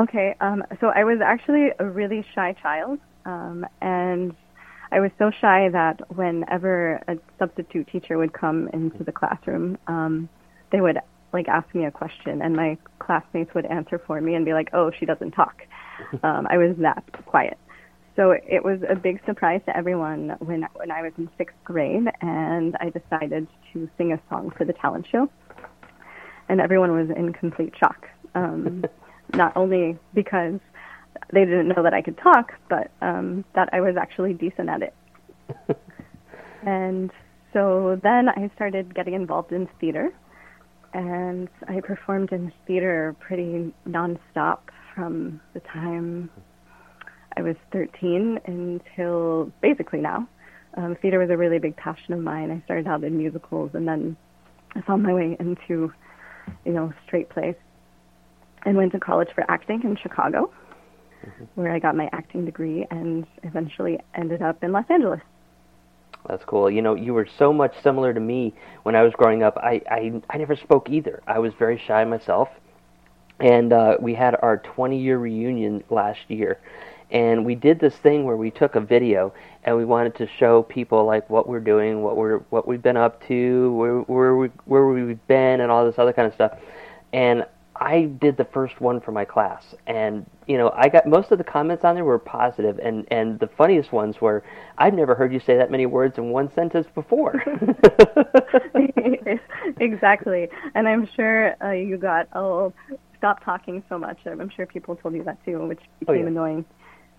Okay, 0.00 0.34
um, 0.40 0.64
so 0.80 0.86
I 0.86 1.04
was 1.04 1.18
actually 1.22 1.68
a 1.78 1.84
really 1.84 2.24
shy 2.34 2.54
child, 2.62 2.98
um, 3.26 3.66
and 3.82 4.34
I 4.90 4.98
was 5.00 5.10
so 5.18 5.30
shy 5.30 5.68
that 5.72 6.00
whenever 6.16 7.02
a 7.06 7.16
substitute 7.38 7.86
teacher 7.92 8.16
would 8.16 8.32
come 8.32 8.68
into 8.72 9.04
the 9.04 9.12
classroom, 9.12 9.76
um, 9.88 10.30
they 10.72 10.80
would 10.80 10.96
like 11.34 11.48
ask 11.48 11.74
me 11.74 11.84
a 11.84 11.90
question, 11.90 12.40
and 12.40 12.56
my 12.56 12.78
classmates 12.98 13.52
would 13.54 13.66
answer 13.66 14.00
for 14.06 14.22
me 14.22 14.34
and 14.36 14.46
be 14.46 14.54
like, 14.54 14.70
"Oh, 14.72 14.90
she 14.90 15.04
doesn't 15.04 15.32
talk." 15.32 15.56
um, 16.22 16.46
I 16.48 16.56
was 16.56 16.76
that 16.78 17.04
quiet. 17.26 17.58
So 18.16 18.30
it 18.30 18.64
was 18.64 18.80
a 18.88 18.94
big 18.94 19.20
surprise 19.26 19.60
to 19.66 19.76
everyone 19.76 20.34
when 20.38 20.66
when 20.76 20.90
I 20.90 21.02
was 21.02 21.12
in 21.18 21.28
sixth 21.36 21.56
grade, 21.62 22.08
and 22.22 22.74
I 22.80 22.88
decided 22.88 23.48
to 23.74 23.86
sing 23.98 24.14
a 24.14 24.20
song 24.30 24.50
for 24.56 24.64
the 24.64 24.72
talent 24.72 25.06
show, 25.12 25.28
and 26.48 26.58
everyone 26.58 26.92
was 26.92 27.14
in 27.14 27.34
complete 27.34 27.74
shock. 27.78 28.06
Um, 28.34 28.86
not 29.34 29.56
only 29.56 29.98
because 30.14 30.60
they 31.32 31.44
didn't 31.44 31.68
know 31.68 31.82
that 31.82 31.94
I 31.94 32.02
could 32.02 32.18
talk, 32.18 32.52
but 32.68 32.90
um, 33.00 33.44
that 33.54 33.68
I 33.72 33.80
was 33.80 33.96
actually 33.96 34.34
decent 34.34 34.68
at 34.68 34.82
it. 34.82 34.94
and 36.66 37.10
so 37.52 37.98
then 38.02 38.28
I 38.28 38.50
started 38.54 38.94
getting 38.94 39.14
involved 39.14 39.52
in 39.52 39.68
theater, 39.80 40.10
and 40.92 41.48
I 41.68 41.80
performed 41.80 42.32
in 42.32 42.52
theater 42.66 43.14
pretty 43.20 43.72
nonstop 43.88 44.58
from 44.94 45.40
the 45.54 45.60
time 45.60 46.30
I 47.36 47.42
was 47.42 47.56
13 47.72 48.40
until 48.46 49.52
basically 49.60 50.00
now. 50.00 50.28
Um, 50.76 50.96
theater 51.00 51.18
was 51.18 51.30
a 51.30 51.36
really 51.36 51.58
big 51.58 51.76
passion 51.76 52.14
of 52.14 52.20
mine. 52.20 52.50
I 52.50 52.64
started 52.64 52.86
out 52.86 53.02
in 53.02 53.18
musicals, 53.18 53.70
and 53.74 53.86
then 53.86 54.16
I 54.74 54.80
found 54.82 55.02
my 55.02 55.12
way 55.12 55.36
into, 55.38 55.92
you 56.64 56.72
know, 56.72 56.92
straight 57.06 57.28
plays 57.28 57.56
and 58.64 58.76
went 58.76 58.92
to 58.92 59.00
college 59.00 59.28
for 59.34 59.44
acting 59.48 59.82
in 59.84 59.96
Chicago, 59.96 60.50
where 61.54 61.72
I 61.72 61.78
got 61.78 61.96
my 61.96 62.08
acting 62.12 62.44
degree 62.44 62.86
and 62.90 63.26
eventually 63.42 63.98
ended 64.14 64.42
up 64.42 64.62
in 64.62 64.72
Los 64.72 64.84
Angeles. 64.88 65.20
That's 66.28 66.44
cool. 66.44 66.70
You 66.70 66.82
know, 66.82 66.94
you 66.94 67.14
were 67.14 67.28
so 67.38 67.52
much 67.52 67.74
similar 67.82 68.12
to 68.12 68.20
me 68.20 68.54
when 68.82 68.94
I 68.94 69.02
was 69.02 69.12
growing 69.14 69.42
up. 69.42 69.56
I 69.56 69.80
I, 69.90 70.22
I 70.28 70.36
never 70.36 70.56
spoke 70.56 70.90
either. 70.90 71.22
I 71.26 71.38
was 71.38 71.52
very 71.58 71.78
shy 71.86 72.04
myself, 72.04 72.48
and 73.38 73.72
uh, 73.72 73.96
we 74.00 74.14
had 74.14 74.36
our 74.42 74.58
20 74.58 75.00
year 75.00 75.18
reunion 75.18 75.82
last 75.88 76.20
year, 76.28 76.58
and 77.10 77.44
we 77.44 77.54
did 77.54 77.80
this 77.80 77.96
thing 77.96 78.24
where 78.24 78.36
we 78.36 78.50
took 78.50 78.74
a 78.74 78.80
video 78.80 79.32
and 79.64 79.76
we 79.76 79.84
wanted 79.84 80.14
to 80.16 80.26
show 80.38 80.62
people 80.62 81.04
like 81.04 81.28
what 81.28 81.48
we're 81.48 81.60
doing, 81.60 82.02
what 82.02 82.16
we're 82.16 82.38
what 82.50 82.68
we've 82.68 82.82
been 82.82 82.96
up 82.96 83.26
to, 83.28 83.72
where 83.74 83.98
where 84.00 84.36
we 84.36 84.48
where 84.66 84.86
we've 84.86 85.26
been, 85.26 85.60
and 85.60 85.70
all 85.70 85.84
this 85.84 85.98
other 85.98 86.12
kind 86.12 86.28
of 86.28 86.34
stuff. 86.34 86.58
And 87.12 87.44
I 87.82 88.02
did 88.20 88.36
the 88.36 88.44
first 88.44 88.80
one 88.80 89.00
for 89.00 89.10
my 89.10 89.24
class, 89.24 89.74
and 89.86 90.26
you 90.46 90.58
know, 90.58 90.70
I 90.76 90.88
got 90.90 91.06
most 91.06 91.30
of 91.32 91.38
the 91.38 91.44
comments 91.44 91.82
on 91.82 91.94
there 91.94 92.04
were 92.04 92.18
positive, 92.18 92.78
and 92.78 93.06
and 93.10 93.40
the 93.40 93.46
funniest 93.56 93.90
ones 93.90 94.20
were, 94.20 94.44
"I've 94.76 94.92
never 94.94 95.14
heard 95.14 95.32
you 95.32 95.40
say 95.40 95.56
that 95.56 95.70
many 95.70 95.86
words 95.86 96.18
in 96.18 96.30
one 96.30 96.52
sentence 96.54 96.86
before." 96.94 97.42
exactly. 99.80 100.48
And 100.74 100.86
I'm 100.88 101.08
sure 101.16 101.54
uh, 101.64 101.70
you 101.72 101.96
got, 101.96 102.28
oh, 102.34 102.72
stop 103.16 103.44
talking 103.44 103.82
so 103.88 103.98
much. 103.98 104.18
I'm 104.26 104.50
sure 104.50 104.66
people 104.66 104.96
told 104.96 105.14
you 105.14 105.24
that 105.24 105.42
too, 105.44 105.66
which 105.66 105.80
Oh, 106.06 106.12
became 106.12 106.22
yeah. 106.22 106.26
annoying. 106.28 106.64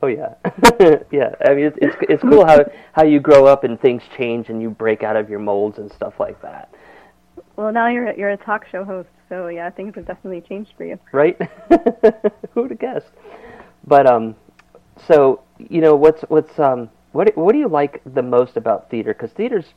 oh 0.04 0.08
yeah, 0.08 0.34
yeah. 1.12 1.34
I 1.46 1.54
mean, 1.54 1.66
it's 1.66 1.78
it's 1.82 1.96
it's 2.10 2.24
cool 2.24 2.46
how 2.46 2.66
how 2.94 3.04
you 3.04 3.20
grow 3.20 3.46
up 3.46 3.64
and 3.64 3.80
things 3.80 4.02
change 4.18 4.50
and 4.50 4.62
you 4.62 4.70
break 4.70 5.04
out 5.04 5.16
of 5.16 5.30
your 5.30 5.40
molds 5.40 5.78
and 5.78 5.92
stuff 5.92 6.14
like 6.20 6.42
that, 6.42 6.70
Well, 7.56 7.72
now 7.72 7.88
you're 7.88 8.14
you're 8.14 8.32
a 8.32 8.38
talk 8.38 8.66
show 8.72 8.84
host, 8.84 9.10
so 9.32 9.48
yeah, 9.48 9.70
things 9.70 9.96
have 9.96 10.06
definitely 10.06 10.42
changed 10.42 10.74
for 10.78 10.84
you. 10.86 11.00
right? 11.14 11.40
Who'd 12.54 12.72
have 12.72 12.80
guessed? 12.80 13.12
But 13.88 14.06
um, 14.06 14.36
so 15.08 15.42
you 15.58 15.82
know, 15.82 15.96
what's 15.96 16.22
what's 16.24 16.60
um, 16.60 16.90
what 17.14 17.36
what 17.38 17.54
do 17.54 17.60
you 17.60 17.68
like 17.70 18.02
the 18.14 18.22
most 18.22 18.58
about 18.58 18.90
theater? 18.90 19.14
Because 19.14 19.32
theater's 19.32 19.74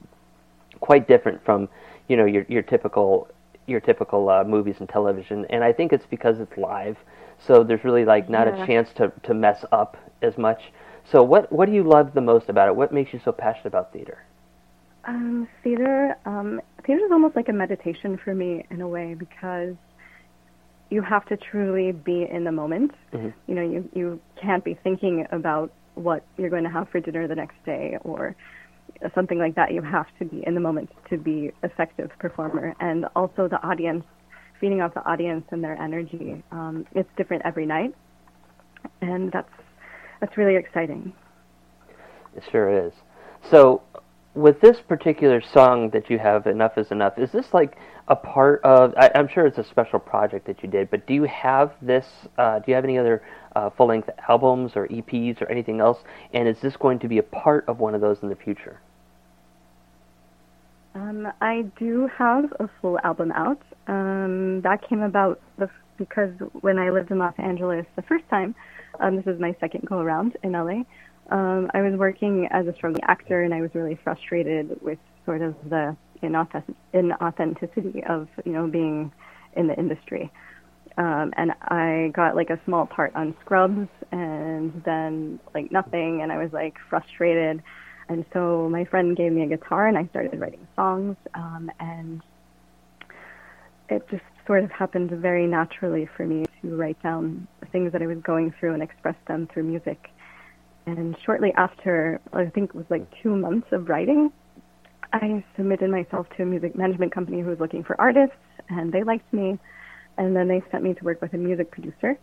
quite 0.81 1.07
different 1.09 1.45
from 1.45 1.69
you 2.09 2.17
know 2.17 2.25
your 2.25 2.45
your 2.49 2.63
typical 2.63 3.29
your 3.67 3.81
typical 3.81 4.29
uh, 4.29 4.45
movies 4.45 4.77
and 4.81 4.89
television, 4.89 5.47
and 5.51 5.65
I 5.65 5.73
think 5.73 5.93
it's 5.93 6.07
because 6.07 6.41
it's 6.41 6.57
live, 6.59 6.99
so 7.39 7.63
there's 7.65 7.85
really 7.85 8.05
like 8.05 8.29
not 8.29 8.47
Yeah. 8.49 8.63
a 8.63 8.67
chance 8.67 8.93
to 8.95 9.13
to 9.23 9.35
mess 9.35 9.65
up 9.73 9.97
as 10.21 10.37
much. 10.37 10.73
So 11.05 11.23
what 11.23 11.51
what 11.53 11.67
do 11.67 11.73
you 11.73 11.85
love 11.85 12.13
the 12.15 12.21
most 12.21 12.49
about 12.49 12.69
it? 12.69 12.77
What 12.77 12.93
makes 12.93 13.13
you 13.13 13.21
so 13.25 13.33
passionate 13.33 13.67
about 13.69 13.93
theater? 13.93 14.19
Um, 15.07 15.49
theater, 15.63 16.17
um, 16.25 16.61
theater 16.87 17.05
is 17.05 17.13
almost 17.13 17.37
like 17.37 17.49
a 17.49 17.53
meditation 17.53 18.19
for 18.25 18.35
me 18.35 18.65
in 18.71 18.81
a 18.81 18.89
way 18.89 19.15
because 19.15 19.75
you 20.91 21.03
have 21.03 21.27
to 21.27 21.37
truly 21.37 21.93
be 21.93 22.27
in 22.31 22.45
the 22.45 22.53
moment. 22.53 22.93
Mhm. 23.13 23.33
You 23.47 23.55
know, 23.55 23.63
you 23.63 23.89
you 23.95 24.21
can't 24.37 24.65
be 24.65 24.75
thinking 24.75 25.27
about 25.31 25.73
what 25.95 26.25
you're 26.37 26.51
going 26.51 26.65
to 26.65 26.71
have 26.71 26.89
for 26.89 27.01
dinner 27.01 27.27
the 27.27 27.35
next 27.35 27.63
day 27.65 27.99
or 28.03 28.35
something 29.15 29.39
like 29.39 29.55
that. 29.57 29.73
You 29.73 29.83
have 29.83 30.07
to 30.19 30.25
be 30.25 30.47
in 30.47 30.55
the 30.55 30.61
moment 30.61 30.91
to 31.11 31.19
be 31.19 31.53
effective 31.63 32.11
performer, 32.19 32.75
and 32.81 33.07
also 33.17 33.49
the 33.49 33.63
audience, 33.67 34.05
feeding 34.61 34.81
off 34.81 34.95
the 34.95 35.05
audience 35.05 35.45
and 35.51 35.63
their 35.63 35.77
energy. 35.81 36.43
Um, 36.51 36.87
it's 36.95 37.11
different 37.17 37.43
every 37.45 37.67
night, 37.67 37.95
and 39.01 39.31
that's 39.33 39.53
that's 40.21 40.37
really 40.37 40.57
exciting. 40.57 41.13
It 42.37 42.45
sure 42.51 42.69
is. 42.69 42.93
So, 43.51 43.83
with 44.35 44.61
this 44.61 44.79
particular 44.81 45.41
song 45.41 45.91
that 45.91 46.11
you 46.11 46.19
have, 46.19 46.47
"Enough 46.47 46.77
Is 46.77 46.91
Enough," 46.91 47.19
is 47.19 47.31
this 47.33 47.55
like 47.55 47.77
a 48.09 48.17
part 48.17 48.61
of? 48.65 48.93
I, 48.97 49.11
I'm 49.15 49.29
sure 49.29 49.47
it's 49.47 49.59
a 49.59 49.65
special 49.65 49.99
project 49.99 50.47
that 50.47 50.63
you 50.63 50.69
did, 50.69 50.91
but 50.91 51.07
do 51.07 51.15
you 51.15 51.25
have 51.25 51.73
this? 51.81 52.07
Uh, 52.37 52.59
do 52.59 52.65
you 52.69 52.75
have 52.75 52.85
any 52.85 52.99
other 52.99 53.23
uh, 53.55 53.71
full-length 53.71 54.11
albums 54.29 54.73
or 54.75 54.89
EPs 54.89 55.41
or 55.41 55.49
anything 55.51 55.81
else? 55.81 55.99
And 56.33 56.49
is 56.49 56.61
this 56.61 56.77
going 56.77 56.99
to 57.01 57.09
be 57.09 57.19
a 57.19 57.23
part 57.23 57.65
of 57.69 57.79
one 57.79 57.95
of 57.95 58.01
those 58.01 58.19
in 58.23 58.29
the 58.29 58.37
future? 58.37 58.81
Um, 60.95 61.29
I 61.41 61.63
do 61.77 62.09
have 62.17 62.53
a 62.61 62.69
full 62.81 62.99
album 63.03 63.33
out. 63.33 63.61
Um, 63.89 64.61
that 64.63 64.89
came 64.89 65.03
about 65.03 65.41
the, 65.59 65.69
because 65.97 66.31
when 66.61 66.79
I 66.79 66.91
lived 66.91 67.11
in 67.11 67.19
Los 67.19 67.35
Angeles 67.39 67.85
the 67.97 68.03
first 68.03 68.29
time, 68.31 68.55
um, 69.01 69.17
this 69.17 69.27
is 69.27 69.41
my 69.41 69.57
second 69.59 69.87
go 69.87 69.99
around 69.99 70.37
in 70.43 70.53
LA. 70.53 70.83
Um, 71.31 71.71
I 71.73 71.83
was 71.83 71.95
working 71.99 72.49
as 72.51 72.67
a 72.67 72.75
struggling 72.75 73.05
actor, 73.05 73.43
and 73.43 73.55
I 73.55 73.61
was 73.61 73.71
really 73.75 73.99
frustrated 74.03 74.81
with 74.83 74.99
sort 75.25 75.43
of 75.43 75.55
the 75.69 75.97
inauthentic- 76.23 76.75
inauthenticity 76.93 78.09
of 78.09 78.29
you 78.45 78.53
know 78.53 78.67
being 78.67 79.13
in 79.57 79.67
the 79.67 79.75
industry. 79.75 80.31
Um, 80.97 81.33
and 81.37 81.53
I 81.63 82.13
got 82.15 82.37
like 82.37 82.51
a 82.51 82.61
small 82.65 82.87
part 82.87 83.15
on 83.17 83.35
Scrubs, 83.41 83.89
and 84.13 84.83
then 84.85 85.41
like 85.55 85.73
nothing, 85.73 86.23
and 86.23 86.31
I 86.31 86.39
was 86.39 86.53
like 86.53 86.77
frustrated. 86.89 87.63
And 88.09 88.25
so 88.35 88.69
my 88.69 88.85
friend 88.85 89.17
gave 89.17 89.33
me 89.33 89.43
a 89.43 89.47
guitar, 89.47 89.89
and 89.89 89.97
I 89.97 90.07
started 90.09 90.39
writing 90.39 90.67
songs, 90.77 91.17
um, 91.35 91.71
and 91.81 92.23
it 93.89 94.07
just 94.11 94.23
sort 94.47 94.63
of 94.63 94.71
happened 94.71 95.11
very 95.11 95.47
naturally 95.47 96.09
for 96.17 96.27
me 96.27 96.45
to 96.63 96.77
write 96.77 97.03
down 97.03 97.49
things 97.73 97.93
that 97.93 98.03
I 98.03 98.07
was 98.07 98.19
going 98.19 98.53
through 98.61 98.75
and 98.75 98.83
express 98.83 99.17
them 99.27 99.49
through 99.53 99.65
music. 99.65 100.11
And 100.87 101.17
shortly 101.25 101.53
after, 101.57 102.21
I 102.33 102.47
think 102.47 102.71
it 102.71 102.77
was 102.77 102.87
like 102.91 103.07
two 103.23 103.35
months 103.35 103.69
of 103.73 103.89
writing, 103.89 104.31
I 105.13 105.45
submitted 105.57 105.91
myself 105.91 106.27
to 106.37 106.43
a 106.43 106.47
music 106.47 106.77
management 106.77 107.13
company 107.13 107.41
who 107.41 107.49
was 107.49 107.61
looking 107.61 107.85
for 107.85 107.99
artists, 108.01 108.37
and 108.69 108.93
they 108.93 109.03
liked 109.03 109.33
me. 109.33 109.59
And 110.17 110.37
then 110.37 110.49
they 110.49 110.63
sent 110.71 110.85
me 110.85 110.95
to 110.95 111.05
work 111.05 111.21
with 111.21 111.33
a 111.33 111.37
music 111.37 111.71
producer, 111.71 112.17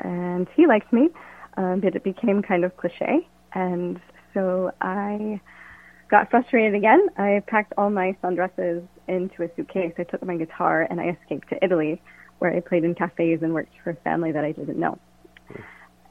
and 0.00 0.46
he 0.54 0.66
liked 0.66 0.92
me, 0.92 1.08
um, 1.56 1.80
but 1.80 1.96
it 1.96 2.04
became 2.04 2.42
kind 2.42 2.64
of 2.64 2.76
cliche. 2.76 3.26
And 3.54 4.00
so 4.34 4.72
I 4.80 5.40
got 6.10 6.30
frustrated 6.30 6.74
again. 6.74 7.08
I 7.16 7.42
packed 7.46 7.72
all 7.76 7.90
my 7.90 8.16
sundresses 8.22 8.86
into 9.08 9.42
a 9.42 9.48
suitcase. 9.56 9.94
I 9.98 10.04
took 10.04 10.24
my 10.24 10.36
guitar 10.36 10.86
and 10.88 11.00
I 11.00 11.16
escaped 11.20 11.48
to 11.50 11.64
Italy, 11.64 12.00
where 12.38 12.54
I 12.54 12.60
played 12.60 12.84
in 12.84 12.94
cafes 12.94 13.40
and 13.42 13.54
worked 13.54 13.72
for 13.82 13.90
a 13.90 13.96
family 13.96 14.30
that 14.32 14.44
I 14.44 14.52
didn't 14.52 14.78
know. 14.78 14.98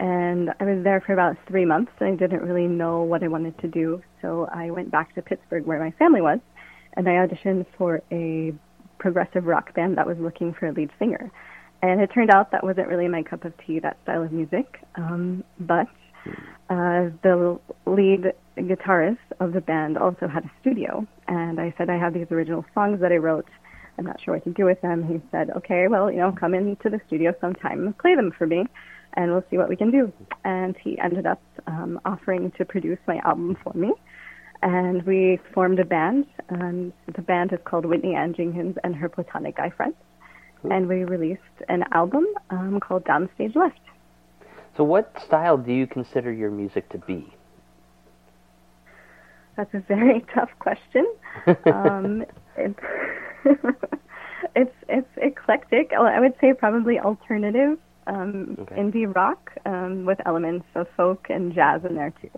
And 0.02 0.50
I 0.60 0.64
was 0.64 0.84
there 0.84 1.00
for 1.00 1.14
about 1.14 1.38
three 1.48 1.64
months, 1.64 1.92
and 2.00 2.10
I 2.10 2.16
didn't 2.16 2.42
really 2.42 2.68
know 2.68 3.04
what 3.04 3.22
I 3.22 3.28
wanted 3.28 3.56
to 3.60 3.68
do. 3.68 4.02
So 4.20 4.50
I 4.52 4.72
went 4.72 4.90
back 4.90 5.14
to 5.14 5.22
Pittsburgh, 5.22 5.64
where 5.68 5.80
my 5.80 5.92
family 5.92 6.22
was, 6.22 6.40
and 6.98 7.08
I 7.08 7.12
auditioned 7.12 7.68
for 7.78 8.02
a 8.12 8.52
progressive 8.98 9.46
rock 9.46 9.76
band 9.76 10.00
that 10.00 10.08
was 10.08 10.18
looking 10.18 10.56
for 10.56 10.66
a 10.66 10.72
lead 10.72 10.90
singer. 10.98 11.32
And 11.84 12.02
it 12.02 12.08
turned 12.08 12.32
out 12.32 12.50
that 12.50 12.64
wasn't 12.64 12.88
really 12.88 13.08
my 13.08 13.22
cup 13.22 13.46
of 13.46 13.54
tea, 13.64 13.78
that 13.78 13.98
style 14.02 14.24
of 14.24 14.32
music. 14.32 14.84
Um, 14.96 15.44
but 15.60 15.88
uh, 16.72 17.14
the 17.22 17.60
lead 17.86 18.34
guitarist 18.58 19.18
of 19.40 19.54
the 19.54 19.62
band 19.62 20.00
also 20.00 20.28
had 20.28 20.46
a 20.46 20.52
studio, 20.62 21.06
and 21.28 21.62
I 21.62 21.76
said 21.78 21.92
I 21.92 22.00
have 22.00 22.16
these 22.16 22.32
original 22.32 22.66
songs 22.74 23.02
that 23.02 23.12
I 23.12 23.18
wrote. 23.18 23.48
I'm 24.00 24.06
not 24.06 24.20
sure 24.20 24.34
what 24.34 24.46
to 24.46 24.50
do 24.50 24.66
with 24.66 24.82
them. 24.82 25.04
He 25.04 25.22
said, 25.30 25.52
"Okay, 25.52 25.88
well, 25.88 26.10
you 26.10 26.18
know, 26.18 26.32
come 26.32 26.56
into 26.56 26.90
the 26.90 27.00
studio 27.06 27.36
sometime 27.40 27.86
and 27.86 27.98
play 28.00 28.16
them 28.16 28.32
for 28.36 28.48
me, 28.48 28.66
and 29.16 29.32
we'll 29.32 29.44
see 29.50 29.58
what 29.58 29.70
we 29.70 29.76
can 29.76 29.92
do." 29.92 30.12
And 30.44 30.76
he 30.78 30.98
ended 31.00 31.26
up 31.26 31.42
um, 31.68 32.00
offering 32.06 32.52
to 32.58 32.66
produce 32.66 33.00
my 33.08 33.18
album 33.26 33.58
for 33.64 33.74
me, 33.74 33.94
and 34.62 35.04
we 35.06 35.40
formed 35.54 35.80
a 35.80 35.86
band. 35.86 36.26
And 36.50 36.94
the 37.16 37.22
band 37.22 37.54
is 37.54 37.60
called 37.64 37.86
Whitney 37.86 38.16
Ann 38.16 38.34
Jenkins 38.34 38.78
and 38.84 38.96
her 38.96 39.10
platonic 39.10 39.58
guy 39.58 39.70
friends, 39.70 39.96
and 40.70 40.88
we 40.88 41.04
released 41.04 41.42
an 41.70 41.84
album 41.92 42.26
um, 42.50 42.80
called 42.80 43.04
Downstage 43.06 43.56
Left. 43.56 43.80
So, 44.78 44.84
what 44.84 45.12
style 45.22 45.58
do 45.58 45.74
you 45.74 45.88
consider 45.88 46.32
your 46.32 46.50
music 46.52 46.90
to 46.90 46.98
be? 46.98 47.34
That's 49.58 49.74
a 49.74 49.80
very 49.80 50.26
tough 50.34 50.50
question. 50.60 51.06
um, 51.66 52.26
it's, 52.58 52.80
it's 54.56 54.76
it's 54.88 55.10
eclectic. 55.18 55.92
I 55.94 56.20
would 56.20 56.34
say 56.40 56.54
probably 56.54 57.00
alternative, 57.00 57.78
um, 58.08 58.58
Okay. 58.60 58.76
indie 58.76 59.14
rock 59.14 59.52
um, 59.66 60.06
with 60.06 60.20
elements 60.26 60.66
of 60.76 60.88
folk 60.98 61.28
and 61.30 61.54
jazz 61.54 61.84
in 61.86 61.96
there 61.96 62.14
too. 62.22 62.32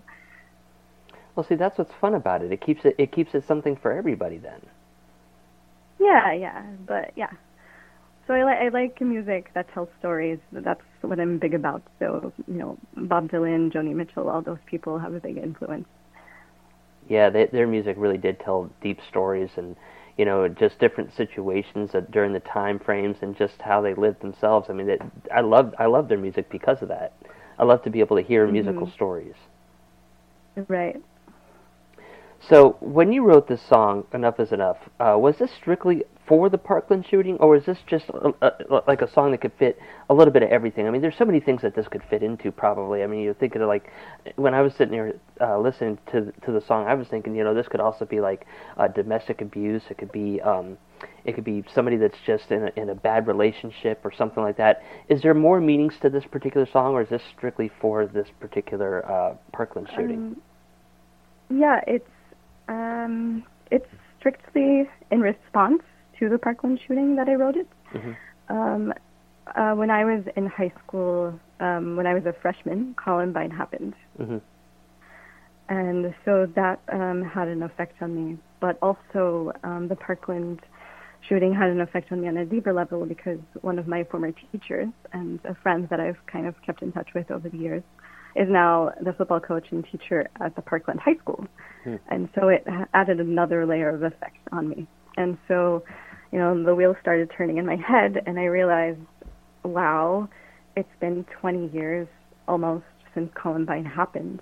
Well, 1.34 1.44
see, 1.44 1.56
that's 1.56 1.78
what's 1.78 1.92
fun 2.00 2.14
about 2.14 2.42
it. 2.42 2.52
It 2.52 2.60
keeps 2.60 2.84
it 2.84 2.94
it 2.98 3.12
keeps 3.12 3.34
it 3.34 3.44
something 3.46 3.76
for 3.76 3.92
everybody. 3.92 4.38
Then. 4.38 4.60
Yeah, 5.98 6.32
yeah, 6.32 6.62
but 6.86 7.12
yeah. 7.16 7.30
So 8.26 8.34
I, 8.34 8.44
li- 8.44 8.66
I 8.66 8.68
like 8.68 9.00
music 9.00 9.50
that 9.54 9.68
tells 9.72 9.88
stories. 9.98 10.38
That's 10.52 10.80
what 11.02 11.20
I'm 11.20 11.38
big 11.38 11.54
about. 11.54 11.82
So 11.98 12.32
you 12.46 12.54
know, 12.54 12.78
Bob 12.96 13.30
Dylan, 13.30 13.72
Joni 13.72 13.94
Mitchell, 13.94 14.28
all 14.28 14.42
those 14.42 14.58
people 14.66 14.98
have 14.98 15.14
a 15.14 15.20
big 15.20 15.36
influence. 15.36 15.86
Yeah, 17.08 17.30
they, 17.30 17.46
their 17.46 17.66
music 17.66 17.96
really 17.98 18.16
did 18.16 18.40
tell 18.40 18.70
deep 18.80 18.98
stories 19.08 19.50
and 19.56 19.76
you 20.16 20.24
know 20.24 20.48
just 20.48 20.78
different 20.78 21.12
situations 21.12 21.92
that 21.92 22.10
during 22.10 22.32
the 22.32 22.40
time 22.40 22.78
frames 22.78 23.18
and 23.22 23.36
just 23.36 23.60
how 23.62 23.80
they 23.80 23.94
lived 23.94 24.20
themselves. 24.20 24.68
I 24.70 24.72
mean, 24.72 24.88
it, 24.88 25.02
I 25.32 25.40
love 25.40 25.74
I 25.78 25.86
love 25.86 26.08
their 26.08 26.18
music 26.18 26.50
because 26.50 26.82
of 26.82 26.88
that. 26.88 27.12
I 27.58 27.64
love 27.64 27.82
to 27.84 27.90
be 27.90 28.00
able 28.00 28.16
to 28.16 28.22
hear 28.22 28.46
musical 28.46 28.86
Mhm. 28.86 28.92
stories. 28.92 29.36
Right. 30.68 31.02
So, 32.48 32.76
when 32.80 33.10
you 33.12 33.22
wrote 33.22 33.48
this 33.48 33.62
song, 33.62 34.04
"Enough 34.12 34.38
Is 34.38 34.52
Enough," 34.52 34.76
uh, 35.00 35.16
was 35.18 35.38
this 35.38 35.50
strictly 35.50 36.04
for 36.26 36.50
the 36.50 36.58
Parkland 36.58 37.06
shooting, 37.06 37.36
or 37.38 37.50
was 37.50 37.64
this 37.64 37.78
just 37.86 38.08
a, 38.10 38.34
a, 38.42 38.82
like 38.86 39.00
a 39.00 39.10
song 39.10 39.30
that 39.30 39.40
could 39.40 39.52
fit 39.58 39.78
a 40.10 40.14
little 40.14 40.32
bit 40.32 40.42
of 40.42 40.50
everything? 40.50 40.86
I 40.86 40.90
mean, 40.90 41.00
there's 41.00 41.16
so 41.16 41.24
many 41.24 41.40
things 41.40 41.62
that 41.62 41.74
this 41.74 41.88
could 41.88 42.02
fit 42.10 42.22
into. 42.22 42.52
Probably, 42.52 43.02
I 43.02 43.06
mean, 43.06 43.20
you're 43.20 43.34
thinking 43.34 43.62
of 43.62 43.68
like 43.68 43.90
when 44.36 44.52
I 44.52 44.60
was 44.60 44.74
sitting 44.74 44.92
here 44.92 45.18
uh, 45.40 45.58
listening 45.58 45.98
to 46.12 46.32
to 46.44 46.52
the 46.52 46.60
song, 46.60 46.86
I 46.86 46.94
was 46.94 47.08
thinking, 47.08 47.34
you 47.34 47.44
know, 47.44 47.54
this 47.54 47.68
could 47.68 47.80
also 47.80 48.04
be 48.04 48.20
like 48.20 48.46
uh, 48.76 48.88
domestic 48.88 49.40
abuse. 49.40 49.82
It 49.88 49.96
could 49.96 50.12
be, 50.12 50.40
um, 50.42 50.76
It 51.24 51.34
could 51.34 51.44
be 51.44 51.64
somebody 51.74 51.96
that's 51.96 52.18
just 52.26 52.50
in 52.50 52.68
a, 52.68 52.80
in 52.80 52.90
a 52.90 52.94
bad 52.94 53.26
relationship 53.26 54.00
or 54.04 54.12
something 54.12 54.42
like 54.42 54.56
that. 54.58 54.82
Is 55.08 55.22
there 55.22 55.34
more 55.34 55.60
meanings 55.60 55.94
to 56.02 56.10
this 56.10 56.24
particular 56.24 56.66
song, 56.66 56.94
or 56.94 57.02
is 57.02 57.08
this 57.08 57.22
strictly 57.36 57.70
for 57.80 58.06
this 58.06 58.28
particular 58.40 59.04
uh, 59.10 59.34
Parkland 59.52 59.88
shooting? 59.94 60.18
Um, 60.18 60.42
yeah, 61.50 61.80
it's 61.86 62.08
um, 62.68 63.44
it's 63.70 63.86
strictly 64.18 64.88
in 65.10 65.20
response 65.20 65.82
to 66.18 66.28
the 66.28 66.38
Parkland 66.38 66.80
shooting 66.86 67.16
that 67.16 67.28
I 67.28 67.34
wrote 67.34 67.56
it. 67.56 67.68
Mhm. 67.92 68.16
Um, 68.48 68.94
uh, 69.54 69.74
when 69.74 69.90
I 69.90 70.04
was 70.04 70.24
in 70.36 70.46
high 70.46 70.72
school, 70.82 71.38
um, 71.60 71.96
when 71.96 72.06
I 72.06 72.14
was 72.14 72.24
a 72.26 72.32
freshman, 72.32 72.94
Columbine 72.94 73.50
happened, 73.50 73.94
Mhm. 74.18 74.40
and 75.68 76.14
so 76.24 76.46
that 76.46 76.80
um, 76.88 77.22
had 77.22 77.48
an 77.48 77.62
effect 77.62 78.00
on 78.02 78.14
me. 78.14 78.38
But 78.60 78.78
also, 78.80 79.52
um, 79.62 79.88
the 79.88 79.96
Parkland 79.96 80.60
shooting 81.28 81.54
had 81.54 81.70
an 81.70 81.80
effect 81.80 82.12
on 82.12 82.20
me 82.20 82.28
on 82.28 82.36
a 82.36 82.44
deeper 82.44 82.72
level 82.72 83.06
because 83.06 83.38
one 83.62 83.78
of 83.78 83.86
my 83.86 84.04
former 84.04 84.32
teachers 84.32 84.88
and 85.12 85.40
a 85.44 85.54
friend 85.54 85.88
that 85.88 86.00
I've 86.00 86.18
kind 86.26 86.46
of 86.46 86.60
kept 86.62 86.82
in 86.82 86.92
touch 86.92 87.14
with 87.14 87.30
over 87.30 87.48
the 87.48 87.56
years 87.56 87.82
is 88.36 88.48
now 88.48 88.92
the 89.00 89.12
football 89.12 89.40
coach 89.40 89.66
and 89.70 89.84
teacher 89.90 90.28
at 90.40 90.56
the 90.56 90.62
Parkland 90.62 91.00
High 91.00 91.16
School. 91.16 91.46
Hmm. 91.84 91.96
And 92.08 92.28
so 92.34 92.48
it 92.48 92.66
added 92.92 93.20
another 93.20 93.66
layer 93.66 93.90
of 93.90 94.02
effect 94.02 94.36
on 94.52 94.68
me. 94.68 94.86
And 95.16 95.38
so, 95.46 95.84
you 96.32 96.38
know, 96.38 96.64
the 96.64 96.74
wheels 96.74 96.96
started 97.00 97.30
turning 97.36 97.58
in 97.58 97.66
my 97.66 97.76
head, 97.76 98.22
and 98.26 98.38
I 98.38 98.44
realized, 98.44 99.00
wow, 99.62 100.28
it's 100.76 100.88
been 101.00 101.24
20 101.40 101.68
years 101.68 102.08
almost 102.48 102.84
since 103.14 103.30
Columbine 103.34 103.84
happened, 103.84 104.40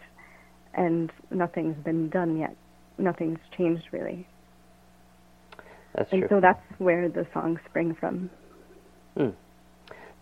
and 0.75 1.13
nothing's 1.31 1.77
been 1.85 2.09
done 2.09 2.39
yet. 2.39 2.57
Nothing's 2.99 3.41
changed 3.57 3.85
really. 3.93 4.27
That's 5.95 6.09
true 6.09 6.21
and 6.21 6.29
true. 6.29 6.37
so 6.39 6.41
that's 6.41 6.63
where 6.79 7.09
the 7.09 7.27
song 7.35 7.61
spring 7.69 7.95
from. 7.99 8.31
Hmm. 9.17 9.31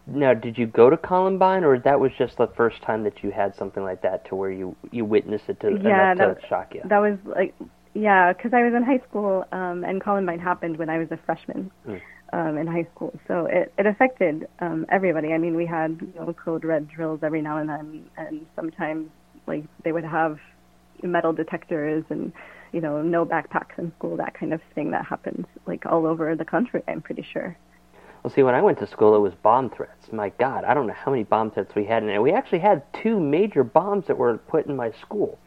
Now, 0.07 0.35
did 0.35 0.59
you 0.59 0.67
go 0.67 0.91
to 0.91 0.97
Columbine, 0.97 1.63
or 1.65 1.79
that 1.79 2.01
was 2.01 2.11
just 2.19 2.37
the 2.37 2.49
first 2.49 2.83
time 2.83 3.05
that 3.05 3.23
you 3.23 3.31
had 3.31 3.55
something 3.55 3.83
like 3.83 4.03
that, 4.03 4.25
to 4.27 4.35
where 4.35 4.51
you 4.51 4.75
you 4.91 5.05
witnessed 5.05 5.49
it 5.49 5.61
to 5.61 5.79
yeah, 5.83 6.13
enough 6.13 6.37
that, 6.37 6.41
to 6.41 6.49
shock 6.49 6.75
you? 6.75 6.83
that 6.85 6.99
was 6.99 7.19
like, 7.25 7.55
yeah, 7.95 8.33
because 8.33 8.53
I 8.53 8.63
was 8.63 8.75
in 8.75 8.83
high 8.83 9.03
school, 9.09 9.45
um, 9.53 9.85
and 9.85 10.03
Columbine 10.03 10.41
happened 10.41 10.79
when 10.79 10.89
I 10.89 10.99
was 10.99 11.09
a 11.11 11.19
freshman. 11.25 11.71
Hmm. 11.85 11.97
um, 12.33 12.57
in 12.59 12.67
high 12.67 12.87
school. 12.95 13.13
So 13.27 13.47
it, 13.47 13.73
it 13.77 13.87
affected 13.87 14.47
um, 14.61 14.87
everybody. 14.89 15.33
I 15.33 15.39
mean, 15.39 15.57
we 15.57 15.67
had 15.67 15.99
you 16.01 16.13
know, 16.15 16.33
code 16.33 16.65
red 16.65 16.89
drills 16.89 17.21
every 17.25 17.43
now 17.43 17.59
and 17.59 17.69
then, 17.69 18.05
and 18.17 18.47
sometimes 18.55 19.09
like 19.47 19.65
they 19.85 19.93
would 19.93 20.05
have 20.05 20.39
metal 21.03 21.33
detectors 21.33 22.05
and 22.11 22.33
you 22.73 22.81
know 22.81 23.03
no 23.03 23.25
backpacks 23.25 23.79
in 23.79 23.93
school, 23.99 24.17
that 24.17 24.35
kind 24.35 24.53
of 24.53 24.61
thing 24.75 24.91
that 24.93 25.05
happens 25.05 25.47
like 25.67 25.87
all 25.87 26.07
over 26.07 26.35
the 26.37 26.45
country. 26.45 26.83
I'm 26.89 27.03
pretty 27.03 27.27
sure. 27.33 27.57
Well, 28.23 28.33
see, 28.33 28.43
when 28.43 28.55
I 28.55 28.61
went 28.61 28.79
to 28.81 28.87
school, 28.87 29.15
it 29.17 29.21
was 29.21 29.35
bomb 29.35 29.71
threats. 29.71 30.13
My 30.13 30.29
God, 30.31 30.65
I 30.65 30.75
don't 30.75 30.87
know 30.87 30.93
how 30.93 31.11
many 31.11 31.25
bomb 31.25 31.51
threats 31.51 31.75
we 31.75 31.85
had, 31.87 32.03
and 32.03 32.23
we 32.23 32.33
actually 32.33 32.59
had 32.59 32.83
two 32.93 33.19
major 33.19 33.65
bombs 33.65 34.07
that 34.09 34.19
were 34.19 34.37
put 34.39 34.67
in 34.67 34.77
my 34.77 34.91
school. 34.93 35.39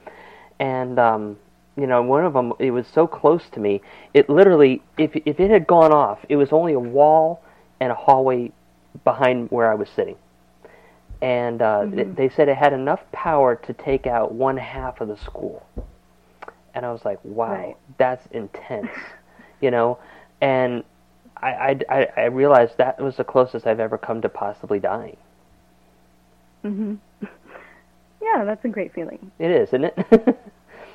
And 0.60 0.98
um, 0.98 1.38
you 1.78 1.86
know, 1.88 2.02
one 2.02 2.26
of 2.26 2.34
them, 2.34 2.54
it 2.60 2.72
was 2.72 2.88
so 2.88 3.06
close 3.06 3.48
to 3.52 3.60
me. 3.60 3.82
It 4.14 4.30
literally, 4.30 4.82
if 4.98 5.16
if 5.16 5.40
it 5.40 5.52
had 5.52 5.68
gone 5.68 5.92
off, 5.92 6.20
it 6.30 6.36
was 6.36 6.52
only 6.52 6.74
a 6.74 6.80
wall 6.80 7.44
and 7.80 7.92
a 7.92 7.96
hallway 7.96 8.52
behind 9.04 9.52
where 9.52 9.72
I 9.72 9.76
was 9.76 9.90
sitting. 9.90 10.16
And 11.22 11.62
uh, 11.62 11.86
th- 11.86 12.08
Mhm. 12.08 12.16
they 12.16 12.30
said 12.30 12.50
it 12.50 12.58
had 12.58 12.74
enough 12.74 13.02
power 13.12 13.56
to 13.56 13.74
take 13.74 14.08
out 14.08 14.34
one 14.34 14.58
half 14.58 15.00
of 15.00 15.08
the 15.08 15.18
school. 15.18 15.64
And 16.74 16.86
I 16.86 16.92
was 16.92 17.06
like, 17.06 17.20
wow, 17.24 17.52
Right. 17.54 17.76
that's 17.98 18.26
intense, 18.32 18.90
you 19.62 19.70
know. 19.72 20.00
And 20.42 20.84
I, 21.38 21.80
I, 21.90 22.08
I, 22.16 22.24
realized 22.26 22.78
that 22.78 23.02
was 23.02 23.18
the 23.18 23.24
closest 23.24 23.68
I've 23.68 23.80
ever 23.80 23.98
come 23.98 24.22
to 24.22 24.30
possibly 24.30 24.80
dying. 24.80 25.18
hmm 26.62 26.96
Yeah, 28.22 28.46
that's 28.46 28.64
a 28.64 28.70
great 28.70 28.94
feeling. 28.94 29.32
It 29.38 29.52
is, 29.52 29.70
isn't 29.70 29.84
it? 29.84 30.38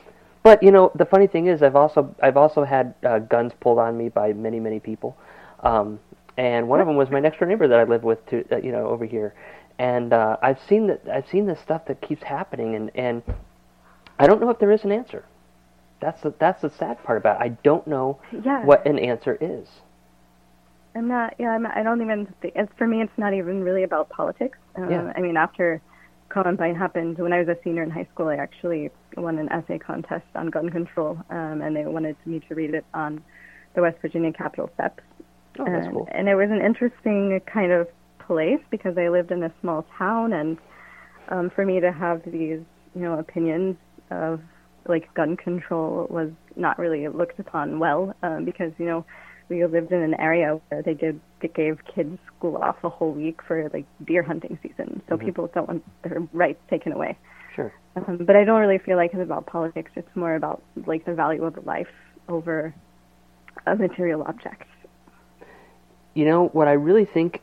but 0.43 0.63
you 0.63 0.71
know, 0.71 0.91
the 0.95 1.05
funny 1.05 1.27
thing 1.27 1.47
is, 1.47 1.63
I've 1.63 1.77
also 1.77 2.15
I've 2.23 2.39
also 2.39 2.65
had 2.65 2.95
uh, 3.05 3.19
guns 3.19 3.53
pulled 3.61 3.79
on 3.79 3.99
me 3.99 4.09
by 4.09 4.33
many 4.33 4.61
many 4.61 4.81
people, 4.81 5.15
um, 5.63 6.01
and 6.39 6.69
one 6.69 6.81
of 6.81 6.87
them 6.87 6.97
was 6.97 7.11
my 7.11 7.21
next 7.21 7.39
door 7.39 7.47
neighbor 7.49 7.69
that 7.69 7.79
I 7.79 7.85
live 7.85 8.03
with, 8.03 8.25
to, 8.31 8.45
uh, 8.51 8.57
you 8.57 8.73
know, 8.73 8.87
over 8.87 9.05
here, 9.05 9.35
and 9.79 10.15
uh, 10.15 10.39
I've 10.41 10.59
seen 10.69 10.87
that 10.87 11.03
I've 11.13 11.29
seen 11.29 11.45
this 11.47 11.61
stuff 11.61 11.85
that 11.87 12.01
keeps 12.01 12.23
happening, 12.23 12.75
and 12.75 12.91
and 12.95 13.23
I 14.19 14.27
don't 14.27 14.41
know 14.41 14.49
if 14.49 14.59
there 14.59 14.73
is 14.73 14.85
an 14.85 14.93
answer. 14.93 15.27
That's 16.01 16.23
the 16.23 16.33
that's 16.39 16.63
the 16.63 16.71
sad 16.71 17.03
part 17.05 17.19
about 17.19 17.41
it. 17.41 17.45
I 17.45 17.49
don't 17.63 17.87
know 17.87 18.21
Yeah. 18.33 18.65
what 18.65 18.87
an 18.87 18.99
answer 18.99 19.37
is. 19.39 19.69
I'm 20.95 21.09
not. 21.09 21.35
Yeah, 21.39 21.51
I'm, 21.51 21.67
I 21.67 21.83
don't 21.83 22.01
even. 22.03 22.27
Think, 22.41 22.55
it's 22.57 22.73
for 22.77 22.87
me. 22.87 23.03
It's 23.03 23.13
not 23.17 23.35
even 23.35 23.63
really 23.63 23.83
about 23.83 24.09
politics. 24.09 24.59
Uh, 24.77 24.89
Yeah. 24.89 25.13
I 25.17 25.21
mean, 25.21 25.37
after 25.37 25.81
Columbine 26.29 26.75
happened, 26.75 27.19
when 27.19 27.33
I 27.33 27.39
was 27.39 27.49
a 27.49 27.57
senior 27.63 27.83
in 27.83 27.91
high 27.91 28.09
school, 28.13 28.29
I 28.29 28.37
actually 28.37 28.91
won 29.17 29.39
an 29.39 29.51
essay 29.51 29.79
contest 29.79 30.27
on 30.35 30.51
gun 30.51 30.71
control, 30.71 31.19
um, 31.31 31.63
and 31.63 31.75
they 31.75 31.85
wanted 31.85 32.17
me 32.25 32.41
to 32.49 32.55
read 32.55 32.75
it 32.75 32.85
on 32.95 33.23
the 33.75 33.83
West 33.83 33.99
Virginia 34.03 34.33
Capitol 34.33 34.71
steps. 34.75 35.03
Oh, 35.59 35.65
that's 35.65 35.87
and, 35.87 35.95
cool. 35.95 36.09
and 36.13 36.29
it 36.29 36.35
was 36.35 36.51
an 36.51 36.61
interesting 36.61 37.41
kind 37.53 37.73
of 37.73 37.89
place 38.19 38.61
because 38.71 38.97
I 38.99 39.09
lived 39.09 39.31
in 39.31 39.43
a 39.43 39.53
small 39.61 39.87
town, 39.97 40.33
and 40.33 40.59
um, 41.29 41.51
for 41.51 41.65
me 41.65 41.81
to 41.81 41.93
have 41.93 42.23
these, 42.25 42.61
you 42.95 43.03
know, 43.03 43.19
opinions 43.19 43.77
of 44.11 44.41
like 44.87 45.13
gun 45.15 45.37
control 45.37 46.07
was 46.11 46.31
not 46.57 46.79
really 46.79 47.07
looked 47.09 47.39
upon 47.39 47.79
well 47.79 48.15
um, 48.23 48.45
because 48.45 48.73
you 48.79 48.87
know 48.87 49.05
we 49.49 49.65
lived 49.65 49.93
in 49.93 50.03
an 50.03 50.15
area 50.15 50.61
where 50.69 50.83
they 50.83 50.95
did 50.95 51.21
they 51.41 51.49
gave 51.49 51.79
kids 51.85 52.19
school 52.37 52.57
off 52.57 52.77
a 52.85 52.89
whole 52.89 53.13
week 53.13 53.41
for 53.47 53.69
like 53.73 53.87
deer 54.05 54.23
hunting 54.23 54.59
season, 54.63 55.01
so 55.09 55.17
Mhm. 55.17 55.21
people 55.25 55.51
don't 55.55 55.69
want 55.69 55.85
their 56.03 56.21
rights 56.33 56.61
taken 56.69 56.93
away. 56.93 57.17
Sure. 57.55 57.73
Um, 57.97 58.19
but 58.25 58.37
I 58.37 58.45
don't 58.45 58.61
really 58.61 58.79
feel 58.79 58.97
like 58.97 59.13
it's 59.13 59.23
about 59.23 59.47
politics. 59.47 59.91
It's 59.97 60.15
more 60.17 60.35
about 60.35 60.63
like 60.87 61.05
the 61.05 61.15
value 61.15 61.45
of 61.45 61.65
life 61.67 61.89
over 62.29 62.75
a 63.67 63.75
material 63.77 64.23
object. 64.23 64.65
you 66.15 66.25
know 66.25 66.47
what 66.49 66.67
I 66.69 66.73
really 66.73 67.05
think 67.05 67.41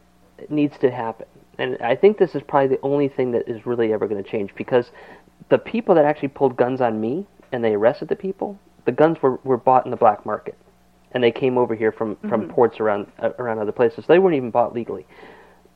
needs 0.49 0.77
to 0.79 0.91
happen, 0.91 1.25
and 1.57 1.77
I 1.81 1.95
think 1.95 2.17
this 2.17 2.35
is 2.35 2.41
probably 2.43 2.67
the 2.75 2.81
only 2.81 3.07
thing 3.07 3.31
that 3.31 3.47
is 3.47 3.65
really 3.65 3.93
ever 3.93 4.07
going 4.07 4.21
to 4.21 4.29
change 4.29 4.53
because 4.55 4.91
the 5.49 5.57
people 5.57 5.95
that 5.95 6.03
actually 6.05 6.27
pulled 6.29 6.57
guns 6.57 6.81
on 6.81 6.99
me 6.99 7.25
and 7.53 7.63
they 7.63 7.73
arrested 7.73 8.09
the 8.09 8.15
people, 8.17 8.57
the 8.85 8.91
guns 8.91 9.21
were, 9.21 9.39
were 9.43 9.55
bought 9.57 9.85
in 9.85 9.91
the 9.91 9.97
black 9.97 10.25
market, 10.25 10.55
and 11.11 11.23
they 11.23 11.31
came 11.31 11.57
over 11.57 11.75
here 11.75 11.91
from 11.91 12.15
from 12.29 12.43
Mhm. 12.43 12.49
ports 12.49 12.79
around 12.79 13.07
uh, 13.19 13.31
around 13.39 13.59
other 13.59 13.71
places. 13.71 14.05
They 14.07 14.19
weren't 14.19 14.35
even 14.35 14.51
bought 14.51 14.73
legally. 14.73 15.05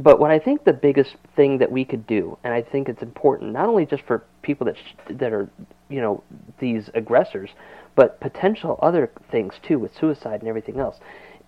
But 0.01 0.19
what 0.19 0.31
I 0.31 0.39
think 0.39 0.63
the 0.63 0.71
biggest 0.73 1.17
thing 1.35 1.57
that 1.57 1.69
we 1.71 1.83
could 1.83 2.07
do, 2.07 2.37
and 2.45 2.53
I 2.53 2.61
think 2.61 2.87
it's 2.87 3.01
important, 3.03 3.51
not 3.51 3.67
only 3.67 3.85
just 3.85 4.03
for 4.03 4.23
people 4.41 4.65
that 4.65 4.77
sh- 4.77 4.93
that 5.09 5.33
are, 5.33 5.49
you 5.89 5.99
know, 6.01 6.23
these 6.59 6.89
aggressors, 6.93 7.49
but 7.95 8.19
potential 8.21 8.79
other 8.81 9.09
things 9.29 9.59
too 9.61 9.77
with 9.77 9.93
suicide 9.93 10.39
and 10.39 10.47
everything 10.47 10.79
else, 10.79 10.99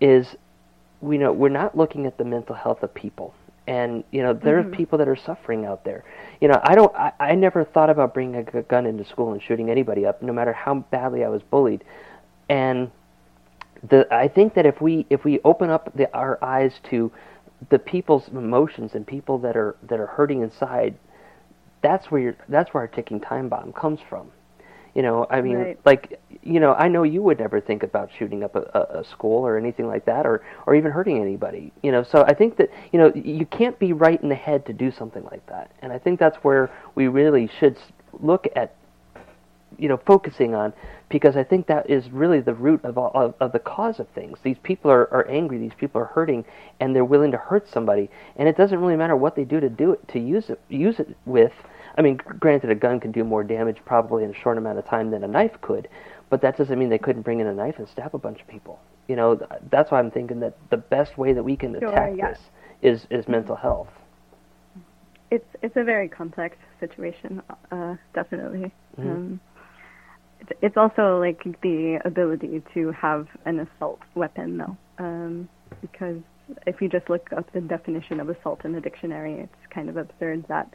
is 0.02 0.36
we 1.02 1.18
know 1.18 1.32
we're 1.32 1.48
not 1.50 1.78
looking 1.78 2.06
at 2.06 2.18
the 2.18 2.26
mental 2.26 2.54
health 2.56 2.84
of 2.84 2.94
people 2.94 3.34
and 3.68 4.04
you 4.12 4.22
know 4.24 4.34
there 4.34 4.62
Mhm. 4.62 4.66
are 4.68 4.76
people 4.76 4.98
that 4.98 5.08
are 5.08 5.16
suffering 5.16 5.66
out 5.66 5.84
there 5.84 6.04
you 6.42 6.48
know 6.48 6.60
i 6.64 6.74
don't 6.74 6.94
I, 6.96 7.12
I 7.20 7.36
never 7.36 7.64
thought 7.64 7.92
about 7.92 8.12
bringing 8.12 8.36
a 8.36 8.62
gun 8.64 8.88
into 8.88 9.06
school 9.06 9.34
and 9.34 9.42
shooting 9.42 9.70
anybody 9.70 10.04
up 10.06 10.22
no 10.24 10.34
matter 10.34 10.52
how 10.52 10.74
badly 10.90 11.24
i 11.24 11.30
was 11.30 11.44
bullied 11.44 11.84
and 12.50 12.90
the 13.90 14.08
i 14.14 14.28
think 14.28 14.54
that 14.54 14.66
if 14.66 14.82
we 14.82 15.06
if 15.10 15.24
we 15.24 15.40
open 15.44 15.70
up 15.70 15.92
the, 15.96 16.12
our 16.16 16.44
eyes 16.44 16.74
to 16.90 17.12
the 17.70 17.80
people's 17.80 18.28
emotions 18.30 18.94
and 18.96 19.06
people 19.06 19.38
that 19.40 19.56
are 19.56 19.76
that 19.84 20.00
are 20.00 20.08
hurting 20.08 20.42
inside 20.42 20.96
that's 21.82 22.12
where 22.12 22.22
you're, 22.22 22.36
that's 22.50 22.74
where 22.74 22.82
our 22.82 22.88
ticking 22.88 23.20
time 23.20 23.50
bomb 23.50 23.74
comes 23.74 24.00
from. 24.08 24.32
You 24.94 25.02
know 25.04 25.26
i 25.30 25.40
mean 25.42 25.56
Right. 25.58 25.80
like 25.86 26.20
you 26.44 26.60
know 26.60 26.74
i 26.74 26.88
know 26.90 27.04
you 27.04 27.22
would 27.24 27.40
never 27.40 27.62
think 27.62 27.82
about 27.84 28.10
shooting 28.20 28.44
up 28.44 28.56
a, 28.56 28.64
a, 28.74 29.00
a 29.00 29.04
school 29.06 29.48
or 29.48 29.58
anything 29.58 29.88
like 29.88 30.06
that 30.06 30.26
or 30.26 30.44
or 30.68 30.76
even 30.76 30.92
hurting 30.92 31.20
anybody 31.22 31.72
you 31.82 31.92
know. 31.94 32.04
So 32.04 32.24
i 32.24 32.34
think 32.34 32.58
that 32.58 32.70
you 32.92 33.00
know 33.00 33.12
you 33.16 33.46
can't 33.46 33.80
be 33.80 33.94
right 33.94 34.22
in 34.22 34.28
the 34.28 34.36
head 34.36 34.66
to 34.66 34.74
do 34.74 34.92
something 34.92 35.24
like 35.32 35.46
that. 35.48 35.72
And 35.82 35.94
i 35.94 35.98
think 35.98 36.20
that's 36.20 36.38
where 36.44 36.70
we 36.96 37.08
really 37.08 37.50
should 37.60 37.78
look 38.20 38.48
at 38.56 38.76
you 39.78 39.88
know 39.88 39.98
focusing 39.98 40.54
on 40.56 40.74
because 41.10 41.36
I 41.36 41.44
think 41.44 41.68
that 41.68 41.90
is 41.90 42.10
really 42.12 42.40
the 42.40 42.54
root 42.54 42.84
of 42.86 42.98
all, 42.98 43.12
of, 43.14 43.34
of 43.40 43.52
the 43.52 43.60
cause 43.60 44.00
of 44.00 44.08
things. 44.10 44.40
These 44.44 44.58
people 44.64 44.90
are, 44.92 45.12
are 45.14 45.28
angry. 45.28 45.58
These 45.58 45.74
people 45.78 46.02
are 46.02 46.06
hurting, 46.06 46.46
and 46.80 46.96
they're 46.96 47.06
willing 47.06 47.32
to 47.32 47.38
hurt 47.38 47.68
somebody. 47.68 48.10
And 48.38 48.48
it 48.48 48.56
doesn't 48.58 48.80
really 48.80 48.96
matter 48.96 49.16
what 49.16 49.36
they 49.36 49.44
do 49.44 49.60
to 49.60 49.70
do 49.70 49.92
it 49.92 50.08
to 50.10 50.20
use 50.20 50.50
it 50.50 50.60
use 50.70 51.00
it 51.00 51.16
with. 51.26 51.54
I 51.98 52.02
mean, 52.02 52.16
granted, 52.16 52.70
a 52.70 52.76
gun 52.76 53.00
can 53.02 53.12
do 53.12 53.24
more 53.26 53.44
damage 53.44 53.78
probably 53.84 54.24
in 54.24 54.30
a 54.32 54.34
short 54.34 54.58
amount 54.58 54.80
of 54.80 54.86
time 54.86 55.12
than 55.12 55.24
a 55.26 55.28
knife 55.28 55.60
could, 55.62 55.90
but 56.30 56.42
that 56.42 56.58
doesn't 56.58 56.80
mean 56.80 56.90
they 56.90 56.98
couldn't 56.98 57.24
bring 57.24 57.42
in 57.42 57.48
a 57.48 57.54
knife 57.54 57.80
and 57.80 57.88
stab 57.88 58.16
a 58.16 58.18
bunch 58.18 58.40
of 58.40 58.48
people. 58.48 58.80
You 59.10 59.18
know, 59.18 59.36
that's 59.70 59.92
why 59.92 60.00
I'm 60.00 60.10
thinking 60.12 60.40
that 60.40 60.56
the 60.70 60.78
best 60.78 61.18
way 61.18 61.34
that 61.34 61.44
we 61.44 61.58
can 61.58 61.78
Sure, 61.78 61.90
attack 61.90 62.14
yeah. 62.16 62.30
this 62.30 62.40
is 62.82 63.08
is 63.10 63.28
mental 63.28 63.56
health. 63.58 63.90
It's 65.30 65.56
it's 65.62 65.76
a 65.78 65.84
very 65.84 66.08
complex 66.08 66.58
situation, 66.80 67.42
uh, 67.72 67.96
definitely. 68.14 68.72
Mhm. 69.00 69.12
Um, 69.12 69.40
it's, 70.62 70.78
also 70.78 71.20
like 71.20 71.44
the 71.62 72.00
ability 72.06 72.62
to 72.74 72.92
have 72.92 73.28
an 73.46 73.60
assault 73.60 74.00
weapon, 74.16 74.58
though. 74.58 74.78
um, 74.98 75.50
because 75.82 76.18
if 76.68 76.82
you 76.82 76.90
just 76.90 77.10
look 77.10 77.32
up 77.34 77.52
the 77.54 77.62
definition 77.62 78.20
of 78.20 78.30
assault 78.30 78.66
in 78.66 78.74
the 78.74 78.82
dictionary, 78.82 79.36
it's 79.36 79.74
kind 79.74 79.90
of 79.90 79.98
absurd 79.98 80.46
that 80.48 80.74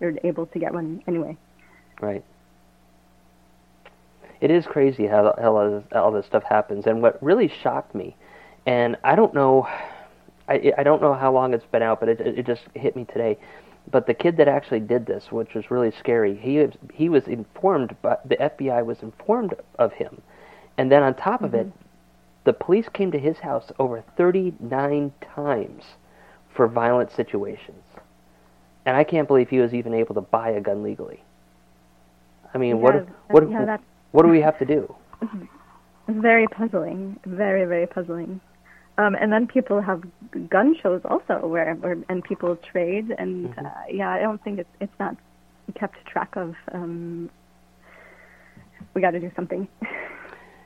you're 0.00 0.14
able 0.24 0.46
to 0.46 0.58
get 0.58 0.72
one 0.72 1.02
anyway. 1.06 1.36
Right. 2.00 2.24
It 4.40 4.50
is 4.50 4.64
crazy 4.66 5.06
how, 5.06 5.34
how 5.38 5.56
all, 5.56 5.70
this, 5.70 5.84
all 5.92 6.12
this 6.12 6.24
stuff 6.26 6.44
happens, 6.44 6.86
and 6.86 7.02
what 7.02 7.22
really 7.22 7.48
shocked 7.62 7.94
me, 7.94 8.16
and 8.66 8.96
I 9.02 9.16
don't 9.16 9.34
know, 9.34 9.66
I 10.48 10.72
I 10.78 10.82
don't 10.82 11.02
know 11.02 11.14
how 11.14 11.32
long 11.32 11.54
it's 11.54 11.66
been 11.66 11.82
out, 11.82 12.00
but 12.00 12.08
it 12.08 12.20
it 12.20 12.46
just 12.46 12.62
hit 12.74 12.94
me 12.94 13.04
today. 13.04 13.36
But 13.90 14.06
the 14.06 14.14
kid 14.14 14.36
that 14.36 14.48
actually 14.48 14.80
did 14.80 15.06
this, 15.06 15.32
which 15.32 15.54
was 15.54 15.70
really 15.70 15.90
scary, 15.90 16.36
he 16.36 16.58
was 16.58 16.72
he 16.92 17.08
was 17.08 17.26
informed, 17.26 17.96
but 18.02 18.28
the 18.28 18.36
FBI 18.36 18.84
was 18.84 19.02
informed 19.02 19.54
of 19.78 19.92
him, 19.92 20.20
and 20.76 20.92
then 20.92 21.02
on 21.02 21.14
top 21.14 21.42
of 21.42 21.54
it, 21.54 21.66
mm-hmm. 21.66 21.78
the 22.44 22.52
police 22.52 22.88
came 22.88 23.10
to 23.12 23.18
his 23.18 23.38
house 23.38 23.72
over 23.78 24.02
39 24.16 25.12
times 25.34 25.84
for 26.54 26.68
violent 26.68 27.10
situations, 27.12 27.84
and 28.84 28.96
I 28.96 29.04
can't 29.04 29.28
believe 29.28 29.48
he 29.48 29.60
was 29.60 29.72
even 29.72 29.94
able 29.94 30.14
to 30.16 30.20
buy 30.20 30.50
a 30.50 30.60
gun 30.60 30.82
legally. 30.82 31.22
I 32.52 32.58
mean, 32.58 32.80
what 32.80 32.94
Yeah, 32.94 33.00
if, 33.00 33.08
what 33.28 33.50
yeah, 33.50 33.78
what 34.12 34.22
do 34.24 34.28
we 34.28 34.40
have 34.40 34.58
to 34.58 34.66
do? 34.66 34.94
It's 35.22 35.32
very 36.08 36.46
puzzling, 36.48 37.18
very 37.24 37.64
very 37.64 37.86
puzzling. 37.86 38.40
Um, 38.98 39.14
and 39.14 39.32
then 39.32 39.46
people 39.46 39.80
have 39.80 40.02
gun 40.50 40.76
shows 40.82 41.00
also, 41.04 41.46
where, 41.46 41.74
where 41.76 41.96
and 42.08 42.22
people 42.24 42.56
trade, 42.56 43.14
and 43.18 43.48
Mm-hmm. 43.48 43.66
uh, 43.66 43.70
yeah, 43.90 44.10
I 44.10 44.20
don't 44.20 44.42
think 44.42 44.58
it's 44.58 44.70
it's 44.80 44.92
not 45.00 45.16
kept 45.74 46.04
track 46.06 46.36
of. 46.36 46.54
Um, 46.72 47.30
we 48.94 49.00
got 49.00 49.12
to 49.12 49.20
do 49.20 49.30
something. 49.36 49.68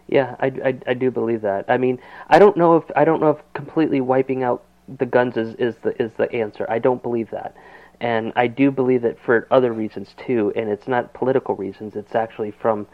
Yeah, 0.09 0.37
I, 0.41 0.47
I, 0.47 0.79
I 0.89 0.95
do 0.95 1.11
believe 1.11 1.41
that. 1.43 1.65
I 1.69 1.79
mean, 1.79 1.99
I 2.29 2.39
don't 2.39 2.57
know 2.57 2.77
if 2.77 2.85
I 2.97 3.05
don't 3.05 3.21
know 3.21 3.31
if 3.31 3.39
completely 3.55 4.01
wiping 4.03 4.43
out 4.43 4.63
the 4.99 5.07
guns 5.07 5.37
is, 5.39 5.55
is 5.55 5.77
the 5.83 6.01
is 6.03 6.13
the 6.19 6.31
answer. 6.35 6.67
I 6.69 6.81
don't 6.81 7.03
believe 7.03 7.31
that, 7.31 7.55
and 8.01 8.33
I 8.37 8.47
do 8.49 8.71
believe 8.71 9.03
that 9.03 9.19
for 9.25 9.47
other 9.51 9.73
reasons 9.73 10.15
too. 10.27 10.53
And 10.55 10.69
it's 10.69 10.87
not 10.89 11.15
political 11.15 11.55
reasons. 11.57 11.97
It's 11.97 12.15
actually 12.15 12.51
from 12.51 12.87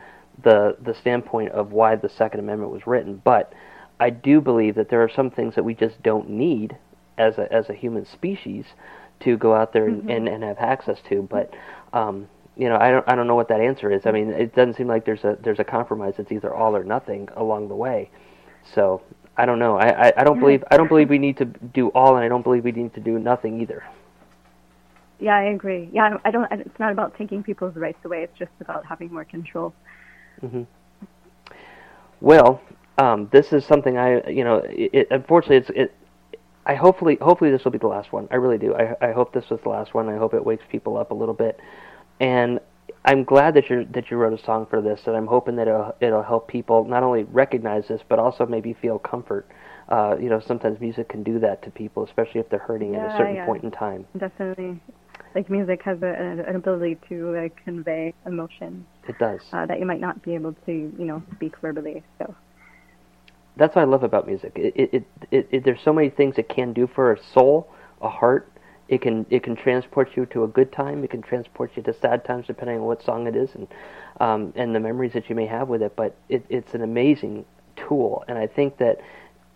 the 0.44 0.76
the 0.80 0.94
standpoint 0.94 1.50
of 1.52 1.72
why 1.72 1.96
the 1.96 2.08
Second 2.08 2.40
Amendment 2.40 2.70
was 2.72 2.86
written. 2.86 3.20
But 3.24 3.52
I 4.00 4.10
do 4.10 4.40
believe 4.40 4.74
that 4.76 4.88
there 4.88 5.02
are 5.02 5.08
some 5.08 5.30
things 5.30 5.54
that 5.56 5.64
we 5.64 5.74
just 5.74 6.02
don't 6.02 6.28
need 6.30 6.76
as 7.16 7.38
a 7.38 7.52
as 7.52 7.68
a 7.68 7.74
human 7.74 8.04
species 8.06 8.64
to 9.20 9.36
go 9.36 9.54
out 9.54 9.72
there 9.72 9.88
and, 9.88 10.04
Mhm. 10.04 10.16
and, 10.16 10.28
and 10.28 10.44
have 10.44 10.58
access 10.58 11.00
to. 11.08 11.22
But 11.22 11.52
um, 11.92 12.28
you 12.56 12.68
know, 12.68 12.76
I 12.76 12.90
don't 12.90 13.08
I 13.08 13.14
don't 13.16 13.26
know 13.26 13.34
what 13.34 13.48
that 13.48 13.60
answer 13.60 13.90
is. 13.90 14.06
I 14.06 14.12
mean, 14.12 14.30
it 14.30 14.54
doesn't 14.54 14.74
seem 14.74 14.86
like 14.88 15.04
there's 15.04 15.24
a 15.24 15.36
there's 15.42 15.58
a 15.58 15.64
compromise. 15.64 16.14
It's 16.18 16.30
either 16.32 16.54
all 16.54 16.76
or 16.76 16.84
nothing 16.84 17.28
along 17.36 17.68
the 17.68 17.74
way. 17.76 18.10
So 18.74 19.02
I 19.36 19.46
don't 19.46 19.58
know. 19.58 19.76
I, 19.78 20.08
I, 20.08 20.12
I 20.18 20.24
don't 20.24 20.36
Yeah. 20.36 20.40
believe 20.40 20.64
I 20.70 20.76
don't 20.76 20.88
believe 20.88 21.08
we 21.10 21.18
need 21.18 21.36
to 21.38 21.44
do 21.44 21.88
all, 21.88 22.16
and 22.16 22.24
I 22.24 22.28
don't 22.28 22.42
believe 22.42 22.64
we 22.64 22.72
need 22.72 22.94
to 22.94 23.00
do 23.00 23.18
nothing 23.18 23.60
either. 23.60 23.82
yeah, 25.20 25.34
I 25.36 25.44
agree. 25.44 25.88
Yeah, 25.92 26.18
I 26.24 26.30
don't. 26.30 26.46
It's 26.52 26.78
not 26.78 26.92
about 26.92 27.16
taking 27.18 27.42
people's 27.42 27.74
rights 27.74 27.98
away. 28.04 28.22
It's 28.22 28.38
just 28.38 28.52
about 28.60 28.86
having 28.86 29.12
more 29.12 29.24
control. 29.24 29.74
hmm 30.40 30.62
Well, 32.20 32.60
um, 32.98 33.28
this 33.32 33.52
is 33.52 33.64
something 33.64 33.96
I 33.96 34.28
you 34.28 34.44
know 34.44 34.56
it, 34.56 34.90
it, 34.92 35.08
unfortunately 35.10 35.56
it's 35.58 35.70
it. 35.70 35.94
I 36.66 36.74
hopefully 36.74 37.16
hopefully 37.20 37.50
this 37.50 37.64
will 37.64 37.70
be 37.70 37.78
the 37.78 37.86
last 37.86 38.12
one. 38.12 38.28
I 38.30 38.36
really 38.36 38.58
do. 38.58 38.74
I 38.74 38.94
I 39.00 39.12
hope 39.12 39.32
this 39.32 39.48
was 39.50 39.60
the 39.62 39.70
last 39.70 39.94
one. 39.94 40.08
I 40.08 40.16
hope 40.16 40.34
it 40.34 40.44
wakes 40.44 40.64
people 40.70 40.98
up 40.98 41.10
a 41.10 41.14
little 41.14 41.34
bit, 41.34 41.58
and 42.20 42.60
I'm 43.04 43.24
glad 43.24 43.54
that 43.54 43.70
you 43.70 43.86
that 43.92 44.10
you 44.10 44.16
wrote 44.16 44.38
a 44.38 44.44
song 44.44 44.66
for 44.68 44.82
this, 44.82 45.00
and 45.06 45.16
I'm 45.16 45.26
hoping 45.26 45.56
that 45.56 45.68
it'll 45.68 45.94
it'll 46.00 46.22
help 46.22 46.48
people 46.48 46.84
not 46.84 47.02
only 47.02 47.22
recognize 47.24 47.88
this 47.88 48.02
but 48.08 48.18
also 48.18 48.44
maybe 48.46 48.74
feel 48.74 48.98
comfort. 48.98 49.48
Uh, 49.88 50.16
you 50.20 50.28
know, 50.28 50.38
sometimes 50.38 50.78
music 50.80 51.08
can 51.08 51.22
do 51.22 51.38
that 51.38 51.62
to 51.62 51.70
people, 51.70 52.04
especially 52.04 52.40
if 52.40 52.50
they're 52.50 52.58
hurting 52.58 52.94
at 52.94 53.14
a 53.14 53.16
certain 53.16 53.36
yeah. 53.36 53.46
point 53.46 53.64
in 53.64 53.70
time. 53.70 54.04
Definitely, 54.18 54.78
like 55.34 55.48
music 55.48 55.82
has 55.84 56.02
a, 56.02 56.06
an 56.06 56.40
an 56.40 56.56
ability 56.56 56.98
to 57.08 57.34
like 57.34 57.56
convey 57.64 58.12
emotion 58.26 58.84
It 59.08 59.18
does. 59.18 59.40
uh, 59.52 59.64
that 59.64 59.78
you 59.78 59.86
might 59.86 60.00
not 60.00 60.20
be 60.22 60.34
able 60.34 60.52
to, 60.66 60.72
you 60.72 61.04
know, 61.06 61.22
speak 61.36 61.56
verbally. 61.62 62.02
So 62.18 62.34
that's 63.58 63.74
what 63.74 63.82
I 63.82 63.84
love 63.84 64.04
about 64.04 64.26
music. 64.26 64.52
It, 64.54 64.74
it, 64.76 65.04
it, 65.30 65.48
it, 65.50 65.64
there's 65.64 65.80
so 65.82 65.92
many 65.92 66.10
things 66.10 66.38
it 66.38 66.48
can 66.48 66.72
do 66.72 66.86
for 66.86 67.12
a 67.12 67.22
soul, 67.22 67.68
a 68.00 68.08
heart. 68.08 68.50
It 68.88 69.02
can 69.02 69.26
it 69.28 69.42
can 69.42 69.54
transport 69.54 70.16
you 70.16 70.24
to 70.26 70.44
a 70.44 70.48
good 70.48 70.72
time. 70.72 71.04
It 71.04 71.10
can 71.10 71.20
transport 71.20 71.72
you 71.76 71.82
to 71.82 71.92
sad 71.92 72.24
times, 72.24 72.46
depending 72.46 72.78
on 72.78 72.84
what 72.84 73.02
song 73.02 73.26
it 73.26 73.36
is, 73.36 73.54
and 73.54 73.68
um, 74.20 74.52
and 74.56 74.74
the 74.74 74.80
memories 74.80 75.12
that 75.12 75.28
you 75.28 75.34
may 75.34 75.46
have 75.46 75.68
with 75.68 75.82
it. 75.82 75.94
But 75.94 76.16
it, 76.30 76.46
it's 76.48 76.72
an 76.72 76.82
amazing 76.82 77.44
tool, 77.76 78.24
and 78.28 78.38
I 78.38 78.46
think 78.46 78.78
that 78.78 79.00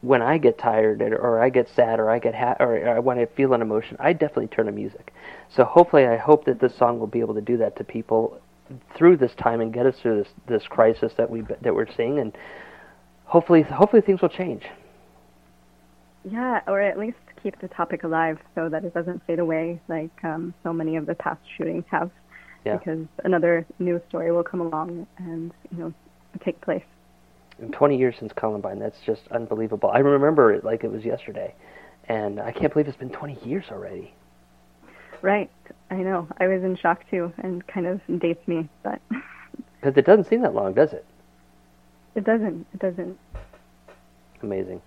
when 0.02 0.20
I 0.20 0.36
get 0.36 0.58
tired 0.58 1.00
or, 1.00 1.40
I 1.40 1.48
get 1.48 1.68
sad 1.68 2.00
or 2.00 2.10
I 2.10 2.18
get 2.18 2.34
ha- 2.34 2.56
or, 2.58 2.76
or 2.88 3.00
when 3.00 3.18
I 3.18 3.26
feel 3.26 3.54
an 3.54 3.62
emotion, 3.62 3.96
I 4.00 4.12
definitely 4.12 4.48
turn 4.48 4.66
to 4.66 4.72
music. 4.72 5.14
So 5.48 5.64
hopefully, 5.64 6.06
I 6.06 6.16
hope 6.16 6.44
that 6.46 6.60
this 6.60 6.76
song 6.76 6.98
will 6.98 7.06
be 7.06 7.20
able 7.20 7.34
to 7.34 7.40
do 7.40 7.56
that 7.58 7.76
to 7.76 7.84
people 7.84 8.40
through 8.94 9.16
this 9.16 9.34
time 9.36 9.60
and 9.60 9.72
get 9.72 9.86
us 9.86 9.94
through 10.00 10.24
this 10.24 10.32
this 10.46 10.66
crisis 10.66 11.12
that 11.16 11.30
we 11.30 11.42
that 11.62 11.74
we're 11.74 11.90
seeing 11.96 12.18
and 12.18 12.36
hopefully 13.32 13.62
hopefully 13.62 14.02
things 14.02 14.20
will 14.20 14.28
change. 14.28 14.64
yeah, 16.30 16.60
or 16.66 16.80
at 16.80 16.98
least 16.98 17.16
keep 17.42 17.58
the 17.60 17.68
topic 17.68 18.04
alive 18.04 18.38
so 18.54 18.68
that 18.68 18.84
it 18.84 18.92
doesn't 18.94 19.20
fade 19.26 19.40
away 19.40 19.80
like 19.88 20.12
um, 20.22 20.54
so 20.62 20.72
many 20.72 20.96
of 20.96 21.06
the 21.06 21.14
past 21.14 21.40
shootings 21.56 21.84
have. 21.90 22.10
Yeah. 22.64 22.76
Because 22.76 23.06
another 23.24 23.66
news 23.80 24.02
story 24.08 24.30
will 24.30 24.44
come 24.44 24.60
along 24.60 25.06
and 25.18 25.52
you 25.72 25.78
know 25.78 25.92
take 26.44 26.60
place. 26.60 26.84
And 27.58 27.72
20 27.72 27.96
years 27.98 28.14
since 28.18 28.32
Columbine, 28.32 28.78
that's 28.78 29.00
just 29.04 29.22
unbelievable. 29.30 29.90
I 29.92 29.98
remember 29.98 30.52
it 30.52 30.62
like 30.64 30.84
it 30.84 30.90
was 30.92 31.04
yesterday, 31.04 31.54
and 32.08 32.38
I 32.38 32.52
can't 32.52 32.72
believe 32.72 32.86
it's 32.88 32.96
been 32.96 33.10
20 33.10 33.38
years 33.48 33.64
already. 33.70 34.14
Right. 35.22 35.50
I 35.90 35.96
know. 35.96 36.28
I 36.38 36.46
was 36.48 36.62
in 36.62 36.76
shock 36.76 37.00
too, 37.10 37.32
and 37.38 37.66
kind 37.66 37.86
of 37.86 38.00
dates 38.20 38.46
me, 38.46 38.68
but 38.82 39.00
Because 39.80 39.96
it 39.96 40.06
doesn't 40.06 40.28
seem 40.28 40.42
that 40.42 40.54
long, 40.54 40.74
does 40.74 40.92
it? 40.92 41.04
It 42.14 42.24
doesn't. 42.24 42.66
It 42.72 42.80
doesn't. 42.80 43.18
Amazing. 44.42 44.82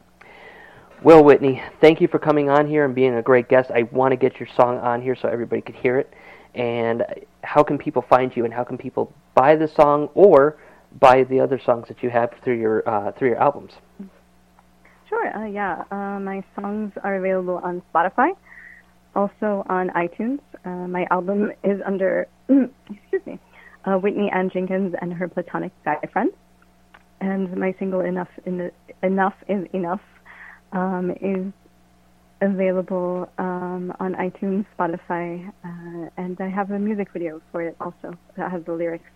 Well, 1.03 1.23
Whitney, 1.23 1.61
thank 1.81 2.01
you 2.01 2.07
for 2.07 2.19
coming 2.19 2.49
on 2.49 2.67
here 2.67 2.85
and 2.85 2.95
being 2.95 3.15
a 3.15 3.21
great 3.21 3.49
guest. 3.49 3.69
I 3.71 3.83
want 3.83 4.11
to 4.11 4.15
get 4.15 4.39
your 4.39 4.47
song 4.55 4.77
on 4.79 5.01
here 5.01 5.15
so 5.15 5.27
everybody 5.27 5.61
could 5.61 5.75
hear 5.75 5.99
it. 5.99 6.13
And 6.55 7.03
how 7.43 7.63
can 7.63 7.77
people 7.77 8.01
find 8.01 8.35
you, 8.35 8.45
and 8.45 8.53
how 8.53 8.63
can 8.63 8.77
people 8.77 9.11
buy 9.33 9.55
the 9.55 9.67
song 9.67 10.09
or 10.13 10.57
buy 10.99 11.23
the 11.25 11.39
other 11.39 11.59
songs 11.59 11.87
that 11.89 12.01
you 12.01 12.09
have 12.09 12.31
through 12.43 12.59
your 12.59 12.87
uh, 12.87 13.11
through 13.11 13.29
your 13.29 13.41
albums? 13.41 13.73
Sure. 15.09 15.37
Uh, 15.37 15.45
yeah. 15.45 15.83
Uh, 15.91 16.19
my 16.19 16.43
songs 16.59 16.93
are 17.03 17.15
available 17.17 17.59
on 17.63 17.81
Spotify, 17.93 18.31
also 19.15 19.65
on 19.67 19.89
iTunes. 19.89 20.39
Uh, 20.63 20.87
my 20.87 21.05
album 21.11 21.51
is 21.63 21.81
under 21.85 22.27
excuse 22.49 23.25
me, 23.25 23.39
uh, 23.85 23.97
Whitney 23.97 24.29
Ann 24.31 24.49
Jenkins 24.49 24.95
and 25.01 25.13
her 25.13 25.27
platonic 25.27 25.71
guy 25.83 25.99
friend, 26.11 26.31
and 27.25 27.57
my 27.57 27.73
single 27.79 28.01
"Enough 28.01 28.29
in 28.45 28.57
the, 28.57 28.71
Enough 29.03 29.33
is 29.47 29.67
Enough" 29.73 30.01
um, 30.71 31.11
is 31.21 31.51
available 32.41 33.29
um, 33.37 33.93
on 33.99 34.13
iTunes, 34.15 34.65
Spotify, 34.77 35.47
uh, 35.63 36.09
and 36.17 36.39
I 36.39 36.49
have 36.49 36.71
a 36.71 36.79
music 36.79 37.07
video 37.11 37.41
for 37.51 37.61
it 37.61 37.75
also 37.79 38.13
that 38.37 38.51
has 38.51 38.63
the 38.65 38.73
lyrics. 38.73 39.09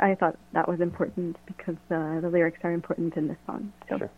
I 0.00 0.14
thought 0.14 0.36
that 0.52 0.68
was 0.68 0.80
important 0.80 1.36
because 1.46 1.76
uh, 1.90 2.20
the 2.20 2.28
lyrics 2.30 2.58
are 2.62 2.72
important 2.72 3.16
in 3.16 3.28
this 3.28 3.38
song. 3.46 3.72
So. 3.88 3.98
Sure. 3.98 4.10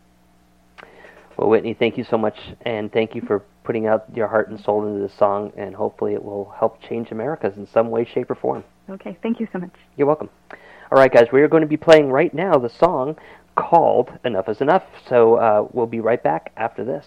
Well, 1.36 1.48
Whitney, 1.48 1.74
thank 1.74 1.96
you 1.96 2.04
so 2.04 2.18
much, 2.18 2.36
and 2.62 2.92
thank 2.92 3.14
you 3.14 3.22
for 3.22 3.42
putting 3.64 3.86
out 3.86 4.04
your 4.14 4.28
heart 4.28 4.50
and 4.50 4.60
soul 4.60 4.86
into 4.86 5.00
this 5.00 5.16
song, 5.16 5.52
and 5.56 5.74
hopefully 5.74 6.12
it 6.14 6.22
will 6.22 6.52
help 6.58 6.82
change 6.82 7.12
Americas 7.12 7.56
in 7.56 7.66
some 7.66 7.88
way, 7.88 8.04
shape, 8.04 8.30
or 8.30 8.34
form. 8.34 8.64
Okay, 8.90 9.16
thank 9.22 9.40
you 9.40 9.48
so 9.52 9.58
much. 9.58 9.74
You're 9.96 10.08
welcome. 10.08 10.28
All 10.92 10.98
right, 10.98 11.12
guys, 11.12 11.28
we 11.32 11.40
are 11.42 11.46
going 11.46 11.60
to 11.60 11.68
be 11.68 11.76
playing 11.76 12.10
right 12.10 12.34
now 12.34 12.58
the 12.58 12.68
song 12.68 13.14
called 13.54 14.10
Enough 14.24 14.48
is 14.48 14.60
Enough, 14.60 14.82
so 15.08 15.36
uh, 15.36 15.68
we'll 15.72 15.86
be 15.86 16.00
right 16.00 16.20
back 16.20 16.50
after 16.56 16.84
this. 16.84 17.06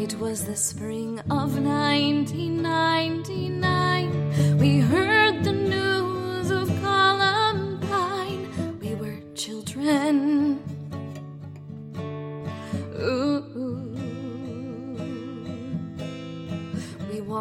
It 0.00 0.18
was 0.18 0.46
the 0.46 0.56
spring 0.56 1.18
of 1.30 1.62
1999. 1.62 4.58
We 4.58 4.80
heard 4.80 5.07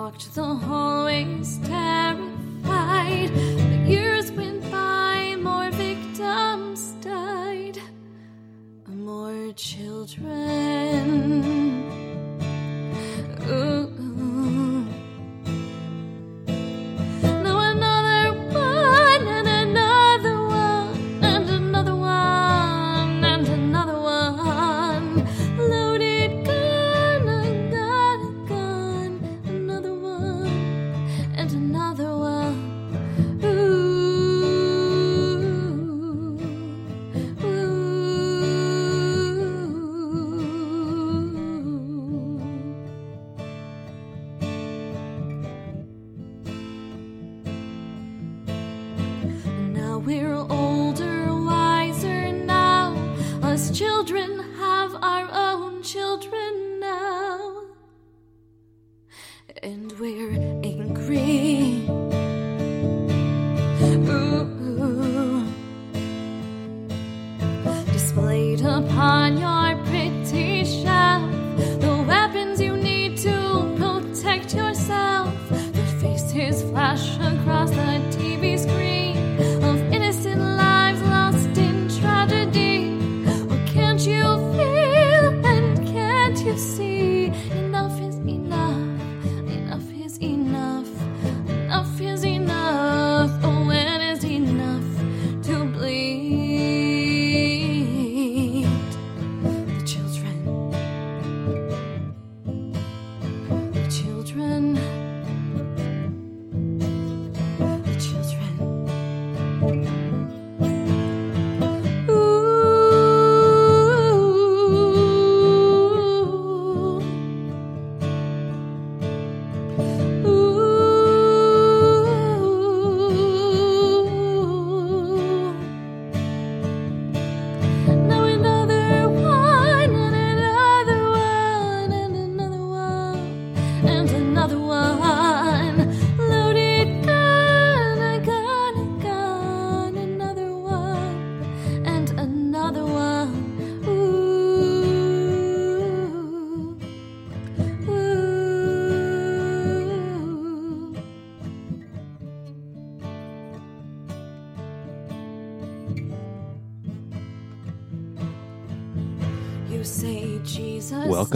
walked 0.08 0.34
the 0.36 0.41
hallways 0.41 1.60
terrified. 1.68 3.30
The 3.36 3.84
years 3.86 4.32
went 4.32 4.62
by, 4.72 5.36
more 5.38 5.70
victims 5.72 6.93
died, 7.01 7.78
more 8.88 9.51
children. 9.51 10.66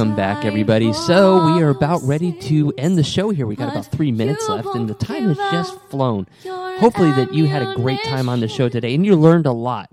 Welcome 0.02 0.16
back, 0.16 0.46
everybody. 0.46 0.94
So 0.94 1.46
we 1.46 1.62
are 1.62 1.70
about 1.70 2.02
ready 2.02 2.32
to 2.32 2.74
end 2.76 2.98
the 2.98 3.04
show 3.04 3.30
here. 3.30 3.46
We 3.46 3.56
got 3.56 3.72
about 3.72 3.86
three 3.86 4.12
minutes 4.12 4.50
left, 4.50 4.70
and 4.74 4.90
the 4.90 4.96
time 4.96 5.28
has 5.32 5.38
just 5.52 5.80
flown. 5.92 6.26
Hopefully, 6.44 7.12
that 7.12 7.36
you 7.36 7.46
had 7.46 7.62
a 7.62 7.76
great 7.76 8.04
time 8.06 8.28
on 8.28 8.40
the 8.40 8.48
show 8.48 8.68
today, 8.68 8.96
and 8.96 9.06
you 9.06 9.16
learned 9.16 9.46
a 9.46 9.52
lot. 9.52 9.92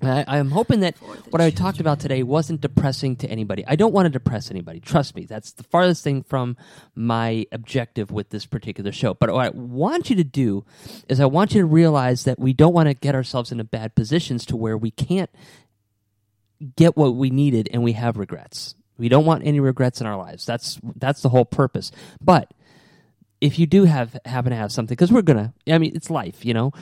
I, 0.00 0.24
I'm 0.26 0.50
hoping 0.50 0.80
that 0.80 0.96
what 1.28 1.42
I 1.42 1.50
talked 1.50 1.78
about 1.78 2.00
today 2.00 2.22
wasn't 2.22 2.62
depressing 2.62 3.16
to 3.16 3.28
anybody. 3.28 3.66
I 3.66 3.76
don't 3.76 3.92
want 3.92 4.06
to 4.06 4.10
depress 4.10 4.50
anybody. 4.50 4.80
Trust 4.80 5.14
me, 5.14 5.26
that's 5.26 5.52
the 5.52 5.62
farthest 5.62 6.02
thing 6.02 6.22
from 6.22 6.56
my 6.94 7.44
objective 7.52 8.10
with 8.10 8.30
this 8.30 8.46
particular 8.46 8.92
show. 8.92 9.12
But 9.12 9.30
what 9.30 9.44
I 9.44 9.50
want 9.50 10.08
you 10.08 10.16
to 10.16 10.24
do 10.24 10.64
is 11.06 11.20
I 11.20 11.26
want 11.26 11.54
you 11.54 11.60
to 11.60 11.66
realize 11.66 12.24
that 12.24 12.38
we 12.38 12.54
don't 12.54 12.72
want 12.72 12.88
to 12.88 12.94
get 12.94 13.14
ourselves 13.14 13.52
into 13.52 13.64
bad 13.64 13.94
positions 13.94 14.46
to 14.46 14.56
where 14.56 14.78
we 14.78 14.90
can't 14.90 15.28
get 16.76 16.96
what 16.96 17.14
we 17.14 17.28
needed 17.28 17.68
and 17.74 17.82
we 17.82 17.92
have 17.92 18.16
regrets. 18.16 18.74
We 18.98 19.08
don't 19.08 19.24
want 19.24 19.46
any 19.46 19.60
regrets 19.60 20.00
in 20.00 20.06
our 20.06 20.16
lives. 20.16 20.44
That's 20.44 20.78
that's 20.96 21.22
the 21.22 21.28
whole 21.28 21.44
purpose. 21.44 21.90
But 22.20 22.52
if 23.40 23.58
you 23.58 23.66
do 23.66 23.84
have 23.84 24.18
happen 24.24 24.50
to 24.50 24.56
have 24.56 24.72
something, 24.72 24.94
because 24.94 25.12
we're 25.12 25.22
gonna, 25.22 25.54
I 25.68 25.78
mean, 25.78 25.92
it's 25.94 26.10
life, 26.10 26.44
you 26.44 26.54
know. 26.54 26.72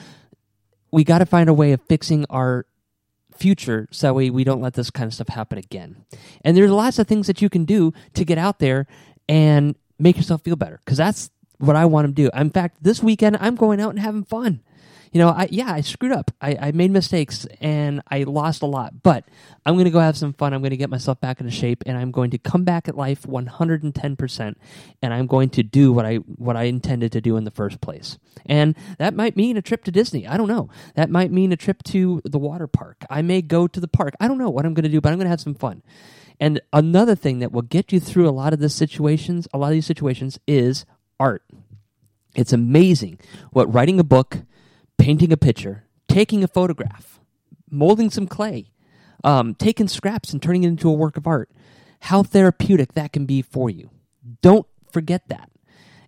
We 0.91 1.03
got 1.03 1.19
to 1.19 1.25
find 1.25 1.49
a 1.49 1.53
way 1.53 1.73
of 1.73 1.81
fixing 1.81 2.25
our 2.29 2.65
future 3.35 3.87
so 3.91 4.07
that 4.07 4.13
way 4.13 4.29
we 4.29 4.43
don't 4.43 4.61
let 4.61 4.73
this 4.73 4.89
kind 4.89 5.07
of 5.07 5.13
stuff 5.13 5.27
happen 5.27 5.57
again. 5.57 6.05
And 6.43 6.57
there's 6.57 6.71
lots 6.71 6.97
of 6.97 7.07
things 7.07 7.27
that 7.27 7.41
you 7.41 7.49
can 7.49 7.65
do 7.65 7.93
to 8.13 8.25
get 8.25 8.37
out 8.37 8.59
there 8.59 8.87
and 9.29 9.75
make 9.99 10.17
yourself 10.17 10.41
feel 10.43 10.55
better 10.55 10.79
because 10.83 10.97
that's 10.97 11.29
what 11.59 11.75
I 11.75 11.85
want 11.85 12.07
to 12.07 12.13
do. 12.13 12.29
In 12.33 12.49
fact, 12.49 12.77
this 12.81 13.03
weekend 13.03 13.37
I'm 13.39 13.55
going 13.55 13.79
out 13.79 13.91
and 13.91 13.99
having 13.99 14.23
fun. 14.23 14.61
You 15.11 15.19
know, 15.19 15.29
I 15.29 15.47
yeah, 15.51 15.71
I 15.71 15.81
screwed 15.81 16.11
up. 16.11 16.31
I, 16.41 16.57
I 16.59 16.71
made 16.71 16.91
mistakes 16.91 17.45
and 17.61 18.01
I 18.09 18.23
lost 18.23 18.61
a 18.61 18.65
lot, 18.65 19.03
but 19.03 19.25
I'm 19.65 19.75
going 19.75 19.85
to 19.85 19.91
go 19.91 19.99
have 19.99 20.17
some 20.17 20.33
fun. 20.33 20.53
I'm 20.53 20.61
going 20.61 20.71
to 20.71 20.77
get 20.77 20.89
myself 20.89 21.19
back 21.19 21.39
into 21.39 21.51
shape, 21.51 21.83
and 21.85 21.97
I'm 21.97 22.11
going 22.11 22.31
to 22.31 22.37
come 22.37 22.63
back 22.63 22.87
at 22.87 22.95
life 22.95 23.25
110 23.25 24.15
percent, 24.15 24.57
and 25.01 25.13
I'm 25.13 25.27
going 25.27 25.49
to 25.51 25.63
do 25.63 25.93
what 25.93 26.05
I 26.05 26.15
what 26.15 26.55
I 26.55 26.63
intended 26.63 27.11
to 27.13 27.21
do 27.21 27.37
in 27.37 27.43
the 27.43 27.51
first 27.51 27.81
place. 27.81 28.17
And 28.45 28.75
that 28.97 29.13
might 29.13 29.35
mean 29.35 29.57
a 29.57 29.61
trip 29.61 29.83
to 29.85 29.91
Disney. 29.91 30.27
I 30.27 30.37
don't 30.37 30.47
know. 30.47 30.69
That 30.95 31.09
might 31.09 31.31
mean 31.31 31.51
a 31.51 31.57
trip 31.57 31.83
to 31.83 32.21
the 32.23 32.39
water 32.39 32.67
park. 32.67 33.05
I 33.09 33.21
may 33.21 33.41
go 33.41 33.67
to 33.67 33.79
the 33.79 33.87
park. 33.87 34.15
I 34.19 34.27
don't 34.27 34.37
know 34.37 34.49
what 34.49 34.65
I'm 34.65 34.73
going 34.73 34.83
to 34.83 34.89
do, 34.89 35.01
but 35.01 35.09
I'm 35.09 35.17
going 35.17 35.25
to 35.25 35.31
have 35.31 35.41
some 35.41 35.55
fun. 35.55 35.83
And 36.39 36.61
another 36.71 37.15
thing 37.15 37.39
that 37.39 37.51
will 37.51 37.63
get 37.63 37.91
you 37.91 37.99
through 37.99 38.29
a 38.29 38.31
lot 38.31 38.53
of 38.53 38.59
the 38.59 38.69
situations, 38.69 39.47
a 39.53 39.57
lot 39.57 39.67
of 39.67 39.73
these 39.73 39.85
situations, 39.85 40.39
is 40.47 40.85
art. 41.19 41.43
It's 42.35 42.53
amazing 42.53 43.19
what 43.51 43.73
writing 43.73 43.99
a 43.99 44.03
book, 44.03 44.39
painting 44.97 45.31
a 45.31 45.37
picture, 45.37 45.83
taking 46.07 46.43
a 46.43 46.47
photograph, 46.47 47.19
molding 47.69 48.09
some 48.09 48.27
clay, 48.27 48.71
um, 49.23 49.55
taking 49.55 49.87
scraps 49.87 50.31
and 50.31 50.41
turning 50.41 50.63
it 50.63 50.67
into 50.67 50.89
a 50.89 50.93
work 50.93 51.17
of 51.17 51.27
art, 51.27 51.49
how 52.01 52.23
therapeutic 52.23 52.93
that 52.93 53.11
can 53.11 53.25
be 53.25 53.41
for 53.41 53.69
you. 53.69 53.89
Don't 54.41 54.67
forget 54.91 55.27
that. 55.29 55.49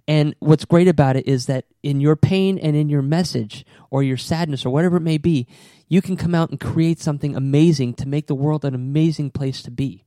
And 0.08 0.36
what's 0.40 0.66
great 0.66 0.88
about 0.88 1.18
it 1.18 1.28
is 1.28 1.46
that 1.46 1.66
in 1.84 2.02
your 2.02 2.16
pain 2.16 2.58
and 2.58 2.76
in 2.76 2.90
your 2.90 3.04
message 3.04 3.64
or 3.92 4.02
your 4.02 4.18
sadness 4.18 4.66
or 4.66 4.72
whatever 4.72 4.98
it 4.98 5.02
may 5.02 5.20
be, 5.20 5.46
you 5.88 6.02
can 6.02 6.18
come 6.18 6.34
out 6.34 6.50
and 6.50 6.60
create 6.60 7.00
something 7.00 7.36
amazing 7.36 7.94
to 7.96 8.08
make 8.08 8.26
the 8.26 8.36
world 8.36 8.66
an 8.66 8.74
amazing 8.74 9.30
place 9.30 9.62
to 9.62 9.72
be. 9.72 10.04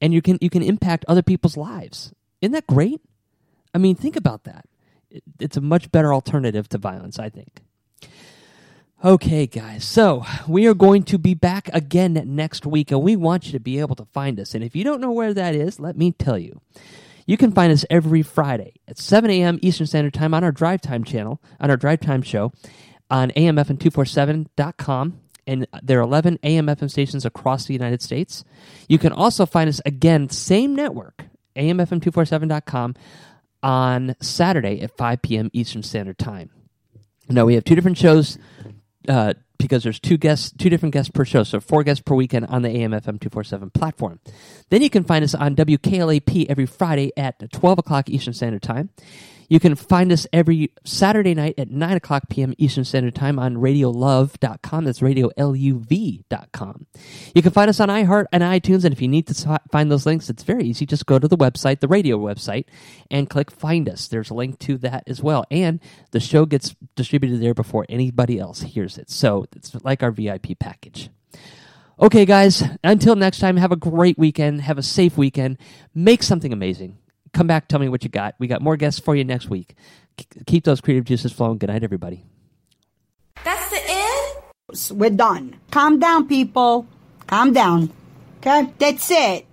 And 0.00 0.14
you 0.14 0.22
can 0.22 0.38
you 0.40 0.48
can 0.48 0.62
impact 0.62 1.04
other 1.08 1.22
people's 1.22 1.56
lives. 1.56 2.14
Isn't 2.40 2.52
that 2.52 2.66
great? 2.66 3.02
I 3.74 3.78
mean, 3.78 3.96
think 3.96 4.16
about 4.16 4.44
that. 4.44 4.64
It's 5.38 5.56
a 5.56 5.60
much 5.60 5.92
better 5.92 6.14
alternative 6.14 6.68
to 6.70 6.78
violence, 6.78 7.18
I 7.18 7.28
think. 7.28 7.60
Okay, 9.04 9.46
guys. 9.46 9.84
So 9.84 10.24
we 10.48 10.66
are 10.66 10.74
going 10.74 11.04
to 11.04 11.18
be 11.18 11.32
back 11.32 11.70
again 11.72 12.20
next 12.26 12.66
week, 12.66 12.90
and 12.90 13.00
we 13.00 13.14
want 13.14 13.46
you 13.46 13.52
to 13.52 13.60
be 13.60 13.78
able 13.78 13.94
to 13.94 14.06
find 14.06 14.40
us. 14.40 14.56
And 14.56 14.64
if 14.64 14.74
you 14.74 14.82
don't 14.82 15.00
know 15.00 15.12
where 15.12 15.32
that 15.32 15.54
is, 15.54 15.78
let 15.78 15.96
me 15.96 16.10
tell 16.10 16.36
you. 16.36 16.60
You 17.24 17.36
can 17.36 17.52
find 17.52 17.70
us 17.72 17.84
every 17.88 18.22
Friday 18.22 18.72
at 18.88 18.98
7 18.98 19.30
a.m. 19.30 19.60
Eastern 19.62 19.86
Standard 19.86 20.14
Time 20.14 20.34
on 20.34 20.42
our 20.42 20.50
Drive 20.50 20.80
Time 20.80 21.04
channel, 21.04 21.40
on 21.60 21.70
our 21.70 21.76
Drive 21.76 22.00
Time 22.00 22.22
show, 22.22 22.50
on 23.08 23.30
amfm247.com. 23.36 25.20
And 25.46 25.68
there 25.80 26.00
are 26.00 26.02
11 26.02 26.40
AM 26.42 26.66
FM 26.66 26.90
stations 26.90 27.24
across 27.24 27.66
the 27.66 27.74
United 27.74 28.02
States. 28.02 28.44
You 28.88 28.98
can 28.98 29.12
also 29.12 29.46
find 29.46 29.68
us 29.68 29.80
again, 29.86 30.28
same 30.28 30.74
network, 30.74 31.26
amfm247.com, 31.54 32.96
on 33.62 34.16
Saturday 34.20 34.80
at 34.80 34.96
5 34.96 35.22
p.m. 35.22 35.50
Eastern 35.52 35.84
Standard 35.84 36.18
Time. 36.18 36.50
Now, 37.28 37.44
we 37.44 37.54
have 37.54 37.64
two 37.64 37.74
different 37.76 37.98
shows 37.98 38.38
uh, 39.08 39.34
because 39.58 39.82
there's 39.82 39.98
two 39.98 40.16
guests, 40.16 40.52
two 40.56 40.70
different 40.70 40.92
guests 40.92 41.10
per 41.10 41.24
show, 41.24 41.42
so 41.42 41.60
four 41.60 41.82
guests 41.82 42.02
per 42.02 42.14
weekend 42.14 42.46
on 42.46 42.62
the 42.62 42.68
AMFM 42.68 43.20
two 43.20 43.28
four 43.28 43.44
seven 43.44 43.70
platform. 43.70 44.20
Then 44.70 44.82
you 44.82 44.90
can 44.90 45.04
find 45.04 45.24
us 45.24 45.34
on 45.34 45.56
WKLAP 45.56 46.46
every 46.48 46.66
Friday 46.66 47.12
at 47.16 47.50
twelve 47.52 47.78
o'clock 47.78 48.08
Eastern 48.08 48.34
Standard 48.34 48.62
Time. 48.62 48.90
You 49.48 49.58
can 49.58 49.74
find 49.74 50.12
us 50.12 50.26
every 50.32 50.72
Saturday 50.84 51.34
night 51.34 51.54
at 51.58 51.70
9 51.70 51.96
o'clock 51.96 52.28
p.m. 52.28 52.54
Eastern 52.58 52.84
Standard 52.84 53.14
Time 53.14 53.38
on 53.38 53.56
radiolove.com. 53.56 54.84
That's 54.84 55.00
radioluv.com. 55.00 56.86
You 57.34 57.42
can 57.42 57.52
find 57.52 57.68
us 57.68 57.80
on 57.80 57.88
iHeart 57.88 58.26
and 58.30 58.42
iTunes, 58.42 58.84
and 58.84 58.92
if 58.92 59.00
you 59.00 59.08
need 59.08 59.26
to 59.28 59.60
find 59.70 59.90
those 59.90 60.04
links, 60.04 60.28
it's 60.28 60.42
very 60.42 60.64
easy. 60.64 60.84
Just 60.84 61.06
go 61.06 61.18
to 61.18 61.26
the 61.26 61.36
website, 61.36 61.80
the 61.80 61.88
radio 61.88 62.18
website, 62.18 62.66
and 63.10 63.30
click 63.30 63.50
Find 63.50 63.88
Us. 63.88 64.06
There's 64.06 64.30
a 64.30 64.34
link 64.34 64.58
to 64.60 64.76
that 64.78 65.04
as 65.06 65.22
well. 65.22 65.44
And 65.50 65.80
the 66.10 66.20
show 66.20 66.44
gets 66.44 66.76
distributed 66.94 67.40
there 67.40 67.54
before 67.54 67.86
anybody 67.88 68.38
else 68.38 68.60
hears 68.60 68.98
it. 68.98 69.10
So 69.10 69.46
it's 69.56 69.74
like 69.82 70.02
our 70.02 70.10
VIP 70.10 70.58
package. 70.58 71.10
Okay, 72.00 72.26
guys, 72.26 72.62
until 72.84 73.16
next 73.16 73.38
time, 73.40 73.56
have 73.56 73.72
a 73.72 73.76
great 73.76 74.18
weekend. 74.18 74.60
Have 74.60 74.78
a 74.78 74.82
safe 74.82 75.16
weekend. 75.16 75.58
Make 75.94 76.22
something 76.22 76.52
amazing. 76.52 76.98
Come 77.32 77.46
back, 77.46 77.68
tell 77.68 77.80
me 77.80 77.88
what 77.88 78.02
you 78.04 78.10
got. 78.10 78.34
We 78.38 78.46
got 78.46 78.62
more 78.62 78.76
guests 78.76 79.00
for 79.00 79.14
you 79.14 79.24
next 79.24 79.48
week. 79.48 79.74
K- 80.16 80.26
keep 80.46 80.64
those 80.64 80.80
creative 80.80 81.04
juices 81.04 81.32
flowing. 81.32 81.58
Good 81.58 81.68
night, 81.68 81.82
everybody. 81.84 82.24
That's 83.44 83.70
the 83.70 83.80
end? 83.88 84.98
We're 85.00 85.10
done. 85.10 85.56
Calm 85.70 85.98
down, 85.98 86.28
people. 86.28 86.86
Calm 87.26 87.52
down. 87.52 87.92
Okay? 88.38 88.72
That's 88.78 89.10
it. 89.10 89.46